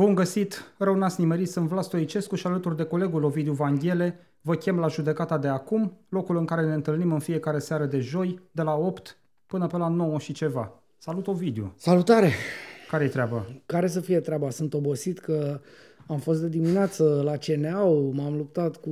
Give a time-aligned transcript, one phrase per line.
[0.00, 4.54] Bun găsit, rău n-ați nimerit, sunt Vlad Stoicescu și alături de colegul Ovidiu Vanghele vă
[4.54, 8.40] chem la judecata de acum, locul în care ne întâlnim în fiecare seară de joi,
[8.50, 10.82] de la 8 până pe la 9 și ceva.
[10.98, 11.72] Salut Ovidiu!
[11.76, 12.30] Salutare!
[12.90, 13.46] Care-i treaba?
[13.66, 14.50] Care să fie treaba?
[14.50, 15.60] Sunt obosit că
[16.06, 18.90] am fost de dimineață la CNAU, m-am luptat cu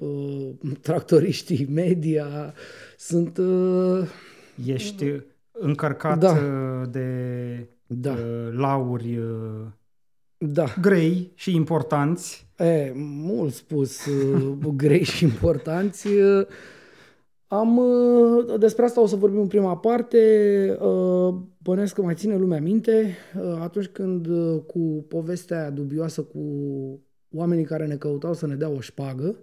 [0.00, 2.54] uh, tractoriștii media,
[2.96, 3.38] sunt...
[3.38, 4.08] Uh,
[4.64, 5.12] Ești
[5.52, 6.30] încărcat Da.
[6.30, 8.12] uh, de Da.
[8.12, 9.66] uh, lauri uh,
[10.38, 12.46] da, grei și importanți.
[12.58, 16.06] e, mult spus, uh, grei și importanți.
[16.08, 16.46] Uh,
[17.50, 20.18] Am, uh, despre asta o să vorbim în prima parte.
[20.80, 26.22] Uh, Bănesc că mai ține lumea minte uh, atunci când uh, cu povestea aia dubioasă
[26.22, 26.38] cu
[27.34, 29.36] oamenii care ne căutau să ne dea o șpagă,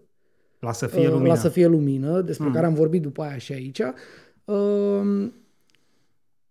[0.59, 1.27] La să fie Uh, lumină.
[1.27, 2.53] La să fie lumină, despre Mm.
[2.53, 3.81] care am vorbit după aia și aici.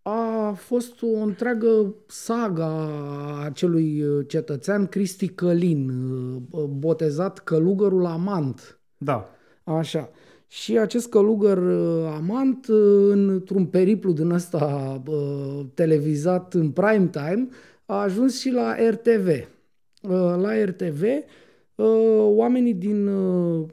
[0.05, 5.89] Uh, A fost o întreagă saga a acelui uh, cetățean Cristi Călin,
[6.51, 8.79] uh, botezat Călugărul Amant.
[8.99, 9.31] Da.
[9.65, 10.11] Așa.
[10.49, 17.49] Și acest călugăr uh, amant, uh, într-un periplu din ăsta uh, televizat în prime time,
[17.87, 19.27] a ajuns și la RTV.
[19.29, 21.87] Uh, La RTV, uh,
[22.21, 23.67] oamenii din uh,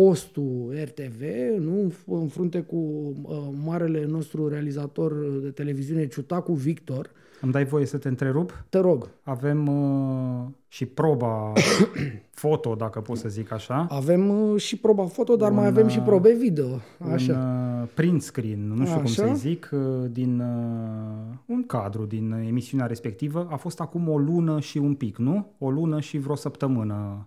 [0.00, 1.20] postul RTV,
[1.58, 2.76] nu, în f- în frunte cu
[3.22, 8.64] uh, marele nostru realizator de televiziune, Ciutacu Victor, Îmi dai voie să te întrerup?
[8.68, 11.52] te rog, Avem uh, și proba
[12.44, 13.86] foto, dacă pot să zic așa.
[13.90, 16.66] avem uh, și proba foto, dar Un, mai avem și uh, probe video.
[17.12, 17.32] Așa.
[17.32, 19.26] Un uh, print screen, nu știu cum Așa.
[19.26, 19.80] să zic, uh,
[20.10, 23.48] din uh, un cadru din uh, emisiunea respectivă.
[23.50, 25.46] A fost acum o lună și un pic, nu?
[25.58, 27.26] O lună și vreo săptămână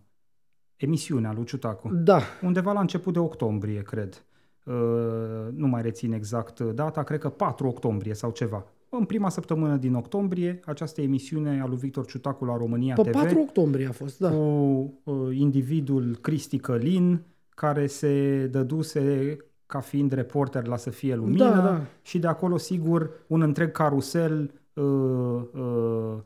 [0.80, 1.90] emisiunea lui Ciutacu.
[1.94, 4.24] Da, Undeva la început de octombrie, cred.
[4.66, 4.74] Uh,
[5.56, 8.66] nu mai rețin exact data, cred că 4 octombrie sau ceva.
[8.90, 13.12] În prima săptămână din octombrie, această emisiune a lui Victor Ciutacu la România pe TV
[13.12, 14.30] 4 octombrie a fost, da.
[14.30, 14.40] cu
[15.04, 21.62] uh, individul Cristi Călin, care se dăduse ca fiind reporter la Să fie lumină Da,
[21.62, 21.82] da.
[22.02, 26.18] și de acolo, sigur, un întreg carusel uh, uh, uh,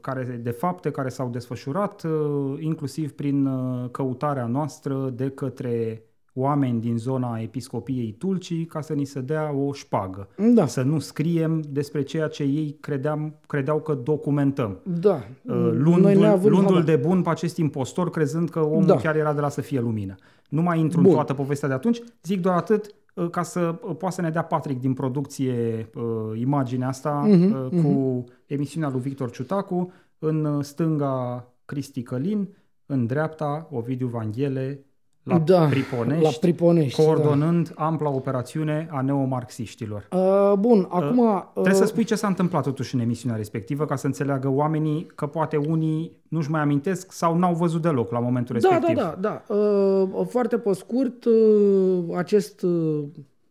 [0.00, 6.00] care, de fapte care s-au desfășurat, uh, inclusiv prin uh, căutarea noastră de către
[6.38, 10.28] oameni din zona episcopiei Tulcii ca să ni se dea o șpagă.
[10.54, 14.78] Da, Să nu scriem despre ceea ce ei credeam, credeau că documentăm.
[14.82, 15.14] da.
[15.42, 16.94] Uh, Noi luându-l, neavând luându-l habar.
[16.94, 18.96] de bun pe acest impostor, crezând că omul Da.
[18.96, 20.14] chiar era de la să fie lumină.
[20.48, 21.14] Nu mai intru în Bun.
[21.14, 22.92] toată povestea de atunci, zic doar atât uh,
[23.30, 27.82] ca să uh, poată să ne dea Patrick din producție uh, imaginea asta Mhm, uh,
[27.82, 32.48] cu emisiunea lui Victor Ciutacu, în uh, stânga Cristi Călin,
[32.86, 34.85] în dreapta Ovidiu Vanghele,
[35.26, 37.02] la da, Priponești, la Priponești.
[37.02, 40.06] coordonând ampla operațiune a neomarxiștilor.
[40.10, 40.16] Da.
[40.18, 41.18] Uh, bun, acum...
[41.18, 45.06] Uh, Trebuie să spui ce s-a întâmplat totuși în emisiunea respectivă ca să înțeleagă oamenii
[45.14, 48.96] că poate unii nu-și mai amintesc sau n-au văzut deloc la momentul Da, respectiv.
[48.96, 49.54] da, da, da.
[49.54, 53.04] Uh, foarte pe scurt, uh, acest uh,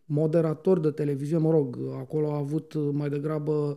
[0.04, 3.76] moderator de televiziune, mă rog, acolo a avut uh, mai degrabă, uh,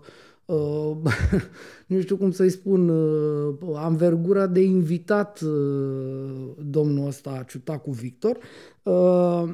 [1.87, 8.37] nu știu cum să-i spun, uh, anvergura de invitat uh, domnul ăsta, Ciutacu Victor.
[8.83, 9.51] Uh,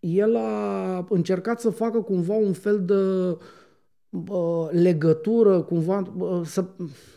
[0.00, 2.94] el a încercat să facă cumva un fel de
[4.32, 6.64] uh, legătură, cumva uh, să,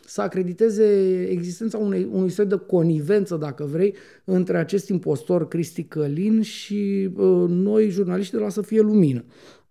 [0.06, 0.86] să acrediteze
[1.30, 7.46] existența unei, unui set de conivență, dacă vrei, între acest impostor Cristi Călin și uh,
[7.48, 9.24] noi, jurnaliști de la Să fie lumină.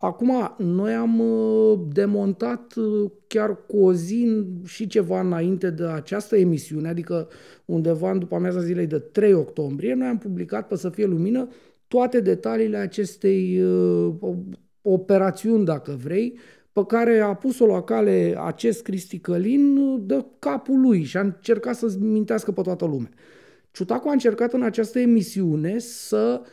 [0.05, 6.37] Acum, noi am uh, demontat uh, chiar cu o zi și ceva înainte de această
[6.37, 7.29] emisiune, adică
[7.65, 11.49] undeva în după amiaza zilei de 3 octombrie, noi am publicat pe Să fie lumină
[11.89, 14.15] toate detaliile acestei uh,
[14.83, 16.39] operațiuni, dacă vrei,
[16.73, 21.77] pe care a pus-o la cale acest Cristi Călin de capul lui și a încercat
[21.77, 23.11] să mintească pe toată lumea.
[23.71, 26.47] Ciutacu a încercat în această emisiune să uh,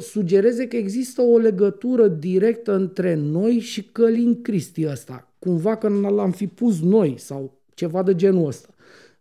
[0.00, 5.32] sugereze că există o legătură directă între noi și Călin Cristi ăsta.
[5.38, 8.68] Cumva că l-am fi pus noi sau ceva de genul ăsta.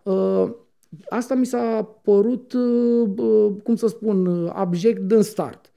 [0.03, 0.53] Uh,
[1.09, 5.71] asta mi s-a părut, uh, uh, cum să spun, uh, abject din start.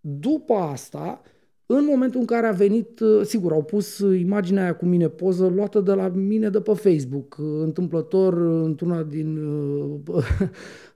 [0.00, 1.20] După asta,
[1.66, 5.08] în momentul în care a venit, uh, sigur, au pus uh, imaginea aia cu mine,
[5.08, 10.24] poză luată de la mine de pe Facebook, uh, întâmplător uh, într-una din uh, uh,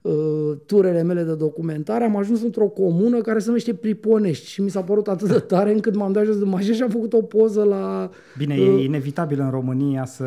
[0.65, 4.81] turele mele de documentare, am ajuns într-o comună care se numește Priponești și mi s-a
[4.81, 7.63] părut atât de tare încât m-am dat jos de mașină și am făcut o poză
[7.63, 8.09] la...
[8.37, 8.79] Bine, Uh.
[8.79, 10.23] e inevitabil în România să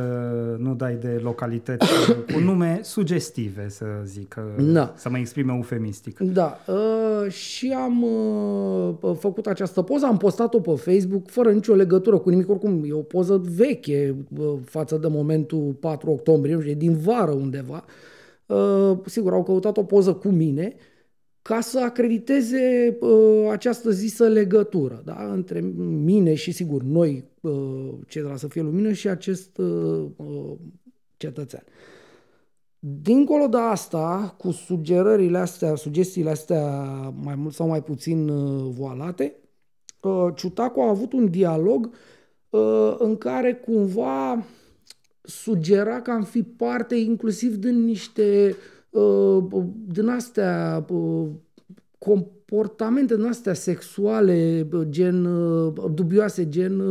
[0.58, 1.86] nu dai de localități
[2.32, 4.92] cu nume sugestive, să zic, uh, Da.
[4.96, 6.18] să mă exprime eufemistic.
[6.18, 11.74] Da, uh, și am uh, făcut această poză, am postat postat-o pe Facebook fără nicio
[11.74, 14.14] legătură cu nimic, oricum e o poză veche
[14.64, 17.84] față de momentul 4 octombrie, e din vară undeva.
[17.86, 18.11] Uh,
[19.06, 20.74] sigur, au căutat o poză cu mine
[21.42, 25.32] ca să acrediteze uh, această zisă legătură da?
[25.32, 30.06] între mine și, sigur, noi, uh, cei de la Să fie lumină și acest uh,
[30.16, 30.54] uh,
[31.16, 31.64] cetățean.
[32.78, 36.82] Dincolo de asta, cu sugerările astea, sugestiile astea
[37.22, 39.36] mai mult sau mai puțin uh, voalate,
[40.00, 41.90] uh, Ciutacu a avut un dialog
[42.50, 44.44] uh, în care cumva
[45.22, 48.56] sugera că am fi parte inclusiv din niște
[48.90, 49.44] uh,
[49.86, 51.28] din astea uh,
[51.98, 56.82] comportamente din astea sexuale, gen uh, dubioase, gen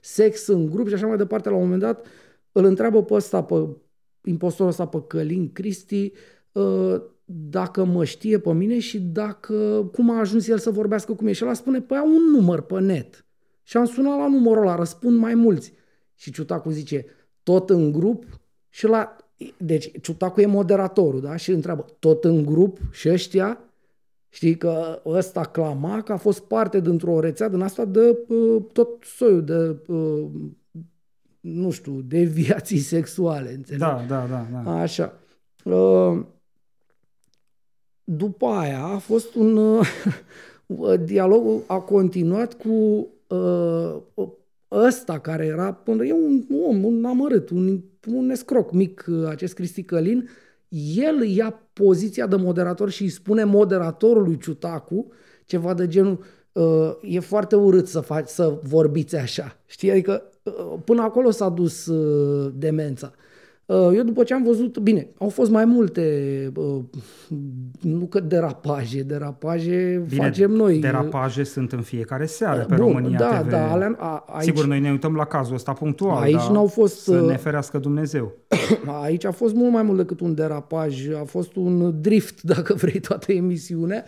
[0.00, 1.48] sex în grup și așa mai departe.
[1.48, 2.06] La un moment dat
[2.52, 3.68] îl întreabă pe ăsta, pe
[4.24, 6.12] impostorul ăsta, pe Călin Cristi,
[7.24, 11.32] dacă mă știe pe mine și dacă cum a ajuns el să vorbească cu mine.
[11.32, 13.26] Și el spune, păi au un număr pe net.
[13.62, 15.72] Și am sunat la numărul ăla, răspund mai mulți.
[16.14, 17.06] Și Ciutacu zice,
[17.46, 18.24] tot în grup
[18.68, 19.16] și la...
[19.56, 21.36] Deci Ciutacu e moderatorul, da?
[21.36, 23.58] Și întreabă, tot în grup și ăștia?
[24.28, 28.88] Știi că ăsta clama că a fost parte dintr-o rețea din asta de uh, tot
[29.02, 30.24] soiul de uh,
[31.40, 33.82] nu știu, deviații sexuale, înțelegi?
[33.82, 34.46] Da, da, da.
[34.64, 34.80] da.
[34.80, 35.18] Așa.
[35.64, 36.24] Uh,
[38.04, 39.88] după aia a fost un uh,
[41.04, 43.96] dialog, a continuat cu uh,
[44.70, 49.82] ăsta care era, până e un om, un amărât, un, un escroc mic, acest Cristi
[49.82, 50.28] Călin,
[50.96, 55.12] el ia poziția de moderator și îi spune moderatorului Ciutacu
[55.44, 59.60] ceva de genul uh, e foarte urât să, faci, să vorbiți așa.
[59.66, 59.90] Știi?
[59.90, 63.12] Adică uh, până acolo s-a dus uh, demența.
[63.66, 66.02] Uh, eu după ce am văzut, bine, au fost mai multe,
[66.56, 66.82] uh,
[67.80, 70.78] nu că derapaje, derapaje bine, facem noi.
[70.78, 73.50] Derapaje sunt în fiecare seară pe Bun, România da, TV.
[73.50, 76.66] Da, alea, a, aici, Sigur, noi ne uităm la cazul ăsta punctual, aici da, n-au
[76.66, 78.32] fost, să ne uh, ferească Dumnezeu.
[79.02, 83.00] Aici a fost mult mai mult decât un derapaj, a fost un drift, dacă vrei,
[83.00, 84.04] toată emisiunea.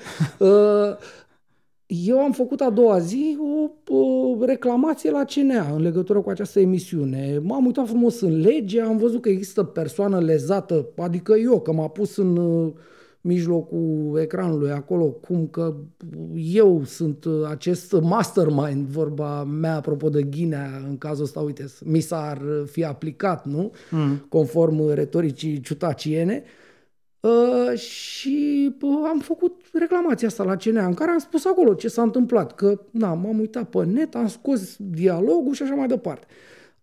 [1.88, 6.60] Eu am făcut a doua zi o, o reclamație la CNA în legătură cu această
[6.60, 7.40] emisiune.
[7.42, 11.88] M-am uitat frumos în lege, am văzut că există persoană lezată, adică eu, că m-a
[11.88, 12.72] pus în uh,
[13.20, 15.74] mijlocul ecranului acolo, cum că
[16.34, 22.00] eu sunt uh, acest mastermind, vorba mea apropo de Ghinea, în cazul ăsta, uite, mi
[22.00, 23.70] s-ar fi aplicat, nu?
[23.90, 24.26] Mm.
[24.28, 26.42] Conform retoricii ciutaciene.
[26.44, 26.66] Uh,
[27.20, 31.88] Uh, și uh, am făcut reclamația asta la CNA, în care am spus acolo ce
[31.88, 36.26] s-a întâmplat, că na, m-am uitat pe net, am scos dialogul și așa mai departe.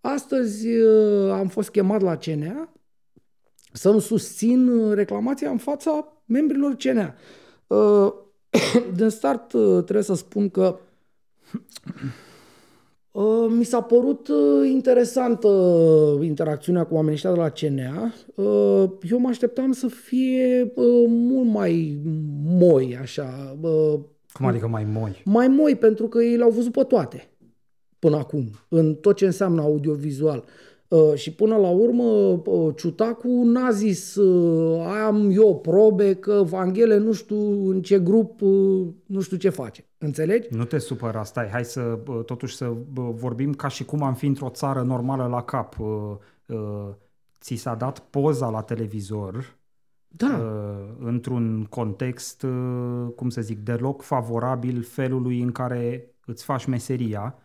[0.02, 2.74] Astăzi uh, am fost chemat la CNA
[3.72, 7.16] să-mi susțin reclamația în fața membrilor CNA.
[7.68, 8.14] Uh,
[8.98, 10.80] din start uh, trebuie să spun că
[11.94, 12.25] Uh,
[13.50, 15.50] mi s-a părut uh, interesantă
[16.22, 18.14] interacțiunea cu oamenii ăștia de la CNA.
[18.36, 20.74] Uh, eu mă așteptam să fie
[21.08, 22.00] mult mai
[22.46, 23.58] moi, așa.
[24.34, 25.22] Cum adică mai moi?
[25.26, 27.30] Mai moi, pentru că ei le-au văzut pe toate
[28.00, 30.38] până acum, în tot ce înseamnă audiovizual.
[30.38, 30.65] Uh,
[31.16, 37.12] și până la urmă uh, Ciutacu n-a zis uh, am eu probe că Vanghele nu
[37.12, 38.42] știu în ce grup,
[39.06, 39.86] nu știu ce face.
[39.98, 40.48] Înțelegi?
[40.52, 44.50] Nu te supăra, stai, hai să totuși să vorbim ca și cum am fi într-o
[44.50, 45.78] țară normală la cap.
[47.42, 49.58] Ți s-a dat poza la televizor
[50.08, 50.42] da.
[51.00, 52.46] într-un context,
[53.16, 57.45] cum să zic, deloc favorabil felului în care îți faci meseria Uh,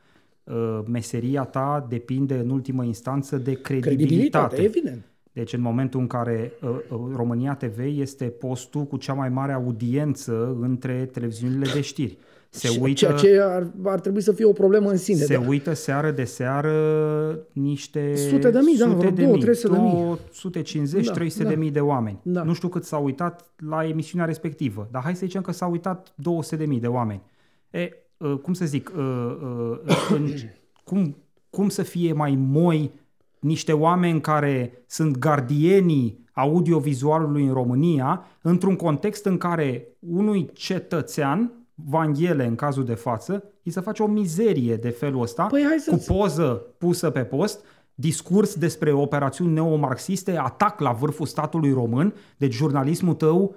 [0.87, 3.97] meseria ta depinde în ultimă instanță de credibilitate.
[3.97, 5.05] credibilitate evident.
[5.33, 9.53] Deci în momentul în care uh, uh, România TV este postul cu cea mai mare
[9.53, 12.19] audiență între televiziunile de știri.
[12.53, 15.19] Se uită, ceea ce ar, ar trebui să fie o problemă în sine.
[15.19, 15.49] Se da.
[15.49, 19.93] uită seară de seară niște sute de mii, da, sute de mii, 300 de mii.
[19.93, 21.49] 250, da, 300 da.
[21.49, 22.21] de mii de oameni.
[22.23, 22.43] Da.
[22.43, 26.13] Nu știu cât s-au uitat la emisiunea respectivă, dar hai să zicem că s-au uitat
[26.17, 27.23] 200 de mii de oameni.
[27.71, 28.10] E, Uh,
[28.43, 30.29] cum să zic, uh, uh, în,
[30.89, 31.17] cum,
[31.51, 32.91] cum să fie mai moi
[33.39, 42.47] niște oameni care sunt gardienii audiovizualului în România, într-un context în care unui cetățean, Vanghele
[42.47, 46.67] în cazul de față, îi se face o mizerie de felul ăsta, păi cu poză
[46.79, 53.55] pusă pe post, discurs despre operațiuni neomarxiste, atac la vârful statului român, deci jurnalismul tău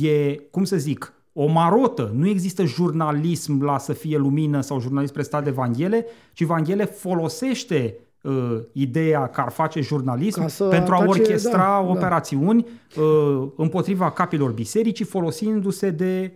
[0.00, 2.10] e, cum să zic, o marotă.
[2.14, 7.98] Nu există jurnalism la să fie lumină sau jurnalist prestat de Vanghele, ci Vanghele folosește
[8.22, 11.90] uh, ideea că ar face jurnalism pentru a orchestra da, da.
[11.90, 13.02] operațiuni da.
[13.02, 16.32] uh, împotriva capilor bisericii, folosindu-se de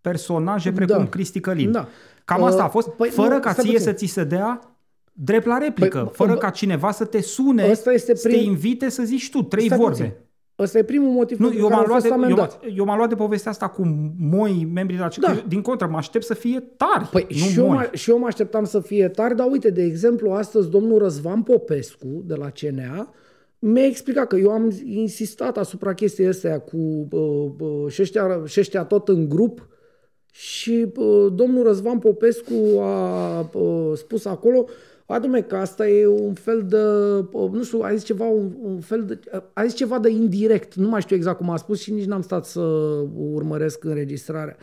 [0.00, 1.08] personaje precum da.
[1.08, 1.70] Cristi Călin.
[1.70, 1.88] Da.
[2.24, 4.76] Cam asta a fost, păi, fără nu, ca ție să ți se dea
[5.12, 8.16] drept la replică, păi, fără ca cineva să te sune, este prim...
[8.16, 9.86] să te invite să zici tu trei vorbe.
[9.86, 10.12] Puțin.
[10.58, 13.50] Ăsta e primul motiv nu, eu m-am luat de, eu, eu m-am luat de povestea
[13.50, 15.44] asta cu moi, membrii de la da.
[15.48, 18.26] Din contră, mă aștept să fie tari, păi, nu și, eu mă, și eu mă
[18.26, 23.14] așteptam să fie tari, dar uite, de exemplu, astăzi domnul Răzvan Popescu de la CNA
[23.66, 29.08] mi-a explicat că eu am insistat asupra chestiei astea cu uh, uh, șeștia, șeștia tot
[29.08, 29.68] în grup
[30.32, 34.64] și uh, domnul Răzvan Popescu a uh, spus acolo
[35.06, 36.76] Adume că asta e un fel de,
[37.32, 39.18] nu știu, a zis ceva, un, un fel de,
[39.52, 42.22] a zis ceva de indirect, nu mai știu exact cum a spus și nici n-am
[42.22, 42.60] stat să
[43.32, 44.56] urmăresc înregistrarea.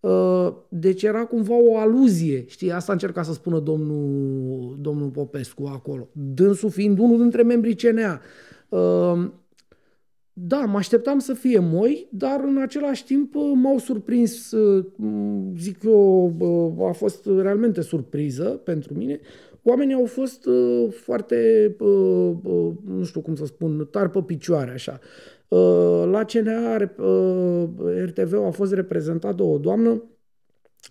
[0.00, 6.08] Uh, deci era cumva o aluzie, știi, asta încerca să spună domnul, domnul Popescu acolo,
[6.12, 8.20] dânsul fiind unul dintre membrii CNA.
[8.68, 9.30] Uh,
[10.32, 14.54] da, mă așteptam să fie moi, dar în același timp uh, m-au surprins,
[15.58, 19.20] zic eu, a fost realmente surpriză pentru mine,
[19.62, 21.36] oamenii au fost uh, foarte,
[21.78, 24.98] uh, uh, nu știu cum să spun, tari pe picioare, așa.
[25.48, 27.68] Uh, la CNA, uh,
[28.04, 30.02] RTV a fost reprezentat de o doamnă,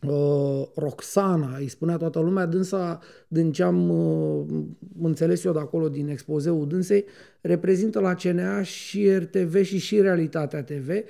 [0.08, 4.64] uh, Roxana, îi spunea toată lumea, dânsa, din ce am uh,
[5.02, 7.06] înțeles eu de acolo, din expozeul dânsei,
[7.42, 11.04] reprezintă la CNA și RTV și și Realitatea TV, Uh,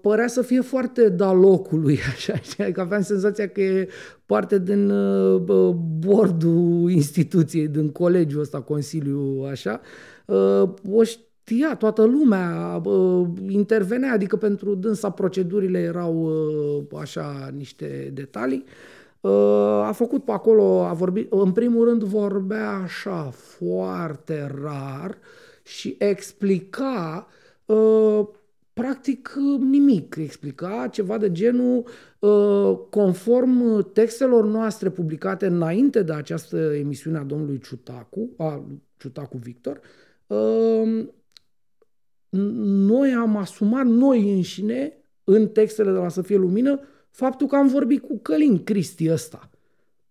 [0.00, 3.88] părea să fie foarte da locului, așa, că aveam senzația că e
[4.26, 9.80] parte din uh, bordul instituției, din colegiul ăsta, consiliu, așa.
[10.26, 18.10] Uh, o știa toată lumea, uh, intervenea, adică pentru dânsa procedurile erau uh, așa niște
[18.14, 18.64] detalii.
[19.20, 19.32] Uh,
[19.82, 25.18] a făcut pe acolo, a vorbit, în primul rând vorbea așa foarte rar
[25.62, 27.26] și explica
[27.64, 28.26] uh,
[28.80, 30.16] practic nimic.
[30.16, 31.86] Explica ceva de genul
[32.18, 38.64] uh, conform textelor noastre publicate înainte de această emisiune a domnului Ciutacu, a
[38.96, 39.80] Ciutacu Victor,
[40.26, 41.06] uh,
[42.88, 44.92] noi am asumat noi înșine
[45.24, 46.80] în textele de la Să fie lumină
[47.10, 49.50] faptul că am vorbit cu Călin Cristi ăsta.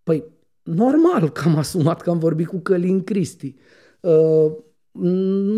[0.04, 0.24] Păi,
[0.64, 3.56] normal că am asumat că am vorbit cu Călin Cristi.
[4.96, 5.04] Uh,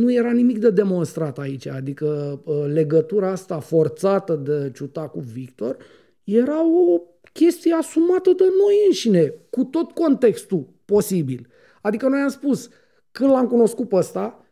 [0.02, 4.72] nu era nimic de demonstrat aici, adică ă, legătura asta forțată de
[5.12, 5.78] cu Victor
[6.24, 7.02] era o
[7.34, 11.48] chestie asumată de noi înșine, cu tot contextul posibil.
[11.82, 12.70] Adică noi am spus,
[13.12, 14.46] când l-am cunoscut pe ăsta,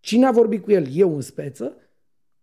[0.00, 1.76] cine a vorbit cu el, eu în speță,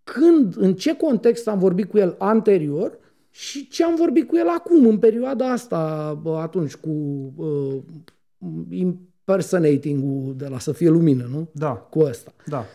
[0.04, 2.98] când, în ce context am vorbit cu el anterior
[3.30, 6.90] și ce am vorbit cu el acum, în perioada asta, atunci, cu
[7.36, 7.82] uh,
[9.28, 11.50] impersonating-ul de la Să fie lumină, nu?
[11.52, 11.70] Da.
[11.70, 12.32] Cu ăsta.
[12.46, 12.66] Da.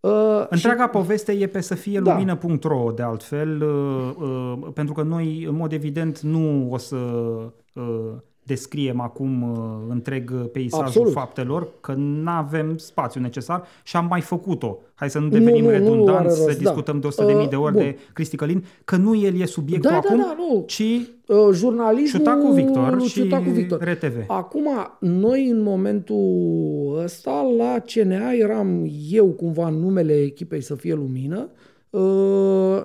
[0.00, 0.88] Uh, Întreaga și...
[0.88, 2.12] poveste e pe să fie da.
[2.12, 8.14] lumină.ro de altfel, uh, uh, pentru că noi, în mod evident, nu o să uh,
[8.46, 9.58] descriem acum uh,
[9.88, 11.12] întreg peisajul Absolut.
[11.12, 14.78] faptelor, că nu avem spațiu necesar și am mai făcut-o.
[14.94, 17.08] Hai să nu devenim nu, nu, redundanți, nu să discutăm da.
[17.08, 17.82] de 100.000 uh, de ori bun.
[17.82, 20.64] de Cristi Călin, că nu el e subiectul da, acum, da, da, nu.
[20.66, 23.82] ci uh, jurnalismul cu Victor și cu Victor.
[23.82, 24.24] RTV.
[24.26, 24.68] Acum,
[25.00, 31.38] noi în momentul ăsta, la CNA eram eu cumva în numele echipei Să fie lumină,
[31.38, 31.63] Uh,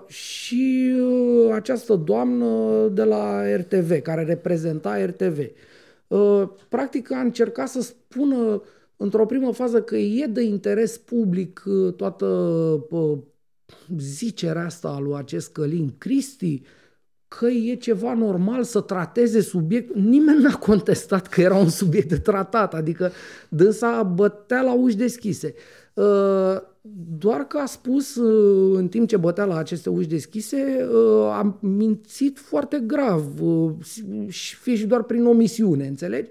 [0.08, 5.40] și uh, această doamnă de la RTV, care reprezenta RTV.
[6.08, 8.62] Uh, practic a încercat să spună
[8.98, 12.26] într-o primă fază că e de interes public uh, toată
[12.90, 13.18] uh,
[13.98, 16.62] zicerea asta lui acest Călin Cristi,
[17.28, 19.96] că e ceva normal să trateze subiect.
[19.96, 23.12] Nimeni n-a contestat că era un subiect de tratat, adică
[23.50, 25.54] dânsa bătea la uși deschise.
[26.82, 31.26] Uh, doar că a spus, uh, în timp ce bătea la aceste uși deschise, uh,
[31.26, 33.24] a mințit foarte grav,
[34.28, 36.30] și fie și doar prin omisiune, înțelegi?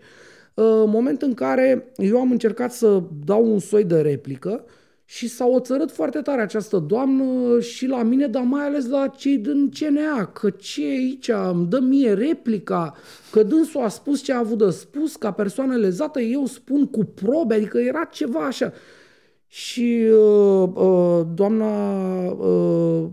[0.87, 4.65] Moment în care eu am încercat să dau un soi de replică
[5.05, 9.39] și s-a oțărât foarte tare această doamnă și la mine, dar mai ales la cei
[9.39, 12.95] din CNA, că ce aici îmi dă mie replica,
[13.31, 17.05] că dânsul a spus ce a avut de spus, ca persoană lezată, eu spun cu
[17.05, 18.73] probe, adică era ceva așa.
[19.49, 23.09] Și uh, uh, doamna uh,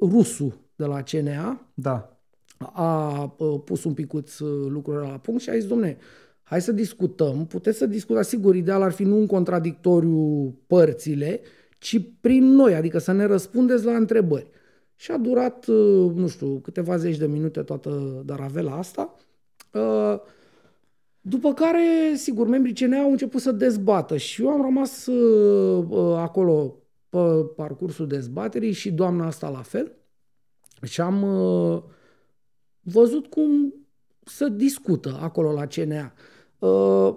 [0.00, 2.18] Rusu de la CNA da.
[2.58, 5.96] a uh, pus un picuț uh, lucrurile la punct și a zis, domne,
[6.42, 11.40] hai să discutăm, puteți să discutați, sigur, ideal ar fi nu în contradictoriu părțile,
[11.78, 14.46] ci prin noi, adică să ne răspundeți la întrebări.
[14.96, 19.14] Și a durat, uh, nu știu, câteva zeci de minute toată daravela asta.
[19.72, 20.20] Uh,
[21.26, 26.16] după care, sigur, membrii CNA au început să dezbată și eu am rămas uh, uh,
[26.16, 26.76] acolo
[27.08, 27.18] pe
[27.56, 29.96] parcursul dezbaterii și doamna asta la fel.
[30.82, 31.82] Și am uh,
[32.80, 33.74] văzut cum
[34.24, 36.12] să discută acolo la CNA.
[36.58, 37.16] Uh,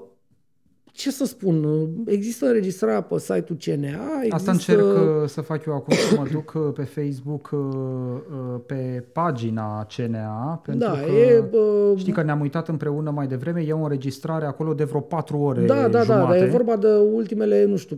[0.98, 1.66] ce să spun,
[2.06, 4.16] există înregistrarea pe site-ul CNA.
[4.16, 4.36] Există...
[4.36, 9.06] Asta încerc uh, să fac eu acum, să mă duc uh, pe Facebook uh, pe
[9.12, 13.74] pagina CNA, pentru da, că e, uh, știi că ne-am uitat împreună mai devreme, e
[13.74, 16.08] o înregistrare acolo de vreo 4 ore Da, da, jumate.
[16.08, 17.98] da, dar e vorba de ultimele, nu știu,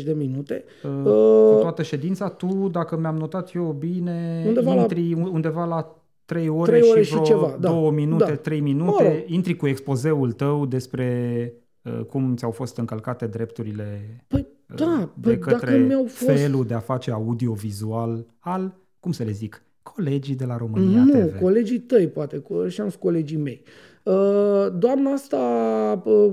[0.00, 0.64] 40-50 de minute.
[0.82, 5.28] Uh, uh, cu toată ședința, tu, dacă mi-am notat eu bine, undeva intri la...
[5.32, 7.90] undeva la 3 ore, 3 ore și, vreo și ceva, 2 da.
[7.90, 8.36] minute, da.
[8.36, 9.22] 3 minute, mă rog.
[9.26, 11.62] intri cu expozeul tău despre Uh,
[12.08, 16.30] cum ți-au fost încălcate drepturile păi, uh, da, de păi, către dacă mi-au fost...
[16.30, 21.12] felul de a face audiovizual al, cum să le zic, colegii de la România nu,
[21.12, 21.40] TV.
[21.40, 23.62] colegii tăi, poate, și am colegii mei.
[24.02, 25.38] Uh, doamna asta,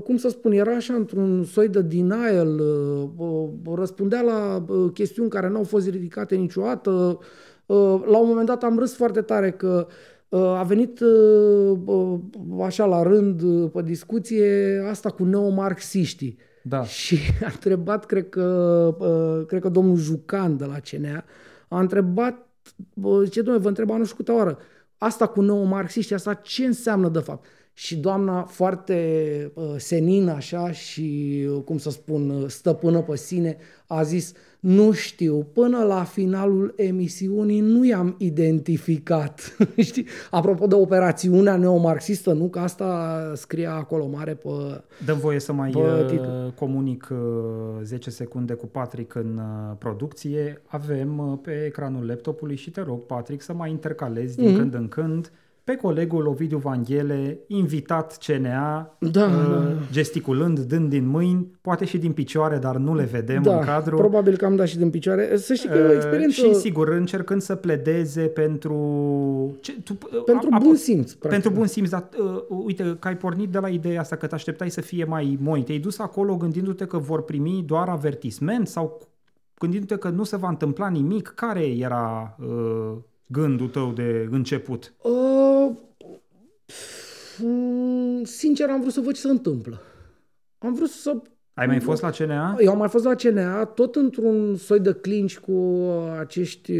[0.04, 2.60] cum să spun, era așa într-un soi de denial,
[3.74, 7.18] răspundea la chestiuni care nu au fost ridicate niciodată.
[8.06, 9.86] La un moment dat am râs foarte tare că
[10.36, 12.18] a venit uh,
[12.62, 16.38] așa la rând uh, pe discuție asta cu neomarxiștii.
[16.62, 16.84] Da.
[16.84, 18.44] Și a întrebat, cred că,
[18.98, 21.24] uh, cred că domnul Jucan de la CNA,
[21.68, 22.46] a întrebat,
[23.22, 24.58] zice, domnule, vă întreba nu știu câte oară,
[24.98, 27.46] asta cu neomarxiștii, asta ce înseamnă de fapt?
[27.74, 33.56] Și doamna foarte uh, senină așa și, uh, cum să spun, uh, stăpână pe sine,
[33.86, 39.56] a zis, nu știu, până la finalul emisiunii nu i-am identificat.
[39.76, 40.06] Știi?
[40.30, 42.48] Apropo de operațiunea neomarxistă, nu?
[42.48, 44.48] Că asta scria acolo mare pe
[45.04, 46.52] Dăm voie să mai uh, titlu.
[46.58, 47.08] comunic
[47.82, 49.40] 10 secunde cu Patrick în
[49.78, 50.62] producție.
[50.66, 54.56] Avem pe ecranul laptopului și te rog, Patrick, să mai intercalezi din mm-hmm.
[54.56, 55.32] când în când
[55.64, 59.74] pe colegul Ovidiu Vanghele, invitat CNA, da, uh, da.
[59.92, 63.96] gesticulând, dând din mâini, poate și din picioare, dar nu le vedem da, în cadru.
[63.96, 65.36] probabil că am dat și din picioare.
[65.36, 66.40] Să știi că e o uh, experiență...
[66.40, 68.76] Și sigur, încercând să pledeze pentru...
[69.60, 71.30] Ce, tu, uh, pentru a, bun simț, practic.
[71.30, 74.34] Pentru bun simț, dar uh, uite că ai pornit de la ideea asta, că te
[74.34, 75.62] așteptai să fie mai moi.
[75.62, 79.08] Te-ai dus acolo gândindu-te că vor primi doar avertisment sau
[79.58, 81.32] gândindu-te că nu se va întâmpla nimic?
[81.36, 82.36] Care era...
[82.40, 82.96] Uh,
[83.32, 84.92] gândul tău de început?
[85.02, 85.76] Uh,
[88.22, 89.80] sincer, am vrut să văd ce se întâmplă.
[90.58, 91.16] Am vrut să...
[91.54, 92.56] Ai mai fost la CNA?
[92.58, 95.86] Eu am mai fost la CNA, tot într-un soi de clinci cu
[96.18, 96.72] acești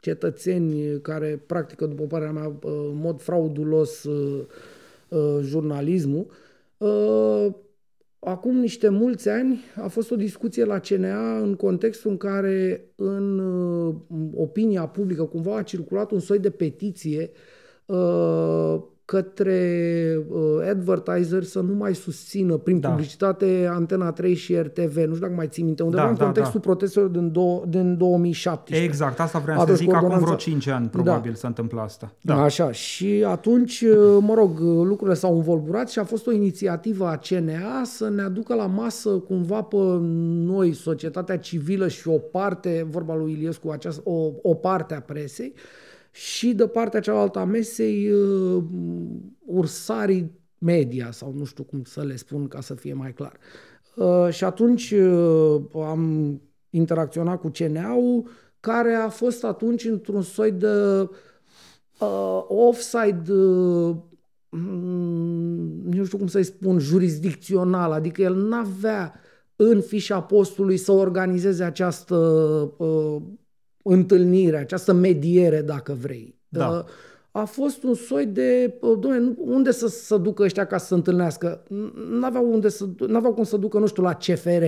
[0.00, 4.44] cetățeni care practică, după părerea mea, în mod fraudulos uh,
[5.08, 6.26] uh, jurnalismul.
[8.24, 12.84] Uh, acum niște mulți ani a fost o discuție la CNA în contextul în care
[12.96, 13.94] în uh,
[14.34, 17.30] opinia publică cumva a circulat un soi de petiție
[17.86, 19.60] uh, către
[20.28, 22.88] uh, advertiser să nu mai susțină prin da.
[22.88, 24.96] publicitate Antena 3 și RTV.
[24.96, 26.66] Nu știu dacă mai ții minte, undeva da, în da, contextul da.
[26.66, 28.86] protestelor din, do- din 2017.
[28.86, 31.36] Exact, asta vreau să zic, acum vreo 5 ani probabil da.
[31.36, 32.12] se întâmplă asta.
[32.20, 32.42] Da.
[32.42, 37.16] Așa, și atunci, uh, mă rog, lucrurile s-au învolburat și a fost o inițiativă a
[37.16, 39.76] CNA să ne aducă la masă cumva pe
[40.44, 45.54] noi, societatea civilă și o parte, vorba lui Iliescu, această, o, o parte a presei,
[46.14, 48.62] și de partea cealaltă a mesei uh,
[49.44, 53.36] ursarii media sau nu știu cum să le spun ca să fie mai clar.
[53.96, 58.28] Uh, și atunci uh, am interacționat cu CNA-ul
[58.60, 61.08] care a fost atunci într-un soi de
[61.98, 63.96] uh, offside uh,
[65.84, 69.14] nu știu cum să-i spun, jurisdicțional, adică el n-avea
[69.56, 72.16] în fișa postului să organizeze această
[72.76, 73.22] uh,
[73.84, 76.38] întâlnire, această mediere, dacă vrei.
[76.48, 76.68] Da.
[76.68, 76.84] Uh,
[77.30, 80.94] a fost un soi de, uh, doamne, unde să se ducă ăștia ca să se
[80.94, 81.62] întâlnească?
[82.10, 84.64] N-aveau, unde să, n-aveau cum să ducă, nu știu, la CFR.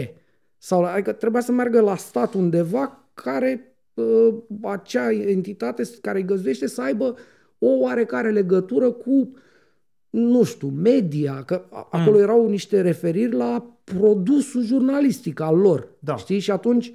[0.58, 6.24] Sau la, adică trebuia să meargă la stat undeva care uh, acea entitate care îi
[6.24, 7.16] găzduiește să aibă
[7.58, 9.32] o oarecare legătură cu,
[10.10, 12.22] nu știu, media, că acolo mm.
[12.22, 15.88] erau niște referiri la produsul jurnalistic al lor.
[15.98, 16.16] Da.
[16.16, 16.38] Știi?
[16.38, 16.94] Și atunci uh,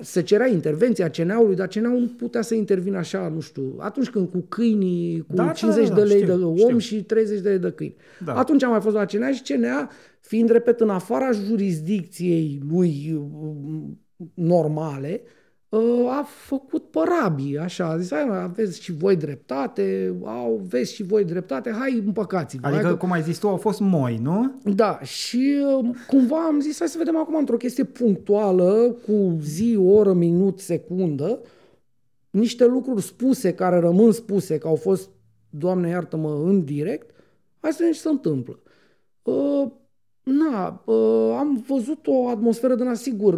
[0.00, 4.28] se cerea intervenția CNA-ului, dar CNA-ul nu putea să intervină așa, nu știu, atunci când
[4.28, 6.78] cu câinii, cu da, 50 da, da, da, de lei știu, de om știu.
[6.78, 7.94] și 30 de lei de câini.
[8.24, 8.34] Da.
[8.34, 9.90] Atunci am mai fost la CNA și CNA,
[10.20, 13.20] fiind, repet, în afara jurisdicției lui
[14.34, 15.28] normale, Ă,
[16.08, 21.24] a făcut părabii, așa, a zis, hai, aveți și voi dreptate, au, vezi și voi
[21.24, 22.66] dreptate, hai împăcați-vă.
[22.66, 22.96] Adică, hai că...
[22.96, 24.54] cum ai zis tu, au fost moi, nu?
[24.64, 29.76] Da, și ă, cumva am zis, hai să vedem acum într-o chestie punctuală, cu zi,
[29.76, 31.40] oră, minut, secundă,
[32.30, 35.08] niște lucruri spuse, care rămân spuse, că au fost,
[35.50, 37.10] Doamne iartă-mă, în direct,
[37.60, 38.58] hai să vedem ce se întâmplă.
[39.22, 39.66] Uh,
[40.22, 40.94] Na, uh,
[41.38, 43.34] am văzut o atmosferă din asigur.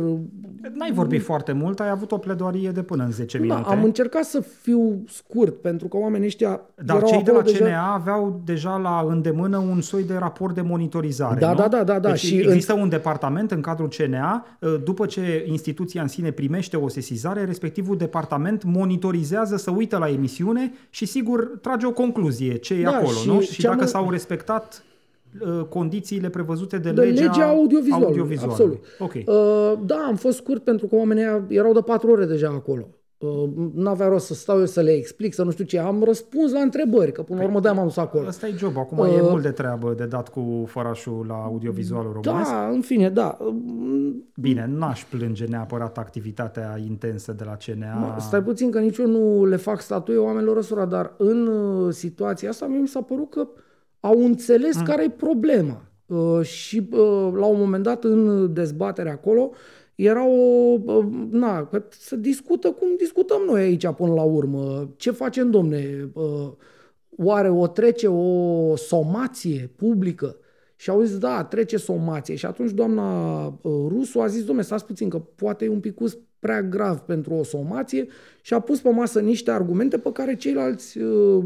[0.74, 3.62] N-ai vorbit foarte mult, ai avut o pledoarie de până în 10 Da, minute.
[3.68, 7.52] am încercat să fiu scurt, pentru că oamenii ăștia Dar erau cei de acolo la
[7.52, 7.64] deja...
[7.64, 11.40] CNA aveau deja la îndemână un soi de raport de monitorizare.
[11.40, 11.54] Da, nu?
[11.54, 12.08] da, da, da, da.
[12.10, 14.46] Deci Și există un departament în cadrul CNA,
[14.84, 20.72] după ce instituția în sine primește o sesizare, respectivul departament monitorizează, să uită la emisiune
[20.90, 23.40] și sigur trage o concluzie ce e Da, acolo, și nu?
[23.40, 24.90] Și cea dacă mai- s-au respectat uh,
[25.68, 28.80] condițiile prevăzute de, de legea, legea audiovizualului, audiovizualului.
[28.98, 29.26] absolut.
[29.26, 29.34] Ok.
[29.34, 32.88] Uh, da, am fost scurt pentru că oamenii ăia erau de patru ore deja acolo.
[33.22, 35.78] Uh, n-avea rost să stau eu să le explic, să nu știu ce.
[35.78, 38.26] Am răspuns la întrebări, că până la urmă de-am am dus acolo.
[38.26, 38.76] Ăsta e job.
[38.76, 42.50] Acum e Uh, mult de treabă de dat cu fărașul la audiovizualul românesc.
[42.50, 43.36] Da, în fine, da.
[43.40, 43.54] Uh,
[44.40, 47.94] Bine, n-aș plânge neapărat activitatea intensă de la CNA.
[47.94, 51.92] Mă, Stai puțin că nici eu nu le fac statuie oamenilor ăstora, dar în uh,
[51.92, 53.48] situația asta mie mi s-a părut că
[54.02, 54.82] au înțeles mm.
[54.82, 55.82] care e problema.
[56.06, 59.50] Uh, și uh, la un moment dat în dezbatere acolo
[59.94, 64.92] era o, uh, na, că să discută cum discutăm noi aici până la urmă.
[64.96, 66.10] Ce facem, domne?
[66.12, 66.52] Uh,
[67.16, 70.36] oare o trece o somație publică?
[70.76, 72.34] Și au zis, da, trece somație.
[72.34, 73.52] Și atunci doamna uh,
[73.88, 77.42] Rusu a zis, domne, stați puțin, că poate e un picus prea grav pentru o
[77.42, 78.06] somație
[78.40, 81.44] și a pus pe masă niște argumente pe care ceilalți uh,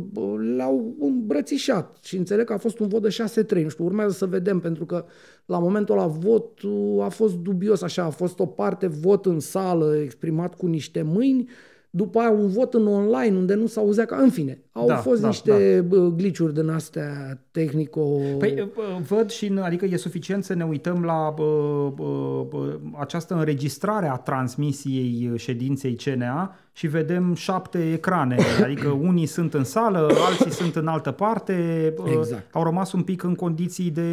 [0.57, 1.97] le-au îmbrățișat.
[2.03, 3.17] Și înțeleg că a fost un vot de
[3.59, 3.63] 6-3.
[3.63, 5.05] Nu știu, urmează să vedem, pentru că
[5.47, 9.97] la momentul ăla votul a fost dubios, așa, a fost o parte vot în sală
[10.03, 11.49] exprimat cu niște mâini,
[11.91, 14.17] după aia un vot în online unde nu s-auzea ca...
[14.17, 15.97] În fine, au Da, fost da, niște da.
[15.99, 18.01] gliciuri din astea tehnico...
[18.39, 22.75] Păi uh, văd și, în- adică e suficient să ne uităm la uh, uh, uh,
[22.99, 30.09] această înregistrare a transmisiei ședinței CNA și vedem șapte ecrane, adică unii sunt în sală,
[30.29, 32.55] alții sunt în altă parte, uh, Exact.
[32.55, 34.11] au rămas un pic în condiții de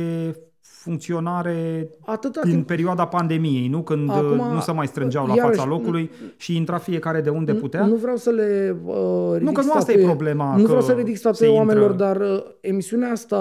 [0.83, 3.81] funcționare Atâta din timp perioada pandemiei, nu?
[3.81, 7.29] Când uh, Acum, nu se mai strângeau la iarăși, fața locului și intra fiecare de
[7.29, 7.85] unde putea.
[7.85, 8.95] Nu vreau să le uh,
[9.31, 11.49] ridic Nu, că nu asta e statuie- problema, Nu că vreau să ridic se statuie
[11.49, 13.37] intră- oamenilor, dar uh, emisiunea asta,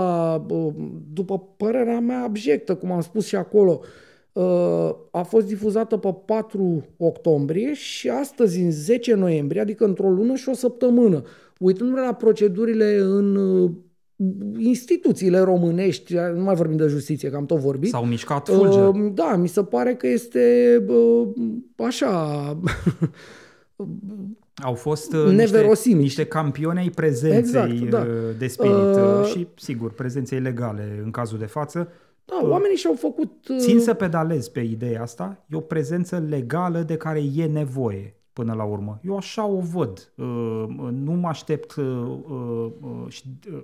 [0.49, 0.73] uh,
[1.13, 3.81] după părerea mea abjectă, cum am spus și acolo,
[4.33, 10.35] uh, a fost difuzată pe 4 octombrie și astăzi, în 10 noiembrie, adică într-o lună
[10.35, 11.23] și o săptămână.
[11.59, 13.71] Uitându-ne la procedurile în uh,
[14.59, 18.89] instituțiile românești, nu mai vorbim de justiție, că am tot vorbit, S-au mișcat fulger.
[18.89, 21.29] Uh, da, mi se pare că este uh,
[21.77, 22.11] așa
[24.63, 25.99] Au fost uh, Neverosimil.
[26.01, 27.99] niște, niște campioni ai prezenței Exact, da.
[28.01, 28.07] uh,
[28.39, 31.89] de spirit Uh, uh, și, sigur, prezenței legale în cazul de față.
[32.25, 33.49] Da, oamenii și-au făcut...
[33.49, 35.45] uh, Țin să pedalez pe ideea asta.
[35.49, 39.01] E o prezență legală de care e nevoie până la urmă.
[39.05, 40.13] Eu așa o văd.
[40.17, 40.25] Uh,
[40.93, 41.85] Nu mă aștept uh,
[42.31, 43.61] uh, uh, și uh,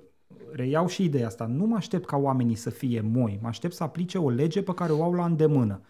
[0.51, 1.45] reiau și ideea asta.
[1.45, 3.39] Nu mă aștept ca oamenii să fie moi.
[3.41, 5.81] Mă aștept să aplice o lege pe care o au la îndemână.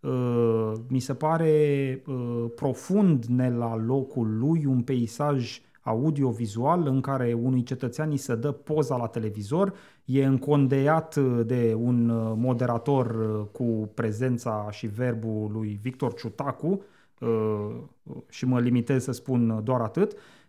[0.00, 7.32] Uh, Mi se pare uh, profund ne la locul lui un peisaj audio-vizual în care
[7.32, 13.06] unui cetățean îi se dă poza la televizor, e încondeiat uh, de un uh, moderator
[13.06, 16.82] uh, cu prezența și verbul lui Victor Ciutacu
[17.20, 17.76] uh,
[18.28, 20.43] și mă limitez să spun doar atât, uh, uh, uh,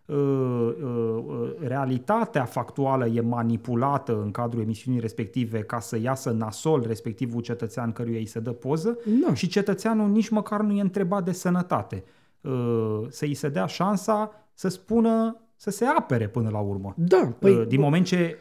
[1.60, 8.18] realitatea factuală e manipulată în cadrul emisiunii respective ca să iasă nasol respectivul cetățean căruia
[8.18, 9.34] îi se dă poză Da.
[9.34, 12.04] și cetățeanul nici măcar nu e întrebat de sănătate.
[12.40, 16.94] Uh, Să îi se dea șansa să spună, să se apere până la urmă.
[16.96, 18.36] Da, păi, Uh, Din moment ce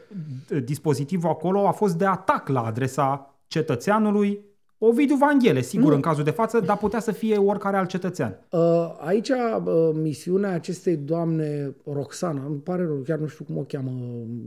[0.51, 4.39] uh, dispozitivul acolo a fost de atac la adresa cetățeanului
[4.77, 5.95] Ovidiu Vanghele, sigur, Nu.
[5.95, 8.39] în cazul de față, dar putea să fie oricare alt cetățean.
[8.51, 13.61] Uh, Aici uh, misiunea acestei doamne Roxana, îmi pare rău, chiar nu știu cum o
[13.67, 13.91] cheamă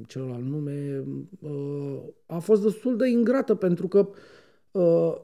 [0.06, 1.04] celălalt nume,
[1.40, 4.08] uh, a fost destul de ingrată pentru că
[4.70, 5.14] uh,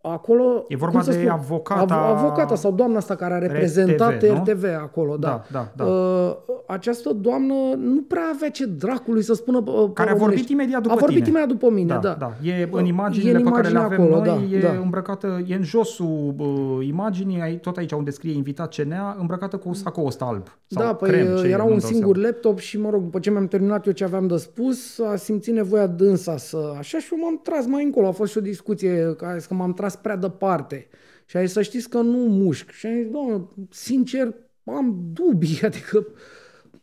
[0.00, 0.64] acolo...
[0.68, 4.14] E vorba cum să de spun, avocata- av- avocata sau doamna asta care a reprezentat
[4.22, 4.42] RTV, nu?
[4.46, 5.42] RTV acolo, da.
[5.52, 5.90] Da, da, da.
[5.90, 6.36] Uh,
[6.66, 10.52] această doamnă nu prea avea ce dracului să spună uh, pe Care a vorbit românești.
[10.52, 11.28] imediat după A vorbit tine.
[11.28, 12.16] imediat după mine, da.
[12.18, 12.32] da.
[12.42, 14.80] E în E imaginile în pe care le imaginea avem acolo, noi, da, e da.
[14.82, 19.72] îmbrăcată, e în josul uh, imaginii, ai- tot aici unde scrie invitat CNA, îmbrăcată cu
[19.72, 20.46] sacou ăsta alb.
[20.66, 22.28] Sau Da, păi crem, ce e, era nu-mi un dau singur seama.
[22.30, 25.54] laptop și, mă rog, după ce mi-am terminat eu ce aveam de spus, a simțit
[25.54, 26.72] nevoia dânsa să...
[26.78, 28.06] Așa și eu m-am tras mai încolo.
[28.06, 30.88] A fost și o discuție care a zis că m-am tras prea departe.
[31.24, 32.70] Și a zis să știți că nu mușc.
[32.70, 36.06] Și am zis, doamne, sincer, am dubii, adică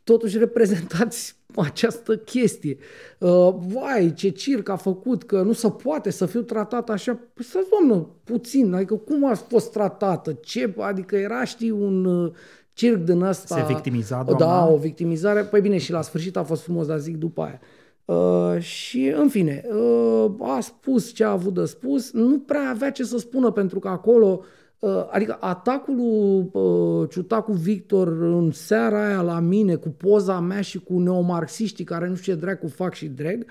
[0.03, 2.77] totuși reprezentați această chestie.
[3.17, 7.19] Uh, vai, ce circ a făcut, că nu se poate să fiu tratat așa.
[7.33, 10.33] Păi să doamnă, puțin, adică cum a fost tratată?
[10.33, 12.31] Ce, adică era, știi, un uh,
[12.73, 13.55] circ din ăsta.
[13.55, 14.45] Se victimiza doamna?
[14.45, 15.43] Da, o victimizare.
[15.43, 17.59] Păi bine, și la sfârșit a fost frumos, dar zic după aia.
[18.05, 22.91] Uh, și, în fine, uh, a spus ce a avut de spus, nu prea avea
[22.91, 24.43] ce să spună, pentru că acolo,
[24.79, 30.61] uh, adică atacul lui uh, Ciutacu Victor în seara aia la mine, cu poza mea
[30.61, 33.45] și cu neomarxiștii care nu știu ce dracu fac și drag,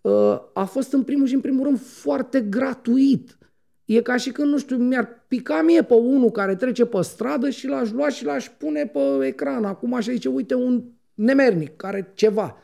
[0.00, 3.38] uh, a fost în primul și în primul rând foarte gratuit.
[3.84, 7.50] E ca și când, nu știu, mi-ar pica mie pe unul care trece pe stradă
[7.50, 9.64] și l-aș lua și l-aș pune pe ecran.
[9.64, 10.82] Acum așa zice, uite, un
[11.14, 12.56] nemernic care ceva.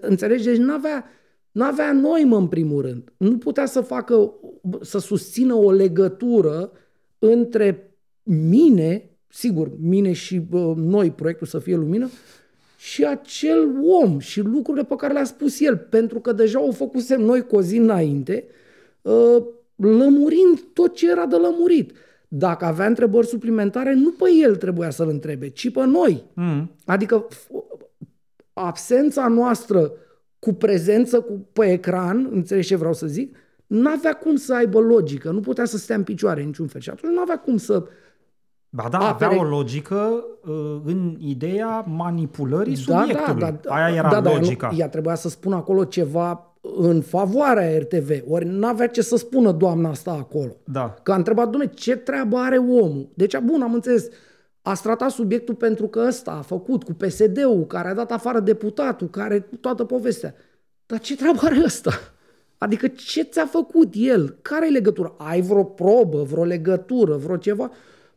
[0.00, 0.44] Înțelegi?
[0.44, 1.04] Deci n-avea,
[1.50, 3.12] n-avea noimă în primul rând.
[3.16, 4.34] Nu putea să facă,
[4.80, 6.72] să susțină o legătură
[7.18, 12.08] între mine, sigur, mine și uh, noi, proiectul Să fie lumină,
[12.78, 13.68] și acel
[14.02, 17.56] om și lucrurile pe care le-a spus el, pentru că deja o făcusem noi cu
[17.56, 18.44] o zi înainte,
[19.02, 21.92] uh, lămurind tot ce era de lămurit.
[22.28, 26.24] Dacă avea întrebări suplimentare, nu pe el trebuia să-l întrebe, ci pe noi.
[26.34, 26.70] Mm.
[26.84, 27.26] Adică
[28.52, 29.92] absența noastră
[30.38, 33.36] cu prezență cu, pe ecran, înțelegi ce vreau să zic,
[33.66, 36.80] n-avea cum să aibă logică, nu putea să stea în picioare în niciun fel.
[36.80, 37.84] Și atunci nu avea cum să
[38.74, 39.30] Ba da, apere...
[39.30, 43.40] avea o logică uh, în ideea manipulării da, da subiectului.
[43.40, 44.68] Da, da, Aia era da, logica.
[44.68, 48.10] Da, ea trebuia să spună acolo ceva în favoarea RTV.
[48.28, 50.56] Ori n-avea ce să spună doamna asta acolo.
[50.64, 50.94] Da.
[51.02, 53.08] Că a întrebat, domne, ce treabă are omul?
[53.14, 54.08] Deci, bun, am înțeles.
[54.62, 59.10] A tratat subiectul pentru că ăsta a făcut cu PSD-ul, care a dat afară deputatul,
[59.10, 60.34] care toată povestea.
[60.86, 61.92] Dar ce treabă are ăsta?
[62.58, 64.38] Adică ce ți-a făcut el?
[64.42, 65.14] Care e legătura?
[65.18, 67.70] Ai vreo probă, vreo legătură, vreo ceva?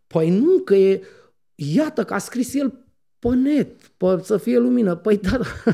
[0.08, 1.02] Păi nu, că e...
[1.56, 2.86] Iată că a scris el
[3.20, 4.96] pe net, pe, să fie lumină.
[4.96, 5.74] Păi da, da.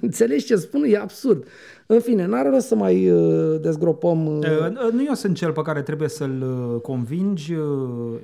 [0.00, 0.84] Înțelegi ce spun?
[0.84, 1.46] E absurd.
[1.92, 4.26] În fine, n-are rost să mai uh, dezgropăm.
[4.26, 4.90] Uh...
[4.92, 7.54] Nu eu sunt cel pe care trebuie să-l uh, convingi,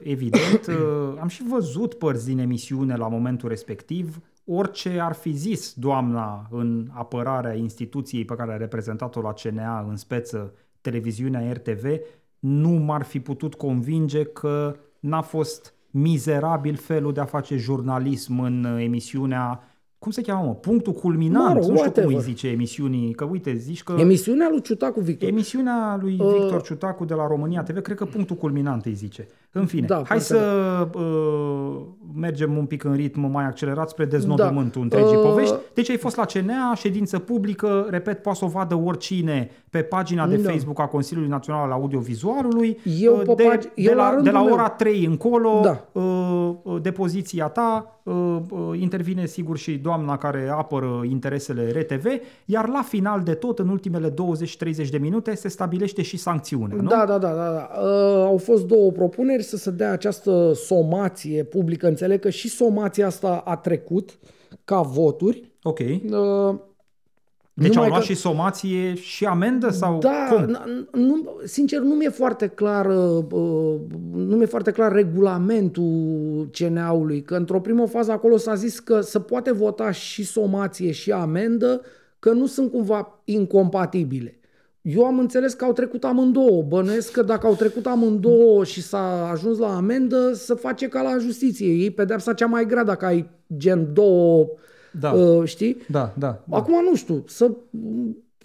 [0.02, 0.68] evident.
[1.22, 4.20] Am și văzut părți din emisiune la momentul respectiv.
[4.44, 9.96] Orice ar fi zis doamna în apărarea instituției pe care a reprezentat-o la CNA, în
[9.96, 11.84] speță televiziunea RTV,
[12.38, 18.64] nu m-ar fi putut convinge că n-a fost mizerabil felul de a face jurnalism în
[18.64, 19.67] emisiunea
[19.98, 20.54] cum se cheamă, mă?
[20.54, 22.10] Punctul culminant, mă rog, nu știu whatever.
[22.10, 23.94] cum îi zice emisiunii, că uite, zici că...
[23.98, 25.28] Emisiunea lui Ciutacu Victor.
[25.28, 26.32] Emisiunea lui uh...
[26.32, 29.28] Victor Ciutacu de la România TV, cred că punctul culminant îi zice.
[29.52, 30.38] În fine, da, hai să
[30.94, 31.80] uh,
[32.14, 34.96] mergem un pic în ritm mai accelerat spre deznodământul da.
[34.96, 35.28] întregii uh...
[35.28, 35.54] povești.
[35.74, 40.26] Deci ai fost la CNA, ședință publică, repet, poate să o vadă oricine pe pagina
[40.26, 40.50] de da.
[40.50, 42.78] Facebook a Consiliului Național al Audiovizualului.
[43.00, 43.72] Eu uh, de, pag...
[43.74, 45.84] de, la, de la ora 3 încolo, da.
[45.92, 52.06] uh, uh de poziția ta, uh, uh, intervine sigur și doamna care apără interesele RTV,
[52.44, 54.14] iar la final de tot, în ultimele 20-30
[54.90, 56.74] de minute, se stabilește și sancțiune.
[56.74, 56.88] Nu?
[56.88, 57.28] Da, da, da.
[57.28, 57.70] da, da.
[57.80, 61.86] Uh, au fost două propuneri să se dea această somație publică.
[61.86, 64.18] Înțeleg că și somația asta a trecut
[64.64, 65.52] ca voturi.
[65.62, 65.78] Ok.
[65.78, 66.54] Uh,
[67.52, 68.06] deci Numai au luat că...
[68.06, 70.58] și somație și amendă sau da, cum?
[70.92, 73.24] Nu, sincer, nu mi-e foarte clar uh,
[74.12, 79.20] nu mi-e foarte clar regulamentul CNA-ului, că într-o primă fază acolo s-a zis că se
[79.20, 81.80] poate vota și somație și amendă,
[82.18, 84.37] că nu sunt cumva incompatibile.
[84.88, 86.62] Eu am înțeles că au trecut amândouă.
[86.62, 91.18] Bănuiesc că dacă au trecut amândouă și s-a ajuns la amendă, să face ca la
[91.18, 91.66] justiție.
[91.66, 94.46] Ei pedepsa cea mai grea dacă ai gen două
[94.92, 95.12] da.
[95.12, 95.76] Uh, știi?
[95.88, 96.56] Da, da, da.
[96.56, 97.50] Acum nu știu, să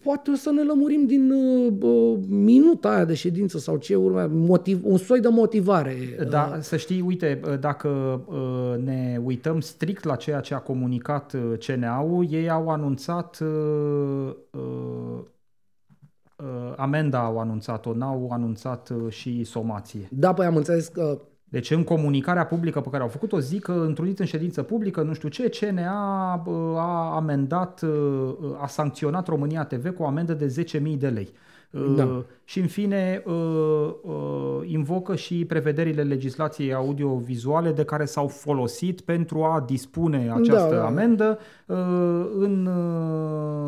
[0.03, 4.79] poate o să ne lămurim din uh, minuta aia de ședință sau ce urmează, motiv,
[4.83, 5.95] un soi de motivare.
[6.29, 6.61] Da, uh.
[6.61, 11.65] să știi, uite, uh, dacă uh, ne uităm strict la ceea ce a comunicat uh,
[11.65, 15.19] CNA-ul, ei au anunțat uh, uh,
[16.75, 20.07] amenda au anunțat-o, n-au anunțat și somație.
[20.11, 21.21] Da, păi am înțeles că
[21.53, 25.13] deci în comunicarea publică pe care au făcut-o zic că întrunit în ședință publică, nu
[25.13, 26.43] știu ce, CNA
[26.77, 27.81] a amendat,
[28.61, 31.31] a sancționat România TV cu o amendă de 10.000 de lei.
[31.95, 32.03] Da.
[32.03, 33.33] Uh, și în fine uh,
[34.01, 34.13] uh,
[34.63, 40.85] invocă și prevederile legislației audiovizuale de care s-au folosit pentru a dispune această da, da.
[40.85, 41.39] amendă.
[42.37, 42.69] În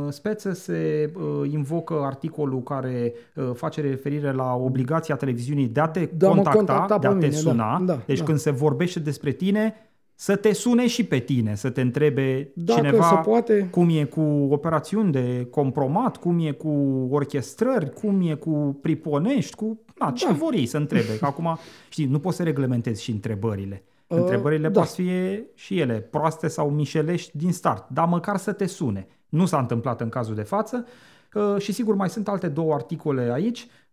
[0.10, 1.12] speță se
[1.52, 3.14] invocă articolul care
[3.54, 7.30] face referire la obligația televiziunii de a te da, contacta, contacta de a te mine,
[7.30, 7.36] da.
[7.36, 7.80] suna.
[7.80, 8.24] Da, da, deci da.
[8.24, 9.76] când se vorbește despre tine,
[10.16, 13.68] să te sune și pe tine, să te întrebe Dacă cineva se poate.
[13.72, 16.70] cum e cu operațiuni de compromat, cum e cu
[17.12, 20.34] orchestrări, cum e cu priponești, cu na, ce da.
[20.34, 21.18] vor ei să întrebe.
[21.18, 21.58] Că acum,
[21.90, 23.84] știi, nu poți să reglementezi și întrebările.
[24.08, 24.80] Uh, întrebările da.
[24.80, 25.10] pot fi
[25.54, 29.08] și ele proaste sau mișelești din start, dar măcar să te sune.
[29.30, 30.86] Nu s-a întâmplat în cazul de față
[31.34, 33.85] uh, și sigur mai sunt alte două articole aici uh,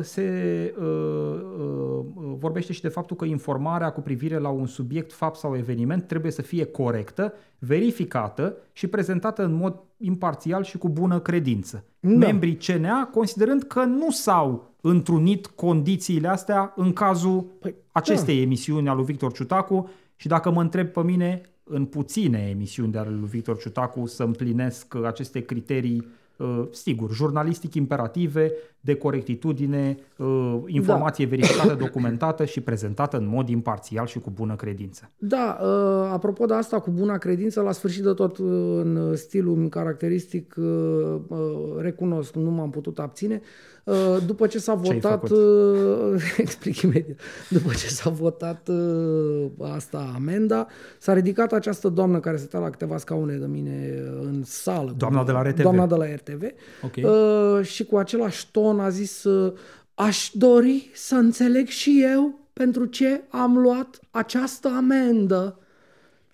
[0.00, 0.84] se uh,
[1.58, 2.04] uh,
[2.38, 6.32] vorbește și de faptul că informarea cu privire la un subiect, fapt sau eveniment trebuie
[6.32, 11.84] să fie corectă, verificată și prezentată în mod imparțial și cu bună credință.
[12.00, 12.08] Da.
[12.10, 18.42] Membrii CNA considerând că nu s-au întrunit condițiile astea în cazul păi, acestei da.
[18.42, 22.98] emisiuni a lui Victor Ciutacu și dacă mă întreb pe mine, în puține emisiuni de
[22.98, 26.23] ale lui Victor Ciutacu să împlinesc aceste criterii Uh,
[26.70, 31.30] sigur, jurnalistic imperative, de corectitudine, uh, informație da.
[31.30, 35.10] verificată, documentată și prezentată în mod imparțial și cu bună credință.
[35.18, 40.54] Da, uh, apropo de asta cu bună credință, la sfârșit de tot în stilul caracteristic,
[41.78, 43.40] recunosc, nu m-am putut abține,
[44.26, 45.30] după ce s-a votat,
[46.36, 47.18] explic imediat,
[47.48, 48.70] după ce s-a votat
[49.58, 50.66] asta amenda,
[50.98, 54.94] s-a ridicat această doamnă care stătea la câteva scaune de mine în sală.
[54.96, 55.60] Doamna de la RTV.
[55.60, 56.42] Doamna de la RTV.
[56.82, 57.04] Okay.
[57.04, 59.52] Uh, și cu același ton a zis uh,
[59.94, 65.58] aș dori să înțeleg și eu pentru ce am luat această amendă.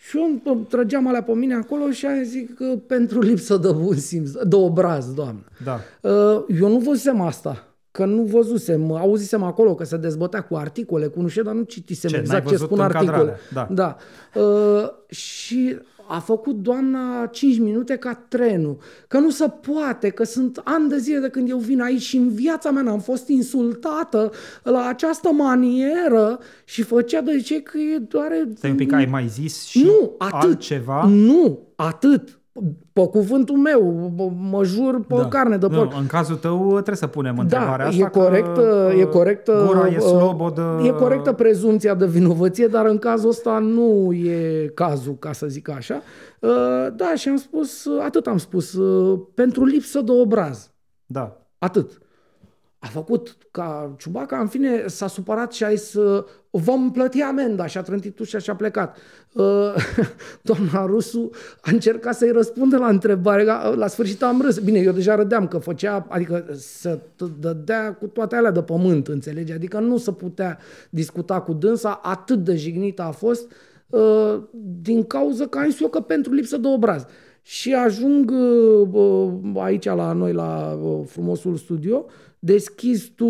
[0.02, 3.96] Și eu trăgeam alea pe mine acolo și am zis că pentru lipsă de bun
[3.96, 5.44] simț, de obraz, doamnă.
[5.64, 5.80] Da.
[6.00, 11.06] Uh, eu nu văzusem asta că nu văzusem, auzisem acolo că se dezbătea cu articole,
[11.06, 13.36] cu nu știu, dar nu citisem ce, exact ce spun articole.
[13.52, 13.68] Da.
[13.70, 13.96] da.
[14.34, 15.78] Uh, și
[16.10, 18.78] a făcut doamna 5 minute ca trenul.
[19.08, 22.16] Că nu se poate, că sunt ani de zile de când eu vin aici și
[22.16, 24.30] în viața mea am fost insultată
[24.62, 28.32] la această manieră și făcea de ce că e doar...
[28.54, 31.06] Stai un pic, ai mai zis și nu, atât, altceva?
[31.06, 32.39] Nu, atât
[32.92, 34.12] pe cuvântul meu,
[34.50, 35.28] mă jur pe da.
[35.28, 35.92] carne de porc.
[35.92, 38.04] Nu, în cazul tău trebuie să punem da, întrebarea da, asta.
[38.04, 40.80] E corectă, e corectă, gura e slobodă.
[40.84, 45.68] E corectă prezumția de vinovăție, dar în cazul ăsta nu e cazul, ca să zic
[45.68, 46.02] așa.
[46.40, 46.50] Uh,
[46.96, 50.70] da, și am spus, atât am spus, uh, pentru lipsă de obraz.
[51.06, 51.46] Da.
[51.58, 51.98] Atât
[52.82, 55.94] a făcut ca Ciubaca, în fine, s-a supărat și a zis
[56.50, 58.96] vom plăti amenda și a trântit ușa și a plecat.
[59.32, 59.74] Uh,
[60.42, 64.58] doamna Rusu a încercat să-i răspundă la întrebare, la sfârșit am râs.
[64.58, 66.98] Bine, eu deja râdeam că făcea, adică să
[67.40, 69.52] dădea cu toate alea de pământ, înțelegi?
[69.52, 70.58] Adică nu se putea
[70.90, 73.52] discuta cu dânsa, atât de jignită a fost,
[73.88, 74.42] uh,
[74.82, 77.06] din cauza că am zis eu că pentru lipsă de obraz.
[77.42, 82.06] Și ajung uh, aici la noi, la frumosul studio,
[82.38, 83.26] deschizi tu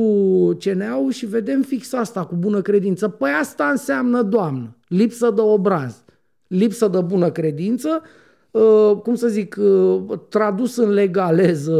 [0.58, 3.08] CNA-ul și vedem fix asta cu bună credință.
[3.08, 6.04] Păi asta înseamnă, doamnă, lipsă de obraz,
[6.46, 8.02] lipsă de bună credință,
[8.50, 11.78] uh, cum să zic, uh, tradus în legaleză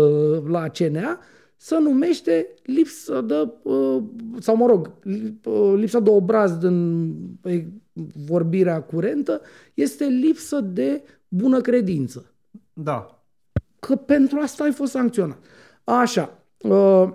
[0.49, 1.19] la CNA,
[1.57, 4.03] să numește lipsă de, uh,
[4.39, 4.91] sau mă rog,
[5.77, 7.15] lipsa de obraz din
[8.27, 9.41] vorbirea curentă
[9.75, 12.35] este lipsă de bună credință.
[12.73, 13.25] Da.
[13.79, 15.39] Că pentru asta ai fost sancționat.
[15.85, 17.09] Așa, Uh,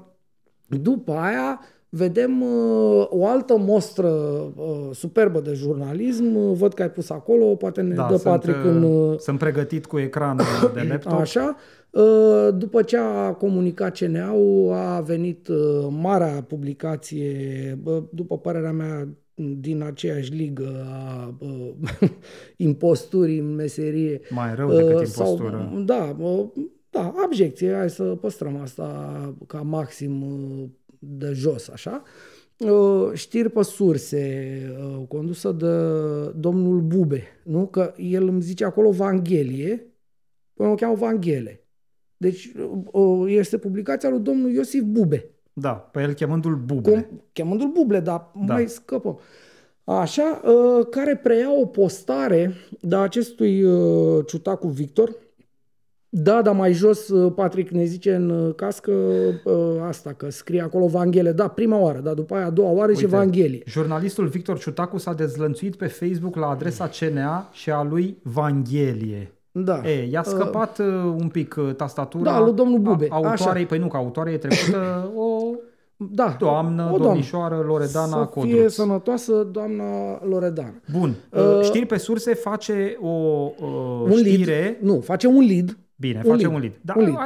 [0.67, 6.53] după aia vedem uh, o altă mostră uh, superbă de jurnalism.
[6.53, 9.15] Văd că ai pus acolo, poate ne da, dă sunt, Patrick în...
[9.17, 11.19] Sunt pregătit cu ecranul de laptop.
[11.19, 11.55] Așa.
[12.53, 15.47] După ce a comunicat CNA-ul, a venit
[15.89, 21.37] marea publicație, după părerea mea, din aceeași ligă a
[22.57, 24.21] imposturii în meserie.
[24.29, 25.69] Mai rău decât impostură.
[25.71, 26.15] Sau, da,
[26.89, 30.69] da, abjecție, hai să păstrăm asta ca maxim uh,
[30.99, 32.03] de jos, așa.
[32.57, 35.67] Uh, știri pe surse, uh, condusă de
[36.39, 37.67] domnul Bube, nu?
[37.67, 39.93] Că el îmi zice acolo Vanghelie,
[40.53, 41.65] până o cheamă Vanghele.
[42.17, 42.51] Deci
[43.25, 45.34] este publicația lui domnul Iosif Bube.
[45.57, 46.91] Da, pe el chemându-l Buble.
[46.91, 48.53] Cum, chemându-l Buble, dar da.
[48.53, 49.19] mai scăpăm.
[49.83, 50.41] Așa,
[50.89, 53.65] care preia o postare de acestui
[54.25, 55.15] ciutacu Victor,
[56.17, 60.61] da, dar mai jos uh, Patrick ne zice în uh, cască uh, asta, că scrie
[60.61, 61.31] acolo Vanghele.
[61.31, 63.63] Da, prima oară, dar după aia a doua oară Uite, și Vanghelie.
[63.67, 69.34] Jurnalistul Victor Ciutacu s-a dezlănțuit pe Facebook la adresa CNA și a lui Vanghelie.
[69.63, 69.81] Da.
[69.89, 72.31] E, i-a scăpat uh, un pic tastatura.
[72.31, 73.07] Da, lui domnul Bube.
[73.09, 75.39] A, autoarei, păi nu, că autoarea e trecută o
[75.97, 77.05] da, doamnă, o doamnă.
[77.05, 78.53] domnișoară Loredana Să Codruț.
[78.53, 79.83] fie sănătoasă doamna
[80.29, 80.73] Loredana.
[80.91, 81.15] Bun.
[81.29, 84.51] Uh, Știri pe surse face o uh, un știre...
[84.59, 84.77] Lead.
[84.81, 86.53] Nu, face un lead Bine, un facem lead.
[86.53, 86.73] un lead.
[86.81, 87.17] Dar un lead.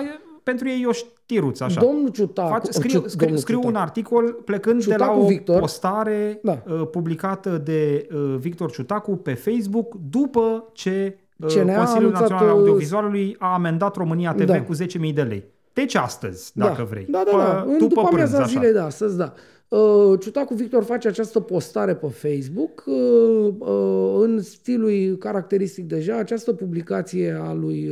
[0.44, 1.82] pentru ei e o știruță așa.
[1.82, 2.50] Domnul Ciutacu...
[2.50, 3.76] Faci, scriu, scriu, domnul scriu Ciutacu.
[3.78, 6.64] un articol plecând Ciutacu de la o Victor, postare da.
[6.68, 12.52] uh, publicată de uh, Victor Ciutacu pe Facebook după ce uh, Consiliul Național al uh,
[12.52, 14.62] Audiovizualului a amendat România TV da.
[14.62, 15.44] cu 10.000 de lei.
[15.74, 16.66] Deci astăzi, da.
[16.66, 17.06] dacă vrei.
[17.10, 17.66] Da, da, da.
[17.68, 19.34] În după amiaza zilei de astăzi, da.
[19.68, 26.54] Uh, Ciutacu Victor face această postare pe Facebook uh, uh, în stilul caracteristic deja, această
[26.54, 27.92] publicație a lui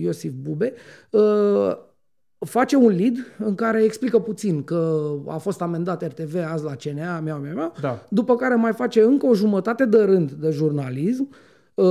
[0.00, 0.72] Iosif Bube
[2.38, 7.20] face un lead în care explică puțin că a fost amendat RTV azi la CNA,
[7.20, 8.06] mea, mea, mea, Da.
[8.08, 11.36] după care mai face încă o jumătate de rând de jurnalism, uh,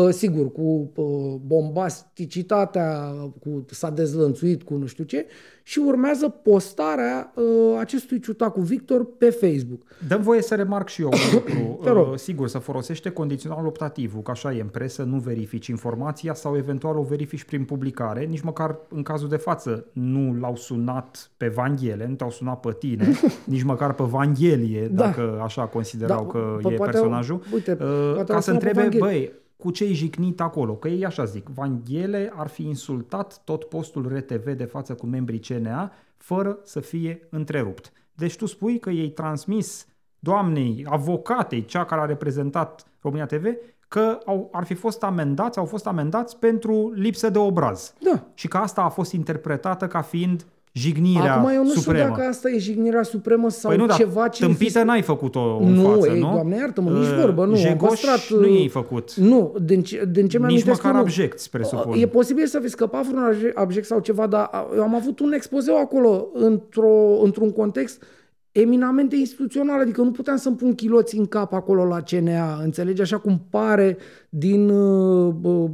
[0.09, 1.05] sigur, cu uh,
[1.45, 5.25] bombasticitatea, cu s-a dezlănțuit cu nu știu ce,
[5.63, 7.43] și urmează postarea uh,
[7.79, 9.81] acestui ciutacu Victor pe Facebook.
[10.07, 11.79] Dăm voie să remarc și eu un lucru.
[11.83, 12.07] Te rog.
[12.11, 16.57] Uh, Sigur, să folosește condițional optativul, că așa e în presă, nu verifici informația sau
[16.57, 18.23] eventual o verifici prin publicare.
[18.25, 22.75] Nici măcar în cazul de față nu l-au sunat pe Vanghele, nu te-au sunat pe
[22.79, 23.07] tine,
[23.45, 25.03] nici măcar pe Vanghelie, Da.
[25.03, 27.41] dacă așa considerau Da, că po- e poate- personajul.
[27.53, 27.77] uite, Uh,
[28.13, 29.03] poate ca l-au să sunat pe întrebe, Vanghele.
[29.03, 30.75] băi, cu ce e jignit acolo?
[30.75, 35.39] Că ei așa zic, Vanghele ar fi insultat tot postul RTV de față cu membrii
[35.39, 37.91] CNA fără să fie întrerupt.
[38.13, 39.87] Deci tu spui că ei transmis
[40.19, 43.45] doamnei, avocatei, cea care a reprezentat România TV,
[43.87, 47.93] că au, ar fi fost amendați, au fost amendați pentru lipsă de obraz.
[47.99, 48.23] Da.
[48.33, 51.99] Și că asta a fost interpretată ca fiind jignirea Acum eu nu supremă.
[52.03, 54.45] știu dacă asta e jignirea supremă sau Păi nu, dar ceva ce...
[54.45, 56.31] tâmpită n-ai făcut-o în Nu, față, ei, nu?
[56.33, 59.13] Doamne iartă-mă, nici Uh, vorbă, nu, am Jegoș păstrat, nu uh, i-ai făcut.
[59.13, 60.99] Nu, din ce, din ce mi-am Nici amintesc măcar eu, nu.
[61.05, 61.93] abject, presupun.
[62.01, 65.31] E posibil să fi scăpat vreun abje- abject sau ceva, dar eu am avut un
[65.33, 68.03] expozeu acolo într-o, într-un context
[68.51, 73.17] eminamente instituțional, adică nu puteam să-mi pun chiloți în cap acolo la CNA, înțelegi, așa
[73.17, 73.97] cum pare
[74.29, 75.69] din, uh, uh,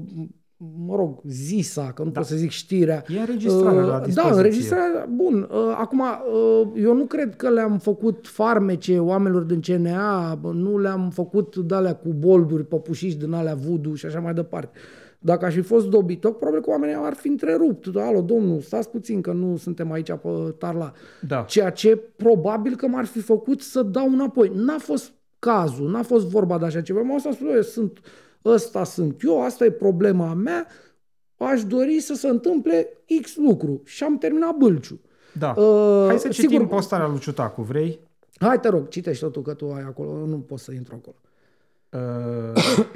[0.88, 3.04] mă rog, zisa, că nu pot să zic știrea.
[3.16, 4.30] E înregistrarea la Uh, dispoziție.
[4.32, 5.48] Da, înregistrarea, bun.
[5.52, 10.78] Uh, Acum, uh, eu nu cred că le-am făcut farmece oamenilor din CNA, bă, nu
[10.78, 14.78] le-am făcut de-alea cu bolduri, păpușiși din alea voodoo și așa mai departe.
[15.20, 17.96] Dacă aș fi fost dobitoc, probabil că oamenii ar fi întrerupt.
[17.96, 20.92] Alo, domnul, stați puțin că nu suntem aici pe tarla.
[21.28, 21.42] Da.
[21.48, 24.52] Ceea ce probabil că m-ar fi făcut să dau înapoi.
[24.56, 27.02] N-a fost cazul, n-a fost vorba de așa ceva.
[27.02, 28.00] M-au spus, "Băi, sunt,
[28.46, 30.68] ăsta sunt eu, asta e problema mea,
[31.38, 32.88] aș dori să se întâmple
[33.22, 33.82] X lucru.
[33.86, 35.00] Și am terminat bâlciu.
[35.34, 35.54] Da.
[35.58, 38.00] Uh, Hai să citim sigur- postarea lui Ciutacu, vrei?
[38.40, 41.16] Hai, te rog, citește tu că tu ai acolo, nu pot să intru acolo.
[41.90, 42.64] Uh,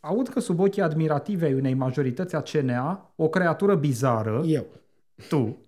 [0.00, 4.66] aud că sub ochii admirative ai unei majorități a CNA, o creatură bizară, Eu.
[5.28, 5.58] tu,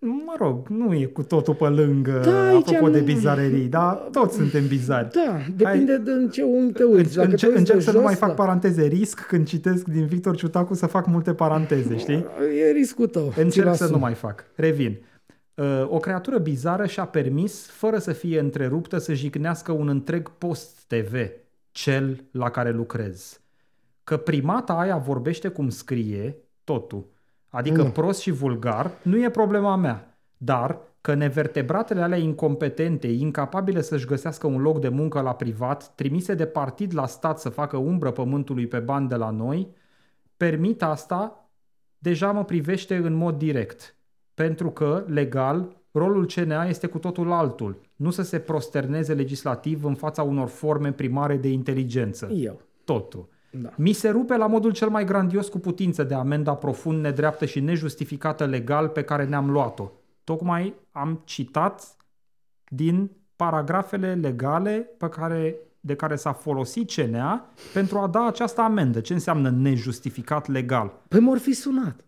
[0.00, 3.94] mă rog, nu e cu totul pe lângă, Da, aici apropo de nu- bizarerii, dar
[3.94, 5.08] toți suntem bizari.
[5.12, 7.14] Da, depinde de în ce unghi te uiți.
[7.16, 8.34] Dacă Înce- te uiți încerc de să jos, nu mai fac da.
[8.34, 8.82] paranteze.
[8.86, 12.26] Risc când citesc din Victor Ciutacu să fac multe paranteze, știi?
[12.66, 13.30] E riscul tău.
[13.32, 13.90] ți-l Încerc să asumi.
[13.90, 14.44] nu mai fac.
[14.54, 14.98] Revin.
[15.54, 20.82] Uh, O creatură bizară și-a permis, fără să fie întreruptă, să jignească un întreg post
[20.86, 21.14] TV,
[21.70, 23.40] cel la care lucrez.
[24.04, 27.06] Că primata aia vorbește cum scrie, totul,
[27.52, 27.90] adică Nu.
[27.90, 30.18] prost și vulgar, nu e problema mea.
[30.36, 36.34] Dar că nevertebratele alea incompetente, incapabile să-și găsească un loc de muncă la privat, trimise
[36.34, 39.74] de partid la stat să facă umbră pământului pe bani de la noi,
[40.36, 41.50] permit asta,
[41.98, 43.96] deja mă privește în mod direct.
[44.34, 47.80] Pentru că, legal, rolul CNA este cu totul altul.
[47.96, 52.26] Nu să se prosterneze legislativ în fața unor forme primare de inteligență.
[52.26, 52.60] Eu.
[52.84, 53.28] Totul.
[53.60, 53.70] Da.
[53.76, 57.60] Mi se rupe la modul cel mai grandios cu putință de amenda profund nedreaptă și
[57.60, 59.90] nejustificată legal pe care ne-am luat-o.
[60.24, 61.96] Tocmai am citat
[62.68, 69.00] din paragrafele legale pe care, de care s-a folosit CNA pentru a da această amendă.
[69.00, 70.92] Ce înseamnă nejustificat legal?
[71.08, 72.04] Păi m-or fi sunat.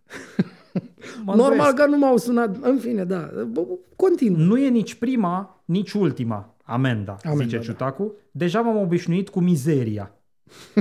[1.25, 1.75] Mă Normal îndoiesc.
[1.75, 2.57] că nu m-au sunat.
[2.61, 3.31] În fine, da.
[3.35, 3.63] Bă, bă,
[3.97, 4.39] Continuu.
[4.45, 7.63] Nu e nici prima, nici ultima amenda, Amenda, zice da.
[7.63, 8.13] Ciutacu.
[8.31, 10.13] Deja m-am obișnuit cu mizeria.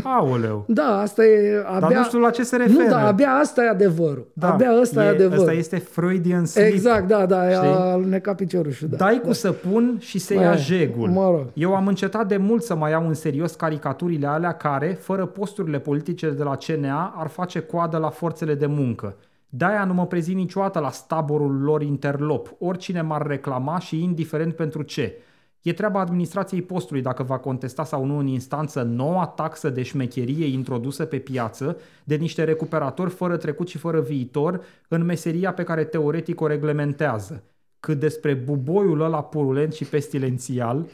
[0.04, 0.66] Aoleu.
[0.68, 1.80] Da, asta e abia...
[1.80, 2.84] Dar nu știu la ce se referă.
[2.84, 4.28] Nu, da, abia asta e adevărul.
[4.34, 5.40] Da, abia asta e, adevărul.
[5.40, 6.66] Asta este Freudian slip.
[6.66, 7.68] Exact, da, da, Știi?
[7.68, 8.88] a alunecat piciorușul.
[8.88, 8.98] Da.
[8.98, 11.10] Dai cu săpun și se Mă, ia jegul.
[11.10, 11.46] mă rog.
[11.54, 15.80] Eu am încetat de mult să mai iau în serios caricaturile alea care, fără posturile
[15.80, 19.16] politice de la CNA, ar face coadă la forțele de muncă.
[19.50, 24.82] De-aia nu mă prezint niciodată la staborul lor interlop, oricine m-ar reclama și indiferent pentru
[24.82, 25.18] ce.
[25.64, 30.46] E treaba administrației postului dacă va contesta sau nu în instanță noua taxă de șmecherie
[30.46, 35.84] introdusă pe piață de niște recuperatori fără trecut și fără viitor în meseria pe care
[35.84, 37.44] teoretic o reglementează.
[37.80, 40.86] Cât despre buboiul ăla purulent și pestilențial,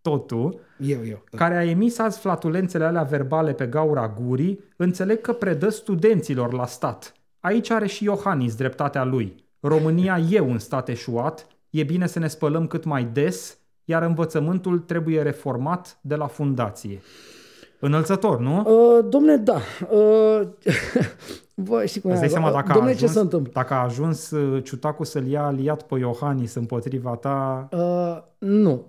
[0.00, 1.24] totul, Eu, eu.
[1.30, 6.66] care a emis azi flatulențele alea verbale pe gaura gurii, înțeleg că predă studenților la
[6.66, 7.12] stat.
[7.40, 9.34] Aici are și Iohannis dreptatea lui.
[9.60, 13.58] România e un stat eșuat, e bine să ne spălăm cât mai des,
[13.88, 17.00] iar învățământul trebuie reformat de la fundație.
[17.80, 18.58] Înălțător, nu?
[18.58, 19.60] Uh, domne, da.
[19.90, 20.40] Uh,
[21.54, 22.20] Bă, știi cum Îți e?
[22.20, 23.50] dai seama dacă a, Domne, ajuns, ce se întâmplă?
[23.54, 28.84] dacă a ajuns uh, Ciutacu să-l ia aliat pe Iohannis împotriva ta, Uh, nu.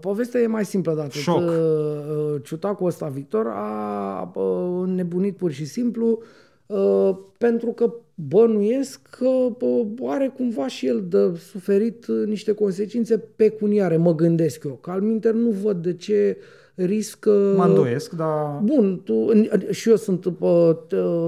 [0.00, 1.12] Povestea e mai simplă de atât.
[1.12, 1.36] Șoc.
[1.40, 6.18] Uh, Ciutacul ăsta, Victor, a uh, nebunit pur și simplu.
[6.66, 7.92] uh, pentru că
[8.28, 9.28] bănuiesc că
[9.60, 14.78] uh, are cumva și el de suferit uh, niște consecințe pecuniare, mă gândesc eu.
[14.82, 15.00] Că al
[15.32, 16.44] nu văd de ce uh,
[16.74, 17.30] riscă...
[17.56, 18.60] Mă îndoiesc, dar...
[18.62, 19.30] Bun, tu,
[19.70, 20.26] și eu sunt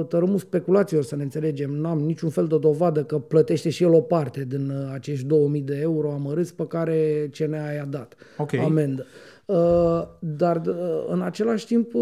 [0.09, 1.70] tărâmul speculațiilor, să ne înțelegem.
[1.70, 5.61] N-am niciun fel de dovadă că plătește și el o parte din uh, acești 2000
[5.61, 8.61] de euro amărâți pe care CNA i-a dat okay.
[8.61, 9.07] amendă.
[9.45, 11.92] Uh, dar uh, în același timp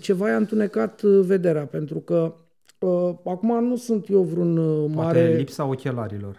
[0.00, 2.34] ceva i-a întunecat vederea, pentru că
[3.24, 4.54] acum nu sunt eu vreun
[4.92, 5.20] mare...
[5.20, 6.38] Poate lipsa ochelarilor.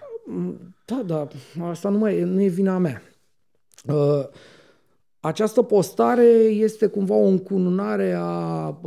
[0.86, 1.28] Da, da,
[1.70, 3.02] asta nu, mai, nu e vina mea.
[5.20, 8.80] Această postare este cumva o încununare a,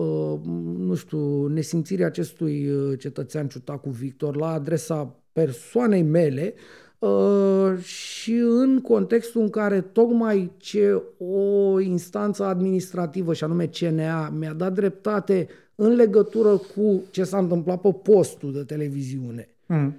[0.76, 6.54] nu știu, nesimțirii acestui uh, cetățean Ciutacu Victor la adresa persoanei mele
[6.98, 14.52] uh, și în contextul în care tocmai ce o instanță administrativă, și anume CNA, mi-a
[14.52, 19.48] dat dreptate în legătură cu ce s-a întâmplat pe postul de televiziune.
[19.66, 19.94] Mm.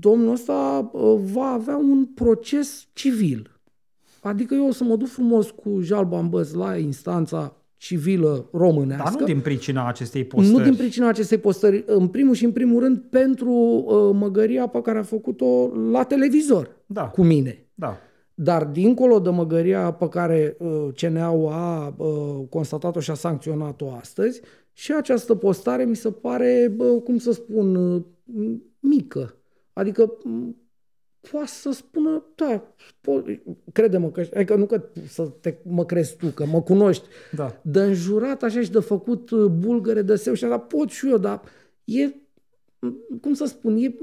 [0.00, 0.90] Domnul ăsta
[1.32, 3.56] va avea un proces civil
[4.26, 9.10] Adică eu o să mă duc frumos cu jalba în băz la instanța civilă românească.
[9.10, 10.56] Dar nu din pricina acestei postări.
[10.56, 11.84] Nu din pricina acestei postări.
[11.86, 16.76] În primul și în primul rând pentru uh, măgăria pe care a făcut-o la televizor
[16.86, 17.02] da.
[17.02, 17.66] cu mine.
[17.74, 17.96] Da.
[18.38, 24.40] Dar dincolo de măgăria pe care uh, CNA-ul a uh, constatat-o și a sancționat-o astăzi,
[24.72, 28.02] și această postare mi se pare, uh, cum să spun, uh,
[28.80, 29.34] mică.
[29.72, 30.12] Adică
[31.30, 36.26] poate să spună, da, po- crede-mă, că, adică nu că să te, mă crezi tu,
[36.26, 37.60] că mă cunoști, da.
[37.62, 41.18] de înjurat așa și de făcut uh, bulgăre de seu și așa, pot și eu,
[41.18, 41.42] dar
[41.84, 42.14] e,
[43.20, 43.94] cum să spun, e,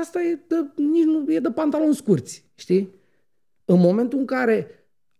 [0.00, 2.94] asta e de, nici nu, e de pantaloni scurți, știi?
[3.68, 4.68] În momentul în care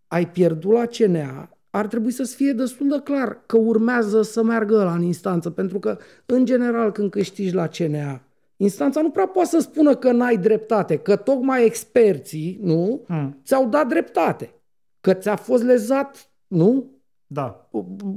[0.06, 4.76] ai pierdut la CNA, ar trebui să fie destul de clar că urmează să meargă
[4.84, 8.26] la în instanță, pentru că, în general, când câștigi la CNA,
[8.56, 13.40] Instanța nu prea poate să spună că n-ai dreptate, că tocmai experții, nu, hmm.
[13.44, 14.54] ți-au dat dreptate,
[15.00, 16.90] că ți-a fost lezat, nu?
[17.26, 17.70] Da.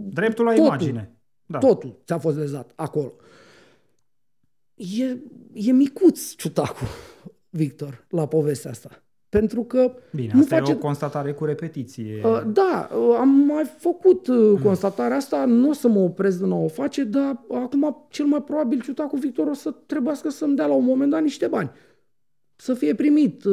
[0.09, 1.17] Dreptul la totul, imagine.
[1.45, 1.57] Da.
[1.57, 3.13] Totul ți-a fost lezat acolo.
[4.75, 5.17] E,
[5.53, 6.83] e micuț ciutacu,
[7.49, 9.03] Victor, la povestea asta.
[9.29, 10.71] Pentru că Bine, nu asta face...
[10.71, 12.21] e o constatare cu repetiție.
[12.23, 16.51] Uh, da, uh, am mai făcut uh, constatarea asta, nu o să mă opresc din
[16.51, 20.65] a o face, dar acum cel mai probabil Ciutacu Victor o să trebuiască să-mi dea
[20.65, 21.71] la un moment dat niște bani.
[22.55, 23.43] Să fie primit.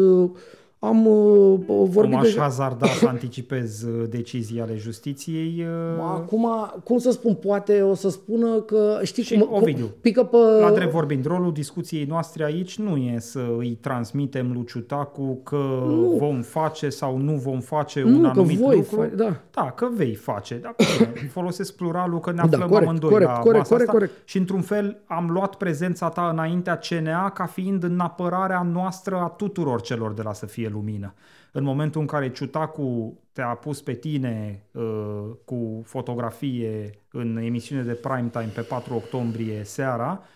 [0.86, 2.40] Uh, am uh, vorbit Cum aș deja...
[2.40, 5.66] hazarda să anticipez uh, decizii ale justiției?
[5.96, 6.02] Uh...
[6.02, 6.46] Acum,
[6.84, 8.98] cum să spun, poate o să spună că...
[9.02, 10.36] Știi și cum, Ovidiu, pică pe...
[10.60, 15.56] la drept vorbind, rolul discuției noastre aici nu e să îi transmitem lui Ciutacu că
[15.86, 16.16] nu.
[16.18, 19.06] vom face sau nu vom face nu, un anumit că voi lucru.
[19.06, 19.36] Fa- da.
[19.50, 20.54] da, că vei face.
[20.62, 20.74] Da,
[21.36, 23.98] folosesc pluralul că ne da, aflăm da, corect, amândoi corect, la corect, masa corect, asta
[23.98, 24.28] corect.
[24.28, 29.28] și într-un fel am luat prezența ta înaintea CNA ca fiind în apărarea noastră a
[29.28, 31.14] tuturor celor de la să fie lumină.
[31.52, 37.92] În momentul în care Ciutacu te-a pus pe tine uh, cu fotografie în emisiune de
[37.92, 40.35] prime time pe 4 octombrie seara, Uh,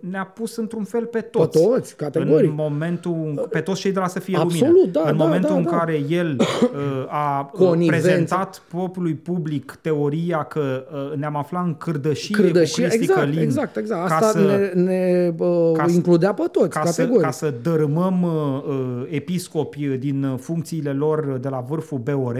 [0.00, 1.58] ne-a pus într-un fel pe toți.
[1.58, 2.48] Pe toți, categoric.
[2.48, 4.90] În momentul, pe toți cei de la să fie Absolut, lumină.
[4.90, 5.70] Da, în da, momentul da, în da.
[5.70, 12.34] care el uh, a uh, prezentat poporului public teoria că uh, ne-am aflat în cârdășie,
[12.36, 13.38] cârdășie cu Cristi exact, Călin.
[13.38, 14.10] Exact, exact.
[14.10, 17.20] Asta să, ne, ne uh, ca includea pe toți, ca categoric.
[17.20, 22.38] Să, ca să dărâmăm uh, episcopi din funcțiile lor de la vârful BOR,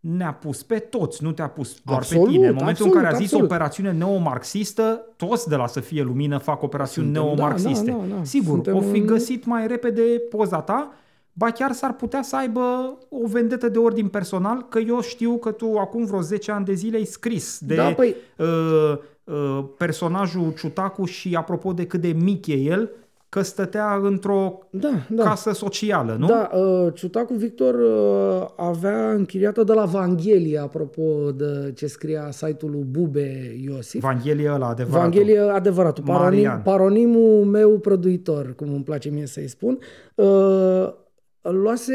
[0.00, 2.46] ne-a pus pe toți, nu te-a pus doar absolut, pe tine.
[2.46, 3.50] În momentul absolut, în care a zis absolut.
[3.50, 7.90] operațiune neomarxistă, toți de la să fie lumină fac operațiuni Suntem, neomarxiste.
[7.90, 8.24] Da, da, da, da.
[8.24, 9.06] Sigur, Suntem o fi în...
[9.06, 10.92] găsit mai repede poza ta,
[11.32, 15.50] ba chiar s-ar putea să aibă o vendetă de ordin personal, că eu știu că
[15.50, 18.14] tu acum vreo 10 ani de zile ai scris de da, păi...
[18.36, 22.90] uh, uh, personajul Ciutacu și apropo de cât de mic e el,
[23.28, 25.22] că stătea într-o da, da.
[25.22, 26.26] casă socială, nu?
[26.26, 32.70] Da, uh, Ciutacu Victor uh, avea închiriată de la Vanghelie, apropo de ce scria site-ul
[32.70, 34.00] lui Bube Iosif.
[34.00, 35.10] Vanghelie ăla, adevăratul.
[35.10, 39.78] Vanghelie adevăratul, paronim, paronimul meu prăduitor, cum îmi place mie să-i spun.
[40.14, 41.04] Uh,
[41.50, 41.94] luase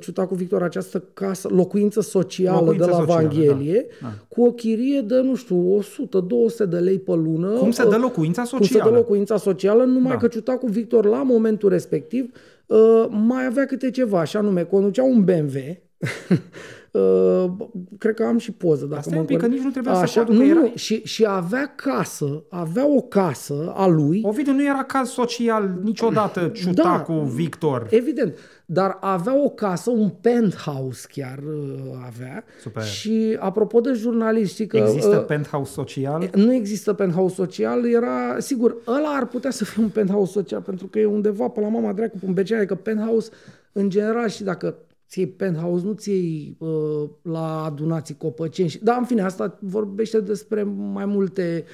[0.00, 4.14] Ciutacu Victor această casă, locuință socială Locuință de la socială, Vanghelie, da, da.
[4.28, 7.48] cu o chirie de, nu știu, 100-200 de lei pe lună.
[7.48, 8.66] Cum se dă locuința socială?
[8.66, 10.18] Cum se dă locuința socială, numai Da.
[10.18, 12.32] că Ciutacu Victor, la momentul respectiv,
[12.66, 15.58] uh, mai avea câte ceva, așa nume, conducea un BMW,
[16.92, 17.50] Uh,
[17.98, 18.84] cred că am și poză.
[18.84, 20.42] Dacă Asta mă e un pic, că încord- nici nu trebuia să Așa, contul, că
[20.42, 24.84] nu, era- nu, și, și avea casă, avea o casă a lui, Ovidiu nu era
[24.84, 27.86] caz social niciodată ciutacu Victor.
[27.90, 32.44] Evident, dar avea o casă, un penthouse chiar uh, avea.
[32.60, 32.82] Super.
[32.82, 34.76] Și apropo de jurnaliști, știi că...
[34.76, 36.30] Există uh, penthouse social?
[36.34, 40.86] nu există penthouse social, era, sigur, ăla ar putea să fie un penthouse social, pentru
[40.86, 43.30] că e undeva pe la mama dracu, pe un BCA, adică penthouse,
[43.72, 44.74] în general, și dacă
[45.12, 48.68] ți iei penthouse, nu ți iei uh, la adunații copăceni.
[48.68, 51.64] Și- Dar, în fine, asta vorbește despre mai multe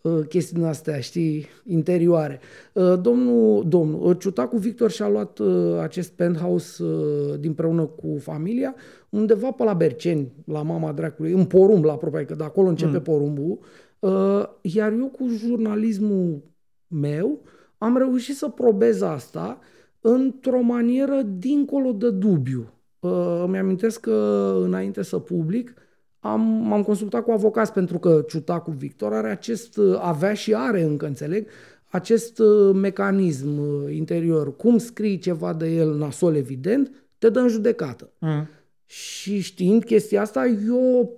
[0.00, 2.40] uh, chestii din astea, știi, interioare.
[2.72, 8.74] Uh, domnul, domnul, uh, Ciutacu Victor și-a luat uh, acest penthouse uh, dinpreună cu familia
[9.08, 12.96] undeva pe la Berceni, la mama dracului, în porumb, la aproape, că de acolo începe
[12.96, 13.02] mm.
[13.02, 13.58] porumbul.
[13.98, 16.42] Uh, iar eu cu jurnalismul
[16.88, 17.42] meu
[17.78, 19.58] am reușit să probez asta
[20.00, 22.68] într-o manieră dincolo de dubiu.
[23.04, 25.74] Uh, îmi amintesc că înainte să public
[26.20, 30.82] am, m-am consultat cu avocați pentru că Ciutacu Victor are acest, uh, avea și are
[30.82, 31.46] încă, înțeleg,
[31.90, 34.56] acest uh, mecanism uh, interior.
[34.56, 38.10] Cum scrii ceva de el nasol evident, te dă în judecată.
[38.18, 38.48] Mm.
[38.86, 41.08] Și știind chestia asta, eu uh,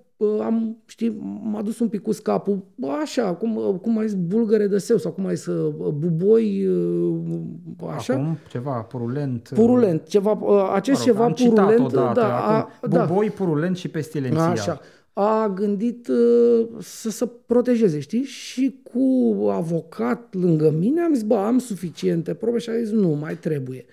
[0.43, 4.17] am, știi, m-a dus un pic cu scapul, bă, așa, cum, uh, cum ai zis,
[4.17, 8.13] bulgăre de seu sau cum ai zis, uh, buboi, uh, așa.
[8.13, 9.51] Acum ceva purulent.
[9.55, 13.05] Purulent, ceva, uh, acest mă rog, ceva am citat purulent, odată, da, a, acum, da,
[13.05, 14.51] buboi purulent și pestilențial.
[14.51, 14.81] Așa.
[15.13, 18.23] A gândit uh, să se protejeze, știi?
[18.23, 23.09] Și cu avocat lângă mine am zis, bă, am suficiente probe și a zis, nu,
[23.09, 23.85] mai trebuie.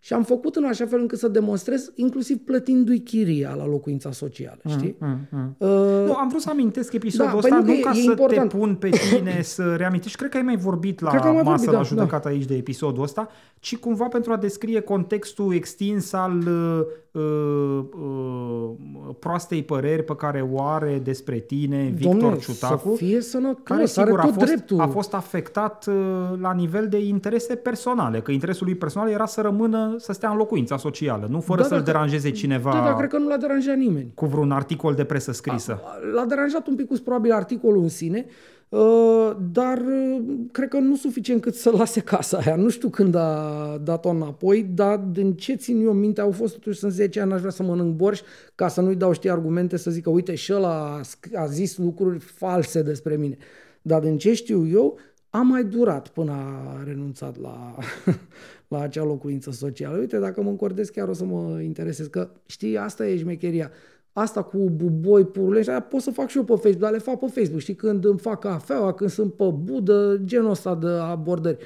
[0.00, 4.60] Și am făcut în așa fel încât să demonstrez, inclusiv plătindu-i chiria la locuința socială,
[4.66, 4.96] știi?
[4.98, 5.54] Mm, mm.
[5.58, 5.68] Uh,
[6.06, 8.10] Nu, am vrut să amintesc episodul Da, ăsta, păi nu, nu că ca e să
[8.10, 8.50] important.
[8.50, 10.16] te pun pe tine să reamintești.
[10.16, 12.28] Cred că ai mai vorbit la Cred că am mai masă vorbit, la da, judecată
[12.28, 13.28] aici de episodul ăsta,
[13.60, 18.70] ci cumva pentru a descrie contextul extins al uh, uh, uh,
[19.18, 22.88] proastei păreri pe care o are despre tine Victor Domne, Ciutacu.
[22.88, 24.80] să fie sănătos, care are sigur a tot fost, dreptul.
[24.80, 25.94] a fost afectat uh,
[26.40, 30.36] la nivel de interese personale, că interesul lui personal era să rămână, să stea în
[30.36, 33.28] locuința socială, nu fără Da, să-l da, că- deranjeze cineva Da, dar cred că nu
[33.28, 34.10] l-a deranjat nimeni.
[34.14, 35.80] cu vreun articol de presă scrisă.
[36.14, 38.26] L-a deranjat un pic probabil articolul în sine,
[38.68, 40.20] uh, dar uh,
[40.52, 42.56] cred că nu suficient cât să lase casa aia.
[42.56, 43.42] Nu știu când a
[43.82, 47.38] dat-o înapoi, dar din ce țin eu minte, au fost totuși sunt 10 ani, aș
[47.38, 48.20] vrea să mănânc borș,
[48.54, 51.76] ca să nu-i dau, știi, argumente să zică, uite, și ăla a, sc- a zis
[51.76, 53.36] lucruri false despre mine.
[53.82, 54.98] Dar din ce știu eu,
[55.30, 57.74] a mai durat până a renunțat la,
[58.68, 59.96] la acea locuință socială.
[59.98, 63.70] Uite, dacă mă încordez chiar o să mă interesez, că știi, asta e șmecheria.
[64.12, 67.18] Asta cu buboi, purulești, aia pot să fac și eu pe Facebook, dar le fac
[67.18, 71.64] pe Facebook, știi, când îmi fac cafeaua, când sunt pe budă, genul ăsta de abordări.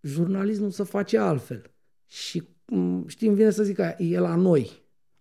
[0.00, 1.70] Jurnalismul se face altfel.
[2.06, 4.70] Și, m, știi, îmi vine să zic aia, e la noi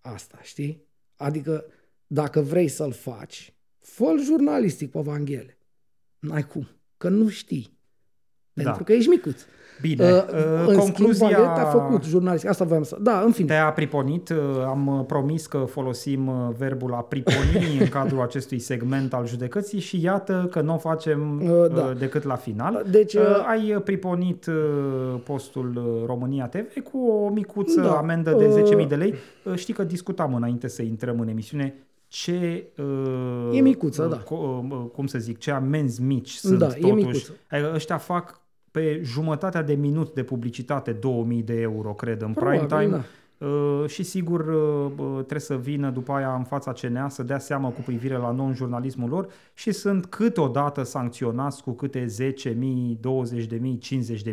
[0.01, 0.87] asta, știi?
[1.15, 1.65] Adică,
[2.07, 5.57] dacă vrei să-l faci, fă jurnalistic pe Vanghele.
[6.19, 7.77] N-ai cum, că nu știi.
[8.53, 8.83] Pentru Da.
[8.83, 9.41] că ești micuț.
[9.81, 11.27] Bine, Uh, uh, în concluzia...
[11.27, 12.49] schimb, Vanghele a făcut jurnalistic.
[12.49, 12.97] Asta voiam să...
[13.01, 13.47] Da, în fine.
[13.47, 18.59] Te-a priponit, uh, am uh, promis că folosim uh, verbul a priponi în cadrul acestui
[18.59, 21.81] segment al judecății și iată că nu o facem Uh, da.
[21.81, 22.85] uh, decât la final.
[22.89, 24.53] Deci, Uh, uh, Ai uh, priponit uh,
[25.23, 29.13] postul uh, România TV cu o micuță Da, amendă de uh, 10.000 de lei.
[29.43, 31.73] Uh, Știi că discutam înainte să intrăm în emisiune
[32.07, 32.67] ce...
[32.77, 34.23] Uh, E micuță, uh, da.
[34.23, 36.93] co- uh, cum să zic, ce amenzi mici sunt Da, e totuși.
[36.93, 37.31] micuță.
[37.49, 38.41] Adică ăștia fac
[38.75, 42.95] pe jumătatea de minut de publicitate 2000 de euro, cred, în Probabil, prime time.
[43.37, 43.47] da.
[43.47, 47.39] Uh, și sigur uh, bă, trebuie să vină după aia în fața CNA să dea
[47.39, 52.57] seama cu privire la non-jurnalismul lor și sunt câteodată sancționați cu câte 10.000, 20.000,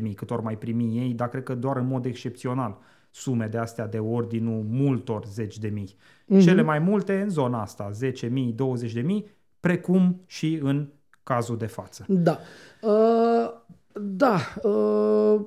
[0.02, 2.78] 50.000, cât ori mai primi ei, dar cred că doar în mod excepțional
[3.10, 5.96] sume de astea de ordinul multor zeci de mii.
[6.26, 6.40] Mhm.
[6.40, 9.24] Cele mai multe în zona asta, 10.000, 20.000,
[9.60, 10.88] precum și în
[11.22, 12.04] cazul de față.
[12.08, 12.38] Da.
[12.80, 13.60] Uh,
[14.00, 14.36] da.
[14.62, 15.40] Uh,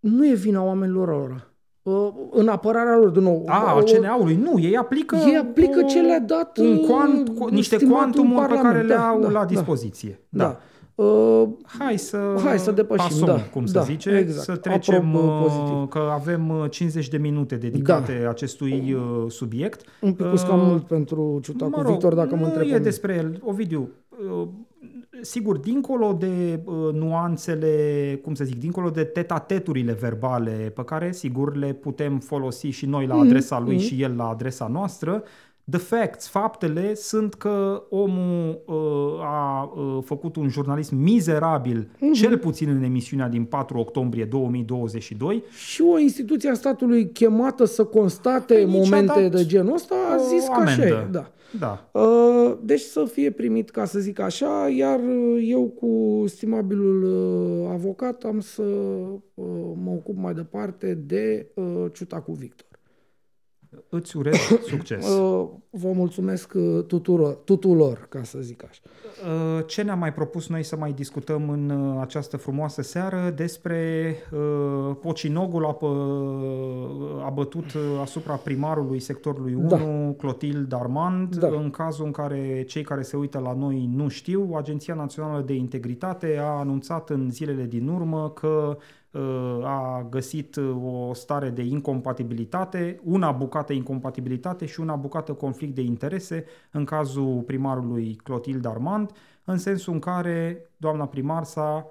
[0.00, 1.46] nu e vina oamenilor ăla.
[1.82, 3.42] Uh, în apărarea lor, din nou.
[3.46, 6.80] A, uh, al CNA-ului, nu, ei aplică, Ei aplică o- ce le-a dat, un uh,
[6.88, 8.88] quant, cu, niște stimatul cuantumuri pe care Parlament.
[8.88, 9.44] le Da, au da, la da.
[9.44, 10.20] dispoziție.
[10.28, 10.58] Da.
[10.94, 11.42] Uh,
[11.78, 14.44] Hai să, Hai să depășim, pasăm, da, cum se da, zice, exact.
[14.44, 15.88] să trecem, Apropo, uh, pozitiv.
[15.88, 19.80] că avem uh, 50 de minute dedicate acestui uh, subiect.
[20.00, 22.60] un pic Uh, cam mult pentru Ciutacu Mă rog, Victor, dacă mă nu întreb.
[22.62, 22.78] e pe mine.
[22.84, 23.40] despre el.
[23.44, 23.88] Ovidiu,
[24.40, 24.48] uh,
[25.20, 27.74] sigur, dincolo de uh, nuanțele,
[28.22, 33.06] cum să zic, dincolo de tetateturile verbale pe care, sigur, le putem folosi și noi
[33.06, 33.84] la Mhm, adresa lui mhm.
[33.84, 35.24] și el la adresa noastră,
[35.70, 38.74] The facts, faptele, sunt că omul uh,
[39.20, 42.14] a uh, făcut un jurnalism mizerabil, uh-huh.
[42.14, 45.42] cel puțin în emisiunea din 4 octombrie 2022.
[45.66, 50.46] Și o instituție a statului chemată să constate păi momente de genul ăsta a zis
[50.46, 51.08] că așa e.
[51.10, 51.30] Da.
[51.58, 51.90] Da.
[51.92, 55.00] Uh, deci să fie primit, ca să zic așa, iar
[55.40, 61.46] eu cu stimabilul uh, avocat am să uh, mă ocup mai departe de
[61.92, 62.71] ciuta cu Victor.
[63.88, 64.36] Îți urez
[64.70, 65.06] succes.
[65.70, 66.52] Vă mulțumesc
[66.86, 68.80] tuturor, tuturor, ca să zic așa.
[69.66, 74.14] Ce ne-am mai propus noi să mai discutăm în această frumoasă seară despre
[75.00, 75.64] pocinogul
[77.24, 77.64] a bătut
[78.02, 79.78] asupra primarului sectorului 1, da.
[80.16, 81.48] Clotilde Armand, da.
[81.48, 85.54] în cazul în care cei care se uită la noi nu știu, Agenția Națională de
[85.54, 88.76] Integritate a anunțat în zilele din urmă că Uh,
[89.64, 95.82] a găsit uh, o stare de incompatibilitate, una bucată incompatibilitate și una bucată conflict de
[95.82, 99.10] interese în cazul primarului Clotilde Armand,
[99.44, 101.86] în sensul în care doamna primar s-a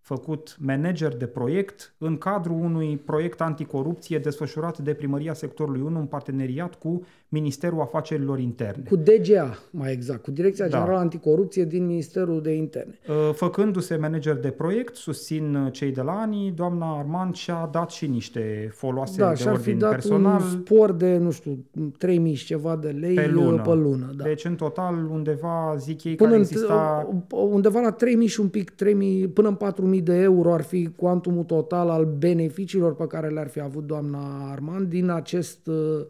[0.00, 6.06] făcut manager de proiect în cadrul unui proiect anticorupție desfășurat de Primăria Sectorului 1 în
[6.06, 7.02] parteneriat cu
[7.40, 8.84] Ministerul Afacerilor Interne.
[8.88, 10.70] Cu DGA, mai exact, cu Direcția da.
[10.76, 12.98] Generală Anticorupție din Ministerul de Interne.
[13.08, 17.90] Uh, făcându-se manager de proiect, susțin uh, cei de la ANI, doamna Armand și-a dat
[17.90, 20.40] și niște foloase da, de ordin fi dat personal.
[20.42, 21.64] un spor de, nu știu,
[22.06, 23.62] 3.000 ceva de lei pe lună.
[23.62, 24.24] Pe lună da.
[24.24, 27.08] Deci, în total, undeva, zic ei, până care exista...
[27.30, 28.76] Undeva la 3.000 și un pic, 3.000,
[29.32, 33.60] până în 4.000 de euro ar fi cuantumul total al beneficiilor pe care le-ar fi
[33.60, 36.06] avut doamna Armand din acest uh,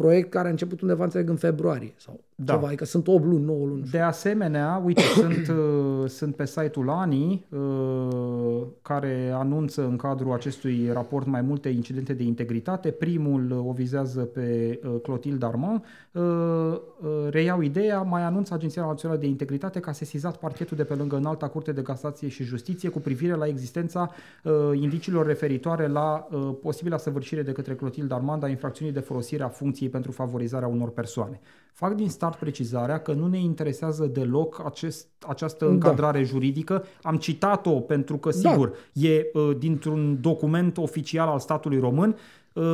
[0.00, 2.52] proiect care a început undeva, înțeleg, în februarie sau da.
[2.52, 3.82] ceva, adică sunt 8 luni, 9 luni.
[3.90, 10.90] De asemenea, uite, sunt, uh, sunt pe site-ul ANI uh, care anunță în cadrul acestui
[10.92, 12.90] raport mai multe incidente de integritate.
[12.90, 15.84] Primul uh, o vizează pe uh, Clotilde Armand.
[16.12, 20.84] Uh, uh, reiau ideea, mai anunță Agenția Națională de Integritate că a sesizat parchetul de
[20.84, 24.10] pe lângă Înalta Curte de Casație și Justiție cu privire la existența
[24.44, 29.42] uh, indiciilor referitoare la uh, posibila săvârșire de către Clotilde Armand a infracțiunii de folosire
[29.42, 31.40] a funcției pentru favorizarea unor persoane.
[31.72, 35.70] Fac din start precizarea că nu ne interesează deloc acest, această da.
[35.70, 36.24] încadrare da.
[36.24, 36.84] juridică.
[37.02, 38.50] Am citat-o pentru că, da.
[38.50, 39.08] sigur, da.
[39.08, 42.16] e uh, dintr-un document oficial al statului român.
[42.52, 42.64] Uh,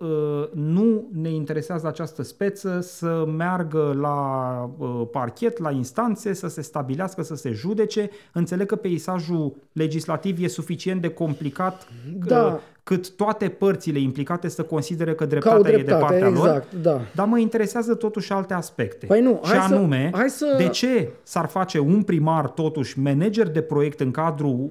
[0.00, 6.62] uh, nu ne interesează această speță să meargă la uh, parchet, la instanțe, să se
[6.62, 8.10] stabilească, să se judece.
[8.32, 11.88] Înțeleg că peisajul legislativ e suficient de complicat
[12.26, 16.82] da cât toate părțile implicate să considere că dreptatea, dreptate, e de partea exact, lor.
[16.82, 17.00] Da.
[17.14, 19.06] Dar mă interesează totuși alte aspecte.
[19.06, 20.54] Păi nu, și hai anume, să, hai să...
[20.58, 24.70] de ce s-ar face un primar totuși manager de proiect în cadrul,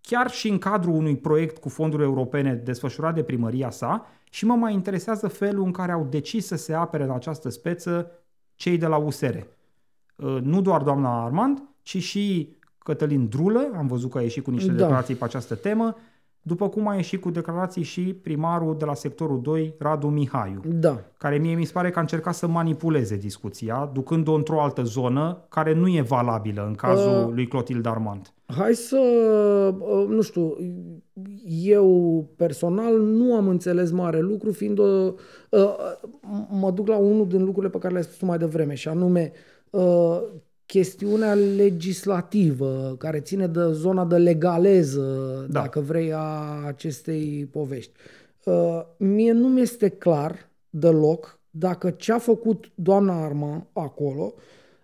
[0.00, 4.54] chiar și în cadrul unui proiect cu fonduri europene desfășurat de primăria sa și mă
[4.54, 8.10] mai interesează felul în care au decis să se apere în această speță
[8.54, 9.36] cei de la USR.
[9.36, 14.50] Uh, nu doar doamna Armand, ci și Cătălin Drulă, am văzut că a ieșit cu
[14.50, 14.76] niște da.
[14.76, 15.96] declarații pe această temă,
[16.42, 21.00] după cum a ieșit cu declarații și primarul de la sectorul 2, Radu Mihaiu, da.
[21.18, 25.44] care mie mi se pare că a încercat să manipuleze discuția, ducând-o într-o altă zonă
[25.48, 28.32] care nu e valabilă în cazul uh, lui Clotilde Armand.
[28.46, 28.98] Hai să,
[29.78, 30.56] uh, nu știu,
[31.62, 35.12] eu personal nu am înțeles mare lucru, fiind o,
[35.50, 35.74] uh,
[36.50, 39.32] mă duc la unul din lucrurile pe care le-ai spus mai devreme, și anume
[39.70, 40.22] uh,
[40.70, 45.60] chestiunea legislativă care ține de zona de legaleză, da.
[45.60, 47.92] dacă vrei, a acestei povești.
[48.44, 54.34] Uh, mie nu mi este clar deloc dacă ce a făcut doamna Arma acolo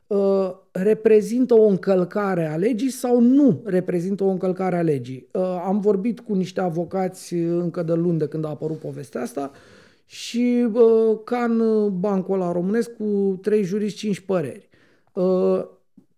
[0.06, 5.28] uh, reprezintă o încălcare a legii sau nu reprezintă o încălcare a legii.
[5.32, 9.50] Uh, am vorbit cu niște avocați încă de luni de când a apărut povestea asta
[10.04, 14.68] și uh, ca în bancul ăla românesc cu trei juriști, cinci păreri.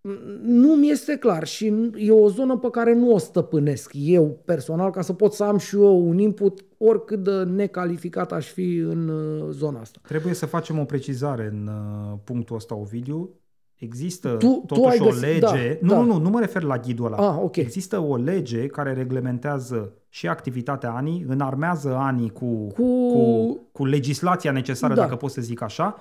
[0.08, 4.42] Uh, nu mi este clar și e o zonă pe care nu o stăpânesc eu
[4.44, 8.76] personal ca să pot să am și eu un input oricât de necalificat aș fi
[8.76, 9.98] în uh, zona asta.
[10.06, 13.30] Trebuie să facem o precizare în uh, punctul ăsta, Ovidiu.
[13.74, 15.38] Există tu, totuși tu o lege...
[15.38, 15.98] Da, nu, da.
[15.98, 17.16] nu, nu, nu mă refer la ghidul ăla.
[17.16, 17.64] Ah, okay.
[17.64, 23.08] Există o lege care reglementează și activitatea ANI, înarmează ANI cu, cu...
[23.12, 25.00] cu, cu legislația necesară, da.
[25.00, 25.96] dacă pot să zic așa,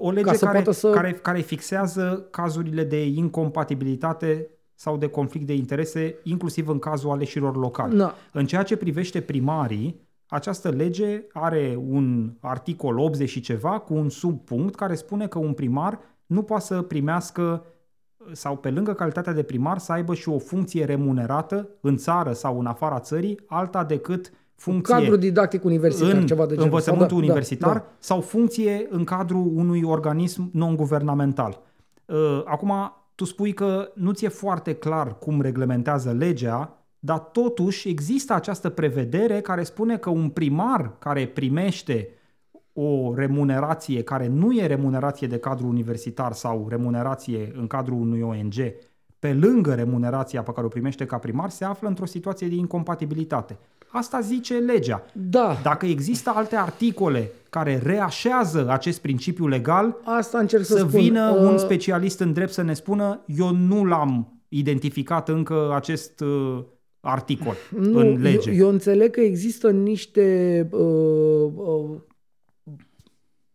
[0.00, 0.90] o lege care, să...
[0.90, 7.56] care, care fixează cazurile de incompatibilitate sau de conflict de interese, inclusiv în cazul aleșilor
[7.56, 7.96] locali.
[7.96, 8.14] Da.
[8.32, 14.08] În ceea ce privește primarii, această lege are un articol 80 și ceva cu un
[14.08, 17.64] subpunct care spune că un primar nu poate să primească
[18.32, 22.58] sau pe lângă calitatea de primar să aibă și o funcție remunerată în țară sau
[22.58, 24.32] în afara țării, alta decât
[24.62, 26.64] funcție Cadru didactic universitar, în ceva de genul.
[26.64, 27.92] învățământul Sau da, universitar da, da.
[27.98, 31.60] sau funcție în cadrul unui organism non-guvernamental.
[32.04, 32.72] Uh, Acum,
[33.14, 39.40] tu spui că nu ți-e foarte clar cum reglementează legea, dar totuși există această prevedere
[39.40, 42.08] care spune că un primar care primește
[42.72, 48.54] o remunerație care nu e remunerație de cadru universitar sau remunerație în cadrul unui ONG,
[49.18, 53.58] pe lângă remunerația pe care o primește ca primar, se află într-o situație de incompatibilitate.
[53.92, 55.04] Asta zice legea.
[55.12, 61.00] Da, Dacă există alte articole care reașează acest principiu legal, asta încerc să, să spun.
[61.00, 66.20] vină Uh, un specialist în drept să ne spună eu nu l-am identificat încă acest
[66.20, 66.64] uh,
[67.00, 68.50] articol Nu, în lege.
[68.50, 71.96] Eu, eu înțeleg că există niște uh, uh,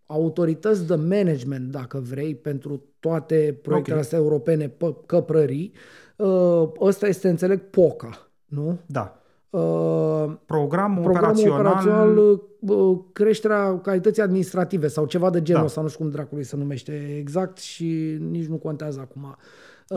[0.06, 4.02] autorități de management, dacă vrei, pentru toate proiectele Ok.
[4.02, 5.72] astea europene, pe căprării.
[6.16, 8.80] Uh, ăsta este, înțeleg, POCA, nu?
[8.86, 9.22] Da.
[9.58, 12.18] Uh, Programul, programul operațional, operațional
[12.60, 15.68] uh, creșterea calității administrative sau ceva de genul Da.
[15.68, 19.36] ăsta, nu știu cum dracului se numește exact și nici nu contează acum.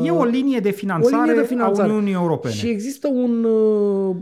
[0.04, 1.88] e o linie de finanțare, o linie de finanțare.
[1.88, 2.54] a Uniunii Europene.
[2.54, 4.16] Și există un, uh,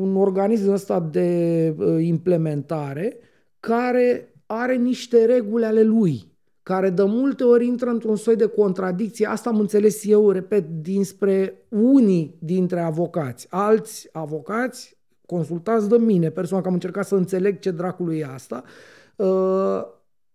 [0.00, 3.16] un organism ăsta de uh, implementare
[3.60, 6.35] care are niște reguli ale lui,
[6.66, 9.26] care de multe ori intră într-un soi de contradicție.
[9.26, 13.46] Asta am înțeles eu, repet, dinspre unii dintre avocați.
[13.50, 14.96] Alți avocați,
[15.26, 18.64] consultați de mine, persoana că am încercat să înțeleg ce dracului e asta,
[19.16, 19.82] uh,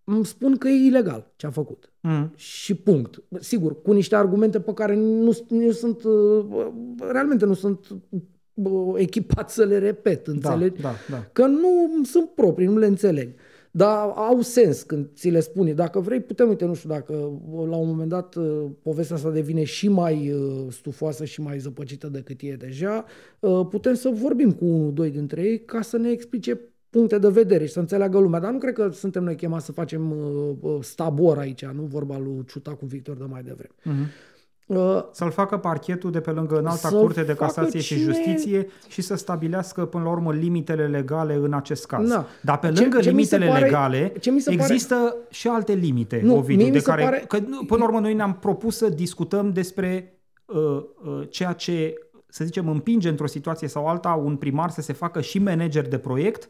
[0.04, 1.92] îmi spun că e ilegal ce a făcut.
[2.00, 2.34] Mm.
[2.36, 3.24] Și punct.
[3.40, 6.46] Sigur, cu niște argumente pe care nu, nu sunt, uh,
[7.12, 7.88] realmente nu sunt
[8.54, 10.82] uh, echipat să le repet, Da, înțelegi?
[10.82, 11.26] da, da.
[11.34, 13.30] Că nu sunt proprii, nu le înțeleg.
[13.72, 15.74] Dar au sens când ți le spune.
[15.74, 17.14] Dacă vrei, putem, uite, nu știu, dacă
[17.70, 22.08] la un moment dat uh, povestea asta devine și mai uh, stufoasă și mai zăpăcită
[22.08, 23.06] decât e deja,
[23.40, 26.60] uh, putem să vorbim cu unul, doi dintre ei ca să ne explice
[26.92, 28.40] puncte de vedere și să înțeleagă lumea.
[28.40, 32.18] Dar nu cred că suntem noi chemați să facem uh, uh, stabor aici, nu vorba
[32.18, 33.76] lui Ciuta cu Victor de mai devreme.
[33.84, 34.08] Mhm.
[34.76, 38.04] Uh, Să-l facă parchetul de pe lângă înalta Să curte de facă casație și cine-
[38.14, 42.10] justiție și să stabilească până la urmă limitele legale în acest caz.
[42.10, 42.26] Da.
[42.42, 45.16] Dar pe Ce- lângă ce mi se limitele pare- legale, ce mi se pare- există
[45.30, 47.86] și alte limite, Nu, Ovidiu, mie mi de se care, pare- că, nu, până la
[47.88, 50.56] urmă noi ne-am propus să discutăm despre uh,
[51.06, 51.94] uh, ceea ce,
[52.28, 55.98] să zicem, împinge într-o situație sau alta un primar să se facă și manager de
[55.98, 56.50] proiect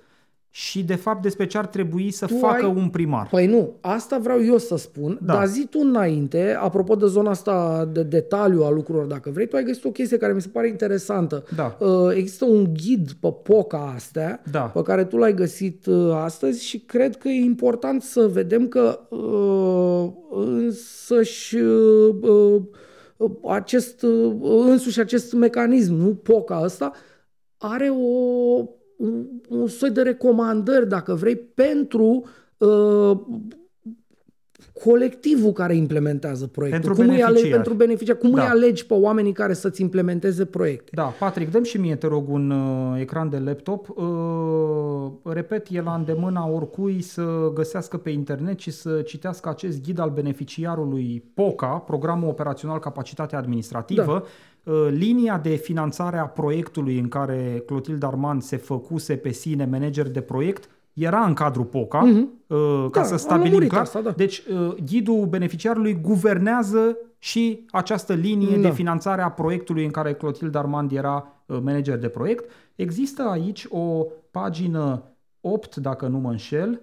[0.54, 3.28] și de fapt despre ce ar trebui să Tu facă ai- un primar.
[3.28, 5.34] Păi nu, asta vreau eu să spun, Da.
[5.34, 5.40] da.
[5.40, 9.56] dar zi tu înainte, apropo de zona asta de detaliu a lucrurilor, dacă vrei, tu
[9.56, 11.44] ai găsit o chestie care mi se pare interesantă.
[11.56, 11.78] Da.
[11.80, 14.62] Uh, Există un ghid pe poca astea, Da.
[14.62, 19.00] pe care tu l-ai găsit uh, astăzi și cred că e important să vedem că
[19.10, 22.62] uh, însăși uh, uh,
[23.50, 24.34] acest, uh,
[24.68, 26.92] însuși acest mecanism, nu poca ăsta,
[27.58, 28.64] are o,
[29.02, 32.26] un, un soi de recomandări, dacă vrei, pentru
[32.58, 33.20] uh,
[34.84, 36.84] colectivul care implementează proiectul.
[36.84, 37.54] Pentru cum îi alegi, beneficiari.
[37.54, 38.20] pentru beneficiari.
[38.20, 38.42] Cum Da.
[38.42, 40.92] îi alegi pe oamenii care să-ți implementeze proiecte?
[40.94, 43.90] Da, Patrick, dăm și mie, te rog, un uh, ecran de laptop.
[43.90, 50.00] Uh, repet, e la îndemâna oricui să găsească pe internet și să citească acest ghid
[50.00, 54.28] al beneficiarului POCA, Programul Operațional Capacitate Administrativă, uh,
[54.90, 60.22] linia de finanțare a proiectului în care Clotilde Arman se făcuse pe sine manager de
[60.22, 63.82] proiect era în cadrul POCA, uh, ca Da, să am stabilim lămurit clar.
[63.82, 64.12] asta, da.
[64.12, 68.62] Deci, uh, ghidul beneficiarului guvernează și această linie Da.
[68.62, 72.50] de finanțare a proiectului în care Clotilde Armand era uh, manager de proiect.
[72.76, 75.04] Există aici o pagină
[75.42, 76.82] 8, dacă nu mă înșel,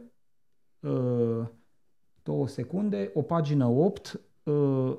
[0.81, 1.47] uh,
[2.23, 4.93] două secunde, o pagină 8, uh,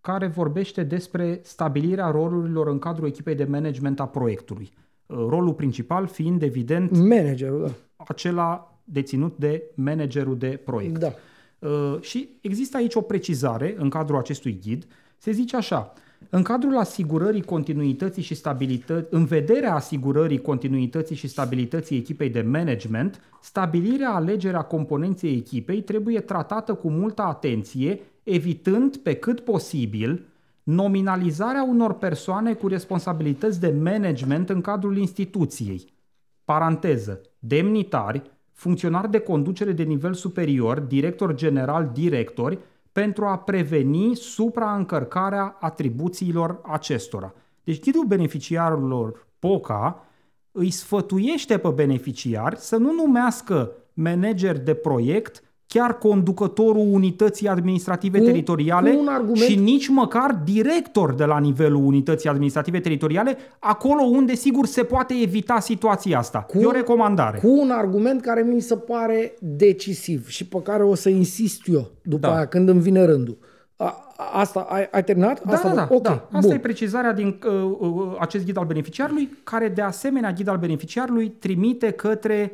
[0.00, 4.70] care vorbește despre stabilirea rolurilor în cadrul echipei de management a proiectului.
[5.06, 8.04] Uh, Rolul principal fiind, evident, Managerul, da.
[8.06, 10.98] acela deținut de managerul de proiect.
[10.98, 11.12] Da.
[11.58, 14.86] Uh, și există aici o precizare în cadrul acestui ghid.
[15.18, 15.92] Se zice așa,
[16.28, 23.20] în cadrul asigurării continuității și stabilității, în vederea asigurării continuității și stabilității echipei de management,
[23.42, 30.24] stabilirea alegerea componenței echipei trebuie tratată cu multă atenție, evitând pe cât posibil
[30.62, 35.98] nominalizarea unor persoane cu responsabilități de management în cadrul instituției
[36.44, 42.58] paranteză, demnitari, funcționari de conducere de nivel superior, director general, directori,
[42.92, 47.34] pentru a preveni supraîncărcarea atribuțiilor acestora.
[47.64, 50.06] Deci ghidul beneficiarilor POCA
[50.52, 55.42] îi sfătuiește pe beneficiari să nu numească manager de proiect
[55.74, 61.38] chiar conducătorul unității administrative Cu- teritoriale cu un argument- și nici măcar director de la
[61.38, 66.38] nivelul unității administrative teritoriale, acolo unde sigur se poate evita situația asta.
[66.38, 67.38] Cu, e o recomandare.
[67.38, 71.90] Cu un argument care mi se pare decisiv și pe care o să insist eu
[72.02, 72.34] după Da.
[72.34, 73.38] aia când îmi vine rândul.
[73.76, 75.44] A, asta, ai, ai terminat?
[75.44, 76.12] Da, asta, da, da, ok, da.
[76.12, 76.50] Asta bun.
[76.50, 81.28] e precizarea din uh, uh, acest ghid al beneficiarului, care de asemenea ghid al beneficiarului
[81.28, 82.52] trimite către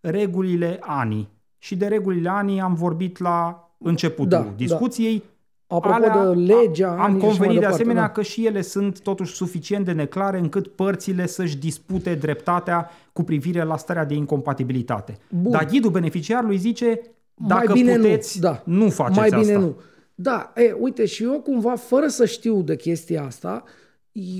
[0.00, 1.28] regulile ANI.
[1.64, 5.22] Și de regulile ANI am vorbit la începutul Da, discuției.
[5.66, 8.10] Apropo de legea am ANI și așa convenit mai de departe, asemenea da.
[8.10, 13.62] că și ele sunt totuși suficient de neclare încât părțile să-și dispute dreptatea cu privire
[13.62, 15.18] la starea de incompatibilitate.
[15.30, 15.52] Bun.
[15.52, 17.00] Dar ghidul beneficiarului zice
[17.34, 18.62] dacă mai bine puteți, nu, da.
[18.64, 19.58] nu faceți mai bine asta.
[19.58, 19.76] nu.
[20.14, 23.64] Da, e, uite, și eu cumva, fără să știu de chestia asta,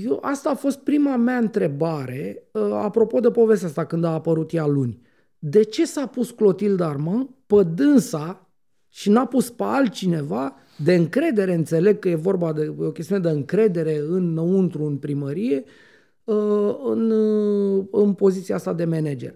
[0.03, 4.53] eu, asta a fost prima mea întrebare, uh, apropo de povestea asta când a apărut
[4.53, 5.03] ea luni.
[5.47, 8.49] De ce s-a pus Clotilde Armand pe dânsa
[8.89, 13.29] și n-a pus pe altcineva de încredere, înțeleg că e vorba de o chestiune de
[13.29, 15.63] încredere înăuntru în primărie,
[16.23, 19.33] uh, în, uh, în poziția asta de manager.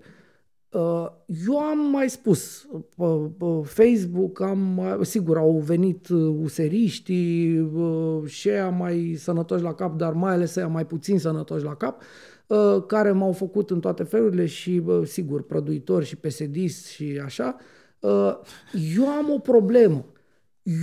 [0.72, 1.06] Uh,
[1.48, 3.06] Eu am mai spus, pe,
[3.38, 9.74] pe Facebook, am, mai- sigur, au venit uh, useriștii uh, și aia mai sănătoși la
[9.74, 12.06] cap, dar mai ales aia mai puțin sănătoși la cap, uh,
[12.88, 17.56] care m-au făcut în toate felurile și, uh, sigur, prăduitori și pesedist și așa.
[18.00, 18.36] Uh,
[18.98, 20.06] Eu am o problemă.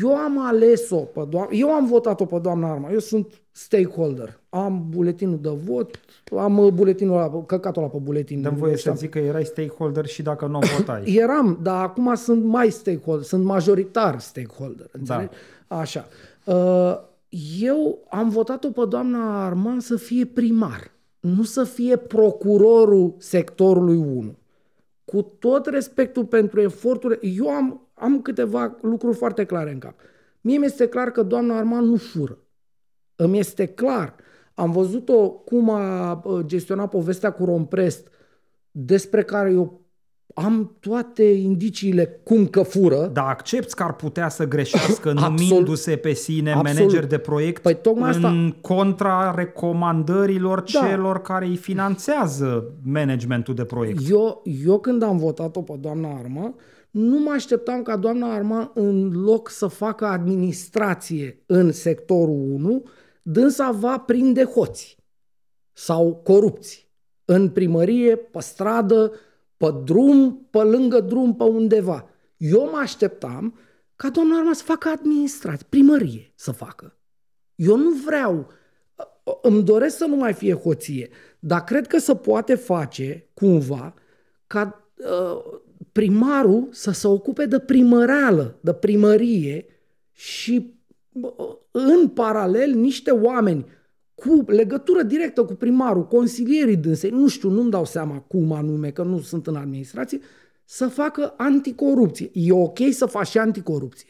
[0.02, 4.40] Eu am ales-o pe doamna, eu am votat-o pe doamna Arma, eu sunt stakeholder.
[4.48, 6.00] Am buletinul de vot,
[6.38, 8.42] am uh, buletinul ăla, căcatul ăla pe buletin.
[8.42, 8.96] Dăm voie să Știam.
[8.96, 11.02] zic că erai stakeholder și dacă nu votai.
[11.22, 15.30] Eram, dar acum sunt mai stakeholder, sunt majoritar stakeholder, înțelegi?
[15.68, 15.76] Da.
[15.78, 16.06] Așa.
[16.44, 16.96] Uh,
[17.60, 20.90] Eu am votat-o pe doamna Arman să fie primar,
[21.26, 24.36] nu să fie procurorul sectorului 1.
[25.04, 29.94] Cu tot respectul pentru eforturile, eu am, am câteva lucruri foarte clare în cap.
[30.40, 32.38] Mie mi-este clar că doamna Arman nu fură.
[33.16, 34.14] Îmi este clar.
[34.54, 38.08] Am văzut-o cum a uh, gestionat povestea cu Romprest,
[38.70, 39.80] despre care eu
[40.34, 43.10] am toate indiciile cum că fură.
[43.12, 45.38] Dar accepti că ar putea să greșească Absolut.
[45.38, 46.76] numindu-se pe sine Absolut.
[46.78, 50.86] manager de proiect Păi tocmai în asta- contra recomandărilor Da.
[50.86, 54.10] celor care îi finanțează managementul de proiect.
[54.10, 56.54] Eu, eu când am votat-o pe doamna Arma,
[56.90, 62.82] nu mă așteptam ca doamna Arma, în loc să facă administrație în sectorul 1,
[63.22, 64.96] dânsa va prinde hoți
[65.72, 66.88] sau corupți
[67.24, 69.12] în primărie, pe stradă,
[69.56, 72.08] pe drum, pe lângă drum, pe undeva.
[72.36, 73.58] Eu mă așteptam
[73.96, 76.96] ca doamna Arma să facă administrație, primărie să facă.
[77.54, 78.46] Eu nu vreau,
[79.42, 83.94] îmi doresc să nu mai fie hoție, dar cred că se poate face cumva
[84.46, 85.60] ca uh,
[85.92, 89.66] primarul să se ocupe de primăreală, de primărie
[90.12, 90.74] și
[91.12, 93.66] uh, în paralel niște oameni
[94.16, 99.02] cu legătură directă cu primarul, consilierii dânsei, nu știu, nu-mi dau seama cum anume, că
[99.02, 100.20] nu sunt în administrație,
[100.64, 102.30] să facă anticorupție.
[102.32, 104.08] E ok să faci și anticorupție,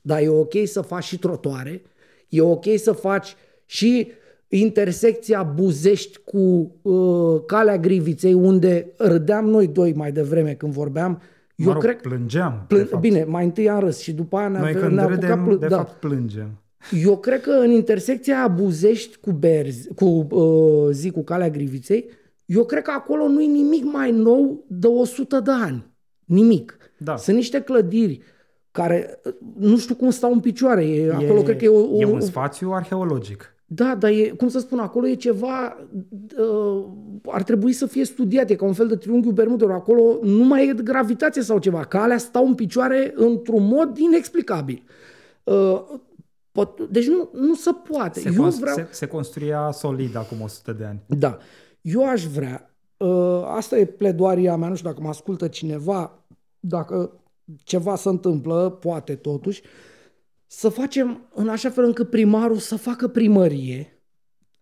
[0.00, 1.82] dar e ok să faci și trotoare,
[2.28, 3.36] e ok să faci
[3.66, 4.10] și
[4.48, 11.20] intersecția Buzești cu uh, Calea Griviței, unde râdeam noi doi mai devreme când vorbeam.
[11.56, 12.64] Eu mă rog, cred, plângeam.
[12.68, 13.02] plân, de fapt.
[13.02, 15.60] Bine, mai întâi am râs și după aia ne-a, Noi când ne-a râdem, apucat plân-
[15.60, 15.76] de da.
[15.76, 16.61] fapt plângem.
[16.90, 22.10] Eu cred că în intersecția Buzești cu Berzi, cu uh, zi cu Calea Griviței,
[22.46, 25.86] eu cred că acolo nu e nimic mai nou de 100 de ani.
[26.24, 26.76] Nimic.
[26.98, 27.16] Da.
[27.16, 28.20] Sunt niște clădiri
[28.70, 30.84] care uh, nu știu cum stau în picioare.
[30.86, 33.54] E, acolo e, cred că e o, e o, un spațiu arheologic.
[33.66, 35.86] da, dar e, cum să spun, acolo e ceva,
[36.38, 36.84] uh,
[37.26, 39.74] ar trebui să fie studiat, e ca un fel de triunghiul Bermudelor.
[39.74, 44.82] Acolo nu mai e gravitație sau ceva, că alea stau în picioare într-un mod inexplicabil.
[45.44, 45.82] Uh,
[46.52, 48.20] pot, deci nu, nu se poate.
[48.20, 48.76] Se, Eu cons- vreau...
[48.76, 51.02] se, se construia solid acum 100 de ani.
[51.06, 51.38] Da.
[51.80, 56.24] Eu aș vrea, uh, asta e pledoaria mea, nu știu dacă mă ascultă cineva,
[56.60, 57.20] dacă
[57.62, 59.62] ceva se întâmplă, poate totuși,
[60.46, 64.02] să facem în așa fel încât primarul să facă primărie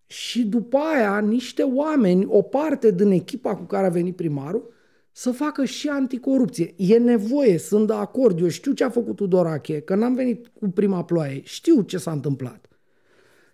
[0.07, 4.73] și după aia niște oameni, o parte din echipa cu care a venit primarul,
[5.21, 6.75] să facă și anticorupție.
[6.77, 10.69] E nevoie, sunt de acord, eu știu ce a făcut Tudorache, că n-am venit cu
[10.69, 12.69] prima ploaie, știu ce s-a întâmplat.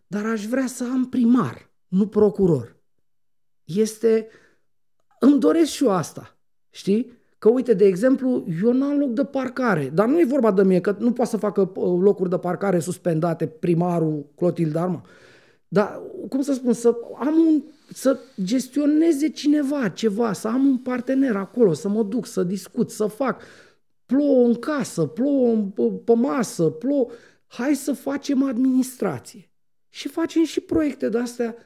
[0.06, 2.76] Dar aș vrea să am primar, nu procuror.
[3.64, 4.28] Este...
[5.20, 6.36] Îmi doresc și eu asta,
[6.70, 7.12] știi?
[7.38, 10.80] Că uite, de exemplu, eu n-am loc de parcare, dar nu e vorba de mie,
[10.80, 15.02] că nu poate să facă uh, locuri de parcare suspendate primarul Clotilde Arma.
[15.68, 21.36] Dar, cum să spun, să am un, să gestioneze cineva ceva, să am un partener
[21.36, 23.42] acolo, să mă duc, să discut, să fac.
[24.06, 27.10] plouă în casă, plouă în- pe, pe masă, plouă.
[27.46, 29.50] Hai să facem administrație.
[29.88, 31.56] Și facem și proiecte de astea,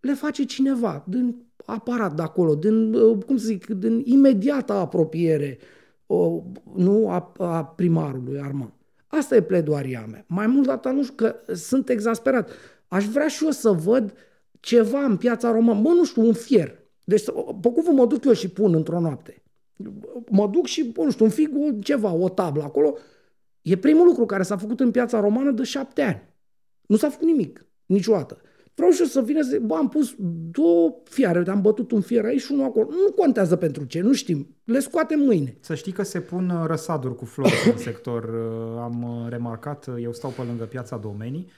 [0.00, 5.58] le face cineva, din aparat de acolo, din, uh, cum să zic, din imediată apropiere,
[6.06, 6.42] o,
[6.74, 8.72] nu a, a primarului Armand.
[9.06, 10.24] Asta e pledoaria mea.
[10.28, 12.50] Mai mult data nu știu, că sunt exasperat.
[12.88, 14.12] Aș vrea și eu să văd
[14.60, 16.78] ceva în piața română, mă, nu știu, un fier.
[17.04, 19.42] Deci, să- pe cuvânt mă duc eu și pun într-o noapte.
[20.30, 22.94] Mă duc și, nu știu, un fig, o- ceva, o tablă acolo.
[23.62, 26.22] E primul lucru care s-a făcut în piața romană de șapte ani.
[26.86, 28.40] Nu s-a făcut nimic, niciodată.
[28.74, 30.14] Vreau și eu să vină să zic, bă, am pus
[30.50, 32.86] două fiare, uite, am bătut un fier aici și unul acolo.
[32.90, 34.56] Nu contează pentru ce, nu știm.
[34.64, 35.56] Le scoatem mâine.
[35.60, 38.24] Să știi că se pun uh, răsaduri cu flori în sector.
[38.24, 41.52] Uh, Am uh, remarcat, uh, eu stau pe lângă piața domenii uh,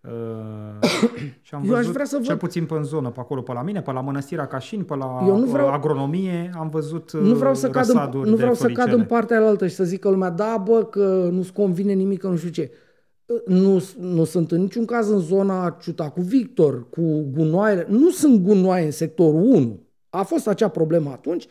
[1.42, 3.42] și am Eu aș văzut, vrea să cel văd- puțin pe în zonă, pe acolo,
[3.42, 6.68] pe la mine, pe la Mănăstirea Cașin, pe la Eu nu vreau- uh, agronomie, am
[6.68, 9.00] văzut uh, Nu vreau să cad în, răsaduri nu de vreau să cad floricele.
[9.00, 12.36] în partea altă și să zică lumea, da, bă, că nu-ți convine nimic, că nu
[12.36, 12.70] știu ce.
[13.46, 17.86] Nu, nu sunt în niciun caz în zona Ciuta cu Victor, cu gunoaiele.
[17.88, 19.80] Nu sunt gunoaie în sectorul 1.
[20.10, 21.46] A fost acea problemă atunci.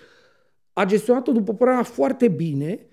[0.74, 2.87] A gestionat-o, după părerea mea, foarte bine.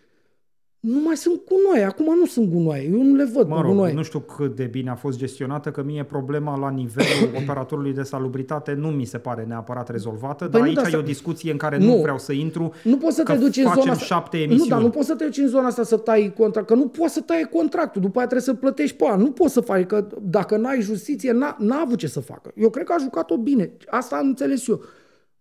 [0.87, 1.85] Nu mai sunt gunoaie.
[1.85, 2.89] Acum nu sunt gunoaie.
[2.93, 3.95] Eu nu le văd Mă pe rog, gunoaie.
[3.95, 8.03] nu știu cât de bine a fost gestionată, că mie problema la nivelul operatorului de
[8.03, 11.51] salubritate nu mi se pare neapărat rezolvată, dar nu, aici dar e să- o discuție
[11.51, 11.85] în care Nu.
[11.87, 14.05] nu vreau să intru, Nu poți să că te duci în facem zona asta.
[14.05, 14.68] șapte Nu, emisiuni.
[14.70, 17.12] dar nu poți să te duci în zona asta să tai contract, că nu poți
[17.12, 19.20] să tai contractul, după aia trebuie să plătești pe an.
[19.20, 22.51] Nu poți să faci, că dacă n-ai justiție, n-a, n-a avut ce să facă.
[22.57, 23.72] Eu cred că a jucat-o bine.
[23.87, 24.80] Asta am înțeles eu.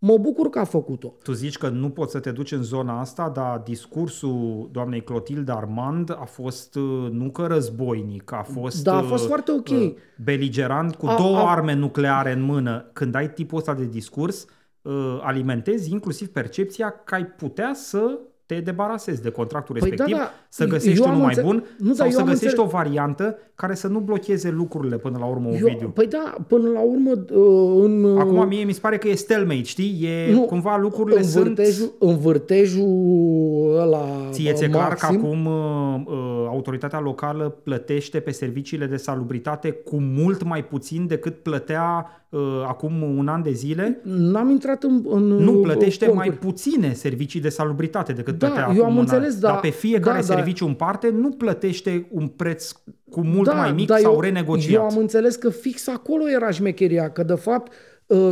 [0.05, 1.13] Mă bucur că a făcut-o.
[1.23, 5.51] Tu zici că nu poți să te duci în zona asta, dar discursul doamnei Clotilde
[5.51, 9.69] Armand a fost uh, nu că războinic, a fost, Da, a uh, fost foarte ok.
[9.69, 9.93] uh,
[10.23, 12.89] beligerant cu A- două a- arme nucleare în mână.
[12.93, 14.45] Când ai tipul ăsta de discurs,
[14.81, 18.19] uh, alimentezi inclusiv percepția că ai putea să
[18.53, 20.29] te debarasezi de contractul Păi respectiv, da, da.
[20.49, 22.45] să Eu găsești am unul mai înțe- bun Nu, sau dar eu să am găsești
[22.45, 25.87] înțeles- o variantă care să nu blocheze lucrurile până la urmă, Eu, Ovidiu.
[25.89, 29.61] păi da, până la urmă, uh, în, Acum mie mi se pare că e stalemate,
[29.63, 29.99] știi?
[30.27, 31.43] E Nu, cumva lucrurile în sunt...
[31.45, 32.17] vârtejul, în
[32.77, 38.31] vârtejul ăla Ție ți-e uh, clar că maxim, acum uh, uh, autoritatea locală plătește pe
[38.31, 42.21] serviciile de salubritate cu mult mai puțin decât plătea uh,
[42.67, 43.99] acum un an de zile?
[44.03, 46.27] N-am intrat în, în Nu, plătește conturi.
[46.29, 48.99] mai puține servicii de salubritate decât Da, plătea eu acum am un an.
[48.99, 49.47] înțeles, da.
[49.47, 50.33] Dar pe fiecare Da, da.
[50.35, 52.71] serviciu în parte nu plătește un preț
[53.09, 54.73] cu mult mai mic dar sau eu, renegociat.
[54.73, 57.77] Eu am înțeles că fix acolo era șmecheria, că de fapt uh,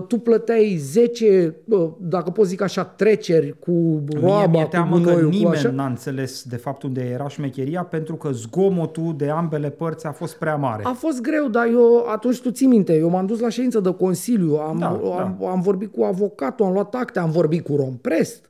[0.07, 4.95] tu plăteai 10, uh, dacă pot zic așa, treceri cu Mie roaba, mi-e cu teamă
[4.95, 5.71] că gunoiul, cu nimeni așa.
[5.71, 10.35] n-a înțeles de fapt unde era șmecheria pentru că zgomotul de ambele părți a fost
[10.35, 10.83] prea mare.
[10.85, 13.93] A fost greu, dar eu atunci tu ții minte, eu m-am dus la ședință de
[13.93, 18.49] consiliu, am, Da, am, am vorbit cu avocatul, am luat acte, am vorbit cu Romprest,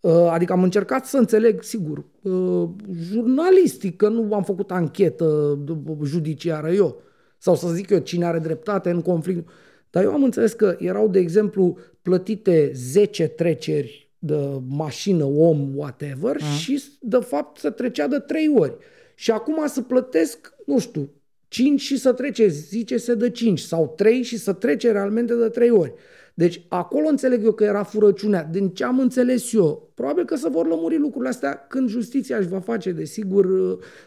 [0.00, 2.68] uh, adică am încercat să înțeleg, sigur, uh,
[3.10, 5.58] jurnalistic, că nu am făcut anchetă
[6.02, 7.00] judiciară eu,
[7.38, 9.48] sau să zic eu cine are dreptate în conflict.
[9.96, 14.36] Dar eu am înțeles că erau, de exemplu, plătite 10 treceri de
[14.68, 18.76] mașină, om, whatever, și de fapt se trecea de 3 ori.
[19.14, 21.10] Și acum să plătesc, nu știu,
[21.48, 25.48] 5 și să trece, zice se de 5, sau 3 și să trece realmente de
[25.48, 25.92] 3 ori.
[26.38, 28.48] Deci acolo înțeleg eu că era furăciunea.
[28.50, 32.48] Din ce am înțeles eu, probabil că se vor lămuri lucrurile astea când justiția își
[32.48, 33.46] va face, desigur,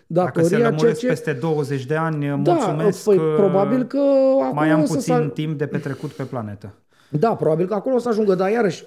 [0.07, 0.69] Dacă se datoria.
[0.69, 1.21] lămuresc ceea ce...
[1.23, 4.93] peste 20 de ani, Da, mulțumesc păi, că probabil că acolo mai am o să
[4.93, 6.73] puțin sa- timp de petrecut pe planetă.
[7.12, 8.84] Da, probabil că acolo o să ajungă, dar iarăși,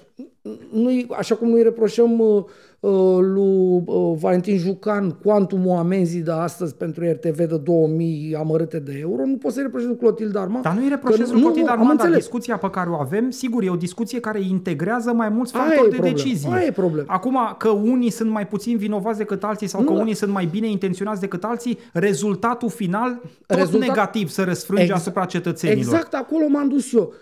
[0.73, 2.43] nu așa cum noi reproșăm uh,
[2.79, 8.97] uh, lui uh, Valentin Jucan cuantumul amenzii de astăzi pentru RTV de 2000 amărâte de
[9.01, 10.59] euro, nu poți să-i reproșezi lui Clotilde Arma.
[10.61, 12.25] Dar nu îi reproșez că- lui nu, Clotilde am Armand, dar înțeles.
[12.25, 15.87] discuția pe care o avem, sigur, e o discuție care integrează mai mulți Aia factori
[15.87, 16.49] e de problema, decizie.
[16.53, 17.13] aia e problema.
[17.13, 19.99] Acum, că unii sunt mai puțin vinovați decât alții sau Nu, că da.
[19.99, 24.93] unii sunt mai bine intenționați decât alții, rezultatul final tot Rezultat- negativ să răsfrânge Ex-
[24.93, 25.81] asupra cetățenilor.
[25.93, 27.13] Exact acolo m-am dus eu.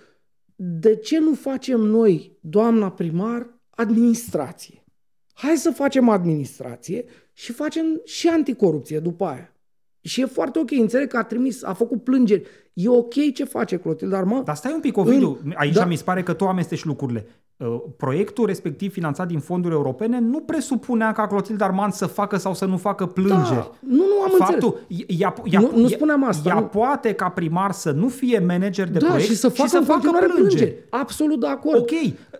[0.64, 4.84] De ce nu facem noi, doamna primar, administrație?
[5.34, 9.56] Hai să facem administrație și facem și anticorupție după aia.
[10.02, 12.44] Și e foarte ok, înțeleg că a trimis, a făcut plângeri.
[12.74, 14.46] E ok ce face Clotilde Armand.
[14.46, 15.86] Dar stai un pic, Ovidiu, În- aici da.
[15.86, 17.26] mi se pare că tu amestești lucrurile.
[17.66, 22.54] Uh, Proiectul respectiv finanțat din fonduri europene nu presupunea ca Clotilde Armand să facă sau
[22.54, 23.56] să nu facă plângeri.
[23.56, 26.66] Da, nu, nu am Faptul, ea, ea, Nu- nu ea- spuneam asta, Ea nu.
[26.66, 30.26] poate ca primar să nu fie manager de da, proiect și să facă, în continuare
[30.36, 30.76] plângeri.
[30.90, 31.78] Absolut de acord.
[31.80, 31.90] Ok,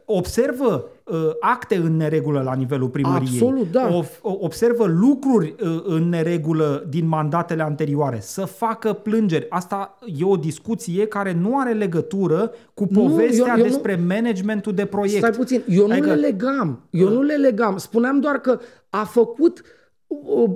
[0.06, 1.01] observă uh,
[1.40, 3.30] acte în neregulă la nivelul primăriei.
[3.32, 3.96] Absolut, da.
[3.96, 8.20] Of, observă lucruri uh, în neregulă din mandatele anterioare.
[8.20, 9.46] Să facă plângeri.
[9.50, 13.96] Asta e o discuție care nu are legătură cu Nu, povestea eu- eu nu- despre
[14.08, 15.18] managementul de proiect.
[15.18, 16.88] Stai puțin, eu nu Adică- le legam.
[16.90, 17.78] Eu nu le legam.
[17.78, 18.60] Spuneam doar că
[18.90, 19.62] a făcut
[20.08, 20.50] uh,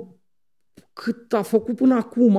[0.92, 2.38] cât a făcut până acum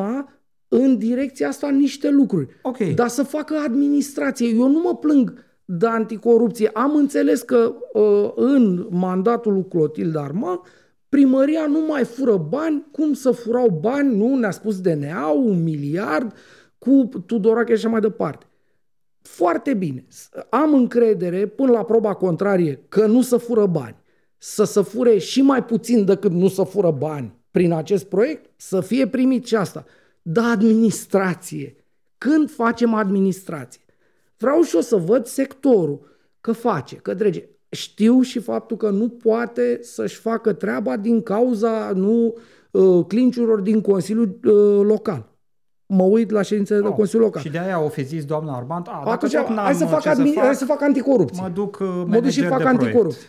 [0.67, 2.47] în direcția asta niște lucruri.
[2.61, 2.77] Ok.
[2.77, 4.47] Dar să facă administrație.
[4.47, 6.69] Eu nu mă plâng de anticorupție.
[6.73, 10.61] Am înțeles că uh, în mandatul lui Clotilde Arma
[11.09, 16.33] primăria nu mai fură bani, cum să furau bani, nu ne-a spus DNA, un miliard,
[16.77, 18.45] cu Tudorache și așa mai departe.
[19.21, 20.05] Foarte bine.
[20.49, 23.95] Am încredere până la proba contrarie că nu să fură bani.
[24.37, 28.81] Să se fure și mai puțin decât nu să fură bani prin acest proiect, să
[28.81, 29.85] fie primit și asta.
[30.21, 31.75] Da, administrație.
[32.17, 33.81] Când facem administrație?
[34.37, 35.99] Vreau și eu să văd sectorul
[36.41, 37.49] că face, că drege.
[37.69, 42.37] Știu și faptul că nu poate să-și facă treaba din cauza nu
[42.71, 45.35] uh, clinciurilor din Consiliul uh, Local.
[45.85, 47.41] Mă uit la ședințele de Oh, Consiliul Local.
[47.41, 49.85] Și de aia o fi zis doamna Armand, a, dacă Atunci tot n-am hai să,
[49.85, 51.41] fac ce admi- să hai să fac anticorupție.
[51.41, 52.81] mă duc uh, Mă duc și manager fac de proiect.
[52.83, 53.27] anticorupție.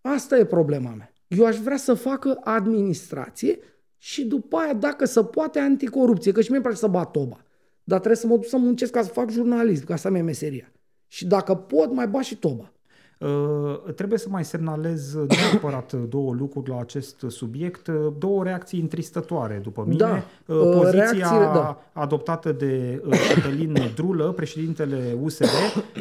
[0.00, 1.12] Asta e problema mea.
[1.26, 3.58] Eu aș vrea să facă administrație
[3.96, 6.32] și după aia, dacă se poate, anticorupție.
[6.32, 7.40] Că și mie îmi place să bat toba.
[7.88, 10.72] Dar trebuie să mă duc să muncesc ca să fac jurnalism, că asta mi-e meseria.
[11.06, 12.72] Și dacă pot, mai bat și toba.
[13.18, 15.14] Uh, trebuie să mai semnalez
[15.52, 19.96] neapărat două lucruri la acest subiect, uh, două reacții întristătoare după mine.
[19.96, 21.82] Da, Uh, uh, Poziția reacțiile, da.
[21.92, 25.44] adoptată de uh, Cătălin Drulă, președintele USR,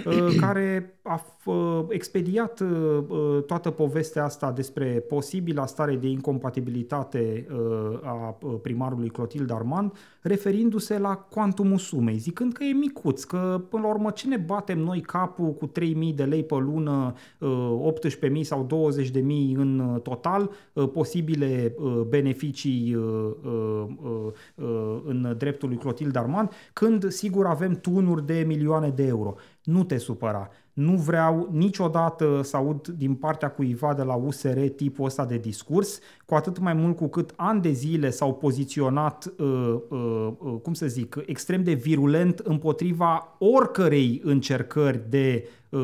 [0.05, 2.67] uh, care a f- uh, expediat uh,
[3.07, 9.91] uh, toată povestea asta despre posibila stare de incompatibilitate uh, a uh, primarului Clotilde Armand,
[10.27, 14.79] referindu-se la cuantumul sumei, zicând că e micuț, că până la urmă ce ne batem
[14.79, 17.93] noi capul cu 3.000 de lei pe lună, uh,
[18.37, 19.19] 18.000 sau 20.000
[19.55, 23.03] în uh, total, uh, posibile uh, beneficii uh,
[23.43, 29.05] uh, uh, uh, în dreptul lui Clotilde Armand, când sigur avem tunuri de milioane de
[29.05, 29.35] euro.
[29.63, 30.49] Nu te supăra.
[30.77, 35.99] Nu vreau niciodată să aud din partea cuiva de la USR tipul ăsta de discurs,
[36.25, 40.73] cu atât mai mult cu cât ani de zile s-au poziționat, uh, uh, uh, cum
[40.73, 45.79] să zic, extrem de virulent împotriva oricărei încercări de uh,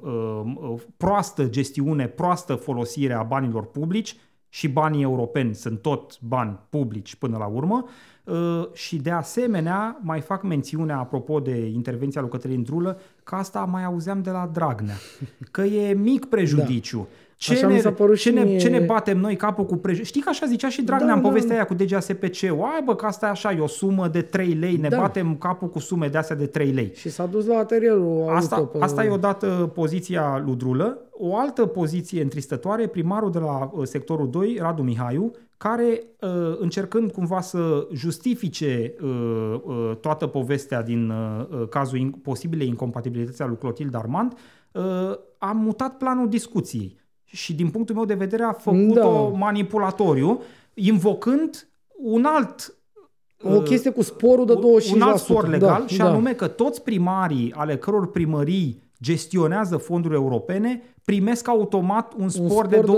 [0.00, 4.16] uh, uh, proastă gestiune, proastă folosire a banilor publici,
[4.48, 7.90] și banii europeni sunt tot bani publici până la urmă uh,
[8.72, 13.84] și de asemenea mai fac mențiunea apropo de intervenția lui Cătălin Drulă că asta mai
[13.84, 14.94] auzeam de la Dragnea,
[15.50, 17.08] că e mic prejudiciu.
[17.36, 17.58] Ce, Da.
[17.58, 19.76] Așa ne, mi s-a părut ce, și ne, mie- ce ne batem noi capul cu
[19.76, 20.08] prejudiciu?
[20.08, 21.54] Știi că așa zicea și Dragnea Da, în da, povestea da.
[21.56, 22.62] aia cu DGASPC-ul.
[22.74, 24.96] Ai bă, că asta e așa, e o sumă de 3 lei, ne Da.
[24.96, 26.90] batem capul cu sume de astea de 3 lei.
[26.94, 28.84] Și s-a dus la atelierul Asta, auto pe...
[28.84, 30.98] asta e odată poziția lui Drulă.
[31.10, 35.30] O altă poziție întristătoare, primarul de la uh, sectorul 2, Radu Mihaiu,
[35.62, 39.08] care, uh, încercând cumva să justifice uh,
[39.64, 44.32] uh, toată povestea din uh, uh, cazul in- posibile incompatibilități al lui Clotilde Armand,
[44.72, 44.82] uh,
[45.38, 46.96] a mutat planul discuției.
[47.24, 49.36] Și din punctul meu de vedere a făcut-o Da.
[49.38, 50.40] manipulatoriu,
[50.74, 52.74] invocând un alt
[53.44, 54.94] O chestie cu sporul de 25%.
[54.94, 56.08] un alt spor legal da, și da.
[56.08, 62.66] anume că toți primarii ale căror primării gestionează fonduri europene primesc automat un spor, spor
[62.66, 62.92] de de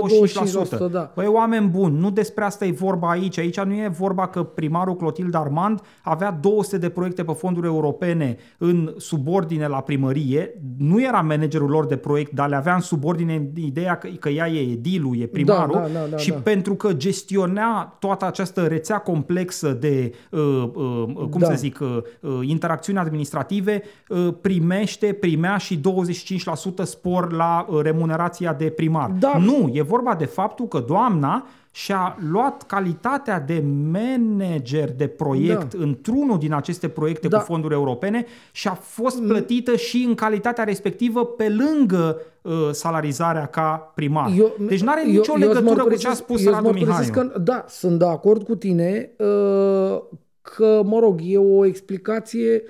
[0.83, 0.87] 25%.
[0.87, 0.99] 25%, da.
[0.99, 3.37] Păi oameni buni, nu despre asta e vorba aici.
[3.37, 8.37] Aici nu e vorba că primarul Clotilde Armand avea 200 de proiecte pe fonduri europene
[8.57, 10.61] în subordine la primărie.
[10.77, 14.47] Nu era managerul lor de proiect, dar le avea în subordine ideea că, că ea
[14.49, 16.35] e edilul, e primarul Da, da, da, da, și da.
[16.35, 20.39] pentru că gestiona toată această rețea complexă de, uh,
[20.73, 21.45] uh, cum Da.
[21.45, 28.53] să zic, uh, uh, interacțiuni administrative, uh, primește, primea și 25% spor la uh, remunerația
[28.53, 29.11] de primar.
[29.19, 29.37] Da.
[29.37, 35.83] Nu, e vorba de faptul că doamna și-a luat calitatea de manager de proiect Da.
[35.83, 37.37] într-unul din aceste proiecte Da.
[37.37, 43.45] cu fonduri europene și a fost plătită și în calitatea respectivă pe lângă uh, salarizarea
[43.45, 44.29] ca primar.
[44.67, 46.61] deci nu are eu- nicio eu îți legătură cu ce a mărturisesc- spus eu îți
[46.61, 46.85] Radu Mihaiu.
[46.87, 50.01] mărturisesc Că, da, sunt de acord cu tine uh,
[50.41, 52.63] că, mă rog, e o explicație,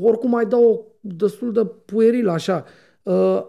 [0.00, 2.64] oricum mai dau o destul de pueril așa.
[3.02, 3.42] Uh,